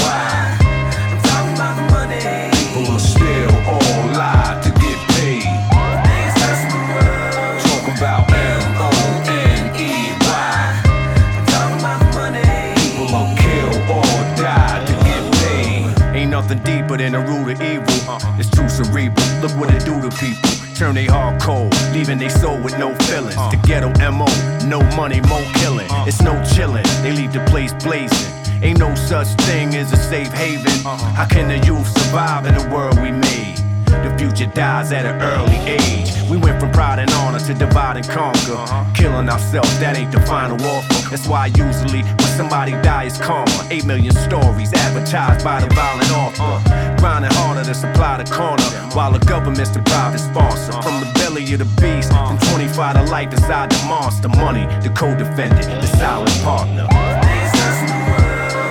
Deeper 16.62 16.96
than 16.96 17.12
the 17.12 17.20
root 17.20 17.52
of 17.52 17.60
evil. 17.60 17.86
Uh, 18.08 18.36
it's 18.38 18.50
true 18.50 18.68
cerebral. 18.68 19.26
Look 19.40 19.52
what 19.58 19.72
it 19.74 19.84
do 19.84 20.00
to 20.00 20.10
people. 20.16 20.50
Turn 20.76 20.94
they 20.94 21.06
heart 21.06 21.40
cold, 21.40 21.74
leaving 21.92 22.18
they 22.18 22.28
soul 22.28 22.60
with 22.60 22.78
no 22.78 22.94
feelings. 23.06 23.36
Uh. 23.36 23.50
The 23.50 23.56
ghetto 23.66 23.90
MO, 24.10 24.26
no 24.66 24.80
money, 24.96 25.20
more 25.22 25.44
killing. 25.54 25.90
Uh. 25.90 26.04
It's 26.06 26.20
no 26.22 26.42
chilling. 26.54 26.84
They 27.02 27.12
leave 27.12 27.32
the 27.32 27.44
place 27.46 27.72
blazing. 27.84 28.32
Ain't 28.62 28.78
no 28.78 28.94
such 28.94 29.28
thing 29.44 29.74
as 29.74 29.92
a 29.92 29.96
safe 29.96 30.32
haven. 30.32 30.86
Uh-huh. 30.86 30.96
How 31.12 31.26
can 31.26 31.48
the 31.48 31.58
youth 31.66 31.86
survive 31.98 32.46
in 32.46 32.54
the 32.54 32.68
world 32.74 32.98
we 33.00 33.10
made? 33.10 33.58
The 33.86 34.14
future 34.18 34.50
dies 34.52 34.90
at 34.92 35.04
an 35.06 35.20
early 35.20 35.56
age. 35.68 36.13
We 36.30 36.36
went 36.38 36.58
from 36.58 36.72
pride 36.72 36.98
and 36.98 37.10
honor 37.12 37.38
to 37.40 37.54
divide 37.54 37.96
and 37.96 38.08
conquer. 38.08 38.56
Killing 38.94 39.28
ourselves, 39.28 39.78
that 39.78 39.96
ain't 39.96 40.10
the 40.12 40.20
final 40.20 40.60
offer. 40.66 41.10
That's 41.10 41.26
why 41.28 41.46
usually 41.46 42.02
when 42.02 42.32
somebody 42.36 42.72
dies, 42.82 43.18
karma. 43.18 43.66
Eight 43.70 43.84
million 43.84 44.14
stories 44.14 44.72
advertised 44.72 45.44
by 45.44 45.60
the 45.60 45.68
violent 45.74 46.10
author. 46.12 46.62
Grinding 46.98 47.30
harder 47.34 47.64
to 47.64 47.74
supply 47.74 48.22
the 48.22 48.24
corner, 48.30 48.64
while 48.96 49.12
the 49.12 49.18
government's 49.26 49.70
the 49.70 49.82
private 49.82 50.18
sponsor. 50.18 50.72
From 50.82 51.00
the 51.00 51.12
belly 51.14 51.44
of 51.52 51.58
the 51.60 51.68
beast, 51.80 52.10
from 52.10 52.38
25 52.52 52.96
to 52.96 53.02
life 53.12 53.32
inside 53.32 53.70
the 53.70 53.84
monster. 53.86 54.28
Money, 54.28 54.66
the 54.82 54.90
co-defendant, 54.90 55.66
the 55.82 55.86
silent 55.98 56.32
partner. 56.42 56.88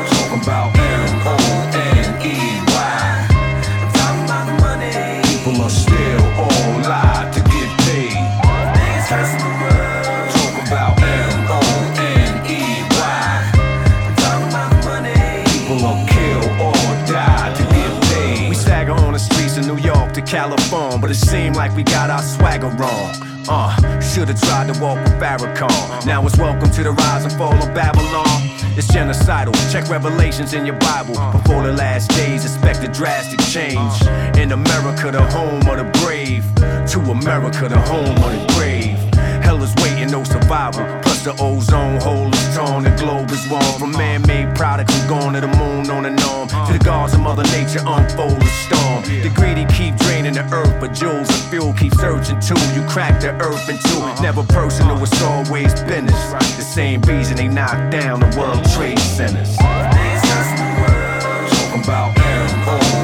Talking 0.09 0.41
about 0.41 0.75
M-O-N-E-Y. 0.75 2.17
Talking 3.93 4.23
about 4.25 4.45
the 4.47 4.53
money. 4.63 5.21
People 5.23 5.61
are 5.61 5.69
California, 20.43 20.97
but 20.99 21.09
it 21.09 21.15
seemed 21.15 21.55
like 21.55 21.73
we 21.73 21.83
got 21.83 22.09
our 22.09 22.21
swagger 22.21 22.67
wrong. 22.75 23.15
Uh, 23.47 23.71
should've 24.01 24.39
tried 24.41 24.67
to 24.73 24.77
walk 24.81 24.97
with 24.97 25.13
Farrakhan. 25.13 26.05
Now 26.05 26.25
it's 26.25 26.37
welcome 26.37 26.69
to 26.69 26.83
the 26.83 26.91
rise 26.91 27.23
and 27.23 27.33
fall 27.35 27.53
of 27.53 27.73
Babylon. 27.73 28.27
It's 28.75 28.91
genocidal. 28.91 29.53
Check 29.71 29.87
revelations 29.87 30.53
in 30.53 30.65
your 30.65 30.75
Bible. 30.79 31.15
Before 31.31 31.63
the 31.63 31.71
last 31.71 32.09
days, 32.09 32.43
expect 32.43 32.83
a 32.83 32.91
drastic 32.91 33.39
change. 33.55 33.93
In 34.37 34.51
America, 34.51 35.11
the 35.11 35.23
home 35.31 35.61
of 35.61 35.77
the 35.77 35.89
brave. 36.03 36.43
To 36.91 36.99
America, 37.11 37.69
the 37.69 37.79
home 37.79 38.17
of 38.17 38.31
the 38.35 38.53
grave. 38.55 38.92
Hell 39.53 39.61
is 39.61 39.77
waiting, 39.83 40.09
no 40.09 40.23
survival. 40.23 40.81
Plus 41.03 41.21
the 41.21 41.33
ozone 41.33 42.01
hole 42.01 42.33
is 42.33 42.57
torn, 42.57 42.85
the 42.85 42.89
globe 42.97 43.29
is 43.29 43.47
warm. 43.47 43.61
From 43.77 43.91
man-made 43.91 44.55
products, 44.55 44.99
I'm 44.99 45.07
going 45.07 45.33
to 45.35 45.41
the 45.41 45.47
moon 45.61 45.91
on 45.91 46.07
and 46.07 46.19
on. 46.21 46.47
To 46.47 46.73
the 46.73 46.79
gods 46.83 47.13
of 47.13 47.19
Mother 47.19 47.43
Nature, 47.53 47.83
unfold 47.85 48.41
the 48.41 48.49
storm. 48.65 49.03
The 49.21 49.29
greedy 49.35 49.65
keep 49.65 49.95
draining 49.97 50.33
the 50.33 50.43
earth, 50.51 50.81
but 50.81 50.95
jewels 50.95 51.29
and 51.29 51.39
fuel 51.51 51.71
keep 51.73 51.93
searching 51.93 52.39
too. 52.39 52.57
You 52.73 52.81
crack 52.89 53.21
the 53.21 53.39
earth 53.39 53.69
in 53.69 53.77
two. 53.77 54.01
Never 54.23 54.41
personal, 54.41 54.97
it's 55.03 55.21
always 55.21 55.71
business. 55.83 56.17
The 56.57 56.65
same 56.65 57.03
reason 57.03 57.37
they 57.37 57.47
knocked 57.47 57.91
down 57.91 58.21
the 58.21 58.35
World 58.35 58.65
Trade 58.73 58.97
Centers. 58.97 59.55
Talking 59.55 60.63
about 61.83 62.17
M-O-N-E-Y. 62.17 63.02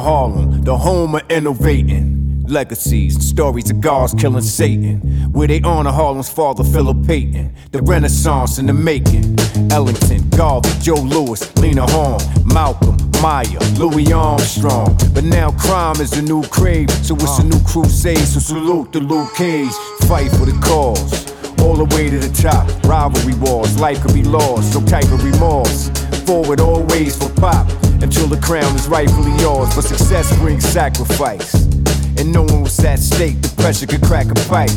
Harlem, 0.00 0.62
the 0.62 0.76
home 0.76 1.14
of 1.14 1.22
innovating. 1.30 2.44
Legacies 2.48 3.24
stories 3.24 3.70
of 3.70 3.80
gods 3.80 4.12
killing 4.14 4.42
Satan. 4.42 4.98
Where 5.32 5.46
they 5.46 5.60
honor 5.60 5.92
Harlem's 5.92 6.28
father, 6.28 6.64
Philip 6.64 7.06
Payton. 7.06 7.54
The 7.70 7.80
Renaissance 7.82 8.58
in 8.58 8.66
the 8.66 8.72
making. 8.72 9.38
Ellington, 9.70 10.28
Garvey, 10.30 10.68
Joe 10.80 10.94
Louis, 10.94 11.56
Lena 11.58 11.86
Horne, 11.90 12.20
Malcolm, 12.44 12.96
Maya, 13.22 13.60
Louis 13.78 14.12
Armstrong. 14.12 14.96
But 15.14 15.24
now 15.24 15.52
crime 15.52 16.00
is 16.00 16.10
the 16.10 16.22
new 16.22 16.42
crave, 16.48 16.90
so 16.90 17.14
it's 17.14 17.38
a 17.38 17.44
new 17.44 17.60
crusade. 17.64 18.18
So 18.18 18.40
salute 18.40 18.92
the 18.92 19.00
Luke 19.00 19.34
Cage, 19.34 19.72
fight 20.08 20.30
for 20.32 20.46
the 20.46 20.58
cause. 20.62 21.30
All 21.60 21.76
the 21.76 21.94
way 21.94 22.08
to 22.10 22.18
the 22.18 22.34
top, 22.42 22.66
rivalry 22.84 23.34
wars, 23.34 23.78
life 23.78 24.00
could 24.02 24.14
be 24.14 24.24
lost, 24.24 24.74
no 24.74 24.84
type 24.86 25.04
of 25.12 25.22
remorse. 25.22 25.90
Forward 26.26 26.60
always 26.60 27.16
for 27.16 27.28
pop, 27.40 27.68
until 28.02 28.26
the 28.26 28.40
crown 28.40 28.74
is 28.74 28.88
rightfully 28.88 29.32
yours. 29.40 29.74
But 29.74 29.84
success 29.84 30.36
brings 30.38 30.64
sacrifice. 30.64 31.54
And 32.18 32.32
knowing 32.32 32.62
what's 32.62 32.82
at 32.84 32.98
stake, 32.98 33.40
the 33.40 33.54
pressure 33.60 33.86
could 33.86 34.02
crack 34.02 34.30
a 34.30 34.38
fight. 34.40 34.72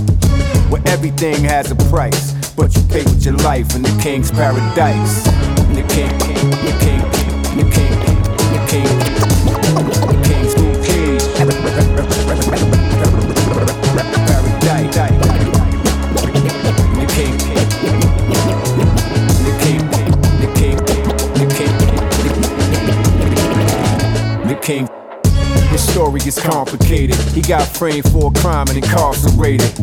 Where 0.70 0.82
everything 0.88 1.44
has 1.44 1.72
a 1.72 1.76
price, 1.90 2.34
but 2.56 2.76
you 2.76 2.82
pay 2.84 3.04
with 3.04 3.24
your 3.26 3.38
life 3.38 3.76
in 3.76 3.82
the 3.84 4.00
king's 4.02 4.32
paradise. 4.32 5.24
The 5.76 5.84
king, 5.90 6.12
king, 6.20 6.50
the 6.50 6.74
king, 6.80 7.02
the 7.58 7.66
king, 7.72 7.94
the 8.54 8.60
king, 8.68 8.88
the 10.08 10.62
new 10.62 10.84
cage. 10.84 12.03
Complicated. 26.40 27.16
He 27.34 27.42
got 27.42 27.68
framed 27.68 28.10
for 28.12 28.32
a 28.32 28.40
crime 28.40 28.68
and 28.70 28.78
incarcerated. 28.78 29.74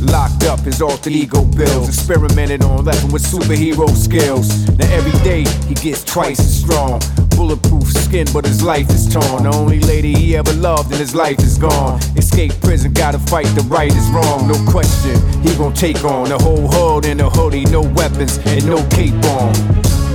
Locked 0.00 0.44
up, 0.44 0.60
his 0.60 0.80
alter 0.80 1.10
ego 1.10 1.44
bills. 1.44 1.88
Experimented 1.88 2.62
on, 2.62 2.86
him 2.86 3.12
with 3.12 3.22
superhero 3.22 3.88
skills. 3.90 4.68
Now 4.78 4.92
every 4.92 5.12
day 5.22 5.44
he 5.68 5.74
gets 5.74 6.04
twice 6.04 6.40
as 6.40 6.60
strong. 6.60 7.00
Bulletproof 7.36 7.86
skin, 7.92 8.26
but 8.32 8.44
his 8.44 8.62
life 8.62 8.88
is 8.90 9.12
torn. 9.12 9.44
The 9.44 9.52
only 9.54 9.80
lady 9.80 10.12
he 10.12 10.36
ever 10.36 10.52
loved 10.54 10.90
and 10.90 11.00
his 11.00 11.14
life 11.14 11.38
is 11.40 11.58
gone. 11.58 12.00
Escape 12.16 12.52
prison, 12.60 12.92
gotta 12.92 13.18
fight 13.18 13.46
the 13.54 13.62
right 13.62 13.94
is 13.94 14.10
wrong. 14.10 14.48
No 14.48 14.58
question, 14.70 15.16
he 15.42 15.54
gon' 15.56 15.74
take 15.74 16.04
on 16.04 16.28
the 16.28 16.38
whole 16.38 16.68
hood 16.68 17.04
in 17.04 17.20
a 17.20 17.28
hoodie, 17.30 17.64
no 17.66 17.82
weapons 17.82 18.38
and 18.46 18.66
no 18.66 18.86
cape 18.88 19.14
on. 19.24 19.54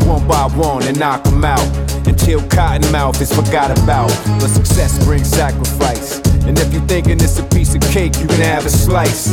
One 0.07 0.27
by 0.27 0.47
one 0.55 0.83
and 0.83 0.99
knock 0.99 1.25
him 1.25 1.43
out 1.43 1.94
until 2.25 2.41
Cottonmouth 2.49 3.21
is 3.21 3.31
forgot 3.31 3.69
about. 3.77 4.09
But 4.39 4.47
success 4.47 5.03
brings 5.05 5.29
sacrifice. 5.29 6.17
And 6.47 6.57
if 6.57 6.73
you're 6.73 6.81
thinking 6.87 7.21
it's 7.21 7.37
a 7.37 7.43
piece 7.43 7.75
of 7.75 7.81
cake, 7.81 8.17
you 8.19 8.25
can 8.25 8.41
have 8.41 8.65
a 8.65 8.69
slice. 8.69 9.27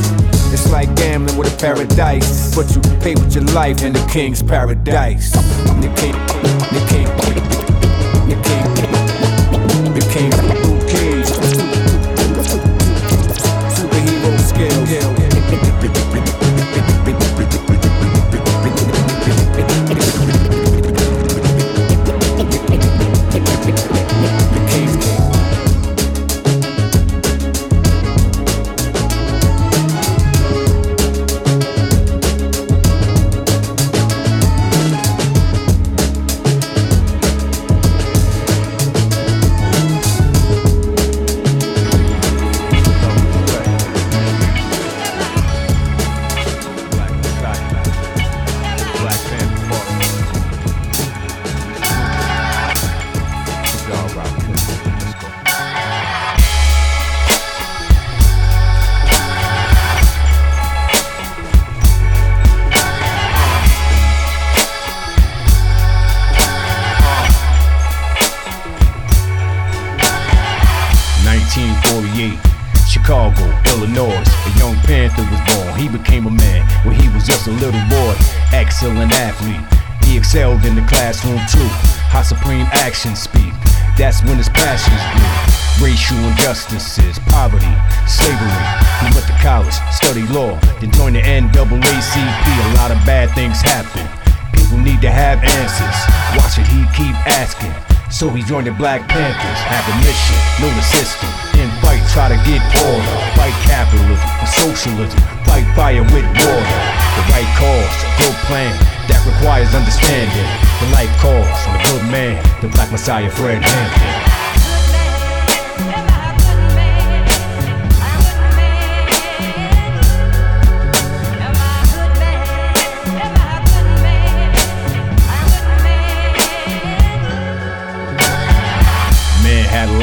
It's 0.52 0.70
like 0.70 0.94
gambling 0.94 1.38
with 1.38 1.54
a 1.54 1.56
paradise, 1.56 2.54
but 2.54 2.68
you 2.74 2.82
pay 3.00 3.14
with 3.14 3.34
your 3.34 3.44
life 3.54 3.82
in 3.82 3.94
the 3.94 4.06
king's 4.12 4.42
paradise. 4.42 5.32
The 5.32 5.90
king, 5.96 6.12
the 6.68 6.84
king, 6.92 7.08
the 8.28 8.36
king, 8.44 8.64
the 9.94 10.04
king, 10.12 10.30
Luke 10.60 10.86
Cage. 10.90 11.32
Superhero 13.72 15.16
Illinois. 15.16 16.11
Grew. 84.62 85.90
Racial 85.90 86.18
injustices, 86.30 87.18
poverty, 87.26 87.74
slavery. 88.06 88.62
He 89.02 89.10
went 89.10 89.26
to 89.26 89.36
college, 89.42 89.74
studied 89.90 90.30
law, 90.30 90.54
then 90.78 90.92
joined 90.92 91.16
the 91.16 91.22
NAACP. 91.22 92.46
A 92.46 92.74
lot 92.78 92.92
of 92.92 92.98
bad 93.04 93.34
things 93.34 93.60
happen. 93.60 94.06
People 94.54 94.78
need 94.78 95.00
to 95.02 95.10
have 95.10 95.42
answers. 95.42 95.98
Watch 96.38 96.58
it, 96.62 96.66
he 96.70 96.86
keep 96.94 97.16
asking. 97.26 97.74
So 98.12 98.28
he 98.30 98.42
joined 98.42 98.68
the 98.68 98.72
Black 98.72 99.08
Panthers, 99.08 99.60
have 99.66 99.82
a 99.88 99.94
mission, 100.06 100.38
the 100.62 100.86
system. 100.94 101.28
In 101.58 101.66
fight, 101.82 102.04
try 102.14 102.28
to 102.30 102.38
get 102.46 102.62
order. 102.86 103.16
Fight 103.34 103.56
capitalism 103.66 104.28
and 104.38 104.48
socialism. 104.48 105.18
Fight 105.42 105.66
fire 105.74 106.04
with 106.14 106.28
water. 106.38 106.80
The 107.18 107.22
right 107.34 107.50
cause, 107.58 107.96
a 108.06 108.10
good 108.22 108.36
plan 108.46 108.72
that 109.10 109.18
requires 109.26 109.74
understanding. 109.74 110.46
The 110.78 110.88
life 110.94 111.10
cause 111.18 111.50
from 111.66 111.74
a 111.74 111.82
good 111.90 112.04
man, 112.12 112.38
the 112.60 112.68
Black 112.68 112.92
Messiah 112.92 113.30
Fred 113.30 113.62
Hampton. 113.64 114.41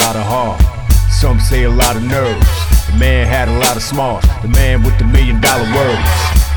Lot 0.10 0.26
of 0.26 0.26
heart, 0.26 0.57
some 1.14 1.38
say 1.38 1.66
a 1.66 1.70
lot 1.70 1.93
of 1.93 2.01
nerves. 2.01 2.49
The 2.89 2.97
man 2.97 3.30
had 3.30 3.45
a 3.45 3.53
lot 3.62 3.78
of 3.78 3.86
smarts, 3.86 4.26
the 4.41 4.49
man 4.49 4.82
with 4.82 4.97
the 4.97 5.05
million 5.05 5.38
dollar 5.38 5.70
words. 5.78 6.10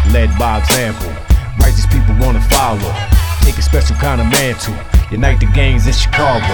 Led 0.09 0.33
by 0.41 0.65
example, 0.65 1.13
righteous 1.61 1.85
people 1.93 2.17
wanna 2.17 2.41
follow. 2.49 2.89
Take 3.45 3.61
a 3.61 3.65
special 3.65 3.93
kind 4.01 4.25
of 4.25 4.33
mantle, 4.33 4.73
unite 5.13 5.37
the 5.37 5.53
gangs 5.53 5.85
in 5.85 5.93
Chicago. 5.93 6.49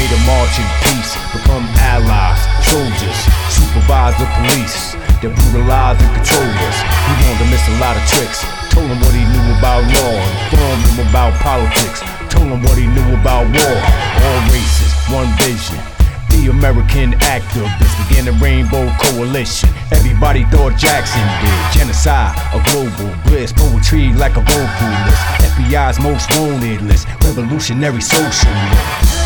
Made 0.00 0.08
a 0.08 0.20
march 0.24 0.56
in 0.56 0.64
peace, 0.80 1.12
become 1.36 1.68
allies, 1.92 2.40
soldiers, 2.64 3.20
supervise 3.52 4.16
the 4.16 4.24
police. 4.40 4.96
That 5.20 5.36
brutalize 5.36 6.00
and 6.00 6.08
control 6.16 6.48
us. 6.64 6.78
He 6.80 7.12
wanted 7.20 7.44
to 7.44 7.48
miss 7.52 7.64
a 7.68 7.76
lot 7.84 8.00
of 8.00 8.04
tricks. 8.16 8.40
Told 8.72 8.88
him 8.88 8.96
what 9.04 9.12
he 9.12 9.28
knew 9.28 9.46
about 9.60 9.84
law, 9.84 10.16
informed 10.48 10.88
him 10.88 11.04
about 11.04 11.36
politics. 11.44 12.00
Told 12.32 12.48
him 12.48 12.64
what 12.64 12.80
he 12.80 12.88
knew 12.88 13.08
about 13.20 13.44
war. 13.44 13.76
All 14.24 14.40
races, 14.48 14.88
one 15.12 15.28
vision. 15.36 15.99
The 16.40 16.48
American 16.48 17.12
activists 17.20 18.08
began 18.08 18.24
the 18.24 18.32
Rainbow 18.32 18.90
Coalition. 18.98 19.68
Everybody 19.92 20.44
thought 20.44 20.74
Jackson 20.78 21.20
did. 21.44 21.78
Genocide, 21.78 22.34
a 22.54 22.64
global 22.72 23.14
bliss. 23.24 23.52
Poetry 23.52 24.14
like 24.14 24.38
a 24.38 24.40
vocalist. 24.40 25.20
FBI's 25.52 26.00
most 26.00 26.30
wanted 26.40 26.80
list. 26.80 27.06
Revolutionary 27.24 28.00
socialist. 28.00 29.19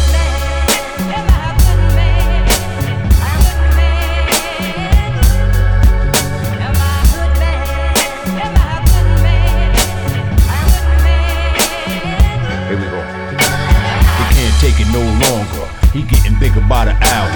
Bigger 16.45 16.61
by 16.69 16.85
the 16.85 16.93
hour. 16.93 17.33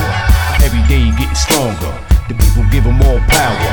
Every 0.60 0.84
day 0.84 1.08
he 1.08 1.10
getting 1.16 1.32
stronger. 1.32 1.96
The 2.28 2.36
people 2.36 2.68
give 2.68 2.84
him 2.84 3.00
more 3.00 3.16
power. 3.32 3.72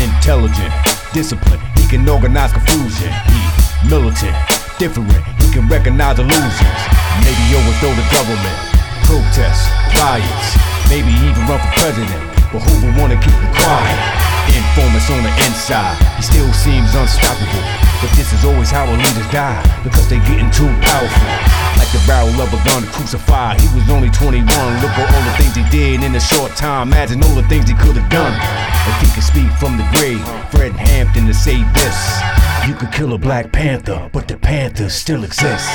Intelligent, 0.00 0.72
disciplined. 1.12 1.60
He 1.76 1.84
can 1.84 2.08
organize 2.08 2.56
confusion. 2.56 3.12
He 3.28 3.40
militant, 3.92 4.32
different. 4.80 5.12
He 5.44 5.52
can 5.52 5.68
recognize 5.68 6.16
illusions. 6.16 6.80
Maybe 7.20 7.44
overthrow 7.52 7.92
the 7.92 8.06
government. 8.08 8.56
Protests, 9.04 9.68
riots. 10.00 10.48
Maybe 10.88 11.12
even 11.28 11.44
run 11.44 11.60
for 11.60 11.72
president. 11.84 12.24
But 12.48 12.64
who 12.64 12.72
would 12.80 12.96
wanna 12.96 13.20
keep 13.20 13.36
him 13.36 13.52
quiet? 13.52 14.00
Informants 14.56 15.12
on 15.12 15.20
the 15.20 15.32
inside. 15.44 15.92
He 16.16 16.24
still 16.24 16.48
seems 16.56 16.96
unstoppable. 16.96 17.64
But 18.00 18.16
this 18.16 18.32
is 18.32 18.48
always 18.48 18.72
how 18.72 18.88
our 18.88 18.96
leaders 18.96 19.28
die. 19.28 19.60
Because 19.84 20.08
they 20.08 20.24
getting 20.24 20.48
too 20.50 20.72
powerful. 20.80 21.28
The 21.90 21.98
barrel 22.06 22.40
of 22.40 22.54
a 22.54 22.60
gun 22.62 22.86
crucified. 22.94 23.60
He 23.60 23.66
was 23.74 23.90
only 23.90 24.10
21. 24.10 24.46
Look 24.46 24.94
at 24.94 25.10
all 25.10 25.24
the 25.26 25.34
things 25.42 25.58
he 25.58 25.66
did 25.74 26.04
in 26.04 26.14
a 26.14 26.20
short 26.20 26.54
time. 26.54 26.88
Imagine 26.88 27.20
all 27.24 27.34
the 27.34 27.42
things 27.50 27.68
he 27.68 27.74
could 27.74 27.96
have 27.98 28.08
done. 28.08 28.30
If 28.86 28.96
he 29.02 29.10
could 29.10 29.26
speak 29.26 29.50
from 29.58 29.76
the 29.76 29.82
grave, 29.98 30.22
Fred 30.54 30.70
Hampton 30.78 31.26
to 31.26 31.34
say 31.34 31.58
this. 31.74 31.98
You 32.68 32.74
could 32.78 32.92
kill 32.92 33.12
a 33.14 33.18
Black 33.18 33.50
Panther, 33.50 34.08
but 34.12 34.28
the 34.28 34.36
Panther 34.36 34.88
still 34.88 35.24
exists. 35.24 35.66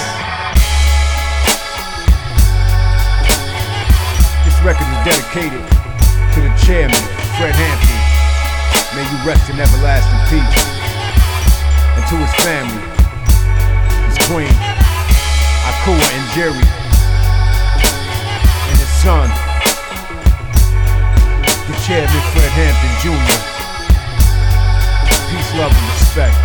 This 4.48 4.58
record 4.64 4.88
is 4.88 5.02
dedicated 5.04 5.68
to 6.32 6.40
the 6.40 6.54
chairman, 6.64 7.04
Fred 7.36 7.52
Hampton. 7.60 8.00
May 8.96 9.04
you 9.04 9.20
rest 9.28 9.50
in 9.52 9.60
everlasting 9.60 10.24
peace. 10.32 10.64
And 12.00 12.08
to 12.08 12.16
his 12.24 12.34
family, 12.40 12.88
his 14.08 14.18
queen, 14.32 14.75
Akua 15.70 16.08
Njeri, 16.26 16.68
and 18.70 18.78
his 18.78 18.94
son, 19.02 19.30
the 21.68 21.76
chairman, 21.86 22.22
Fred 22.32 22.52
Hampton 22.54 22.94
Jr. 23.02 23.40
Peace, 25.30 25.52
love, 25.58 25.74
and 25.74 25.88
respect. 26.00 26.45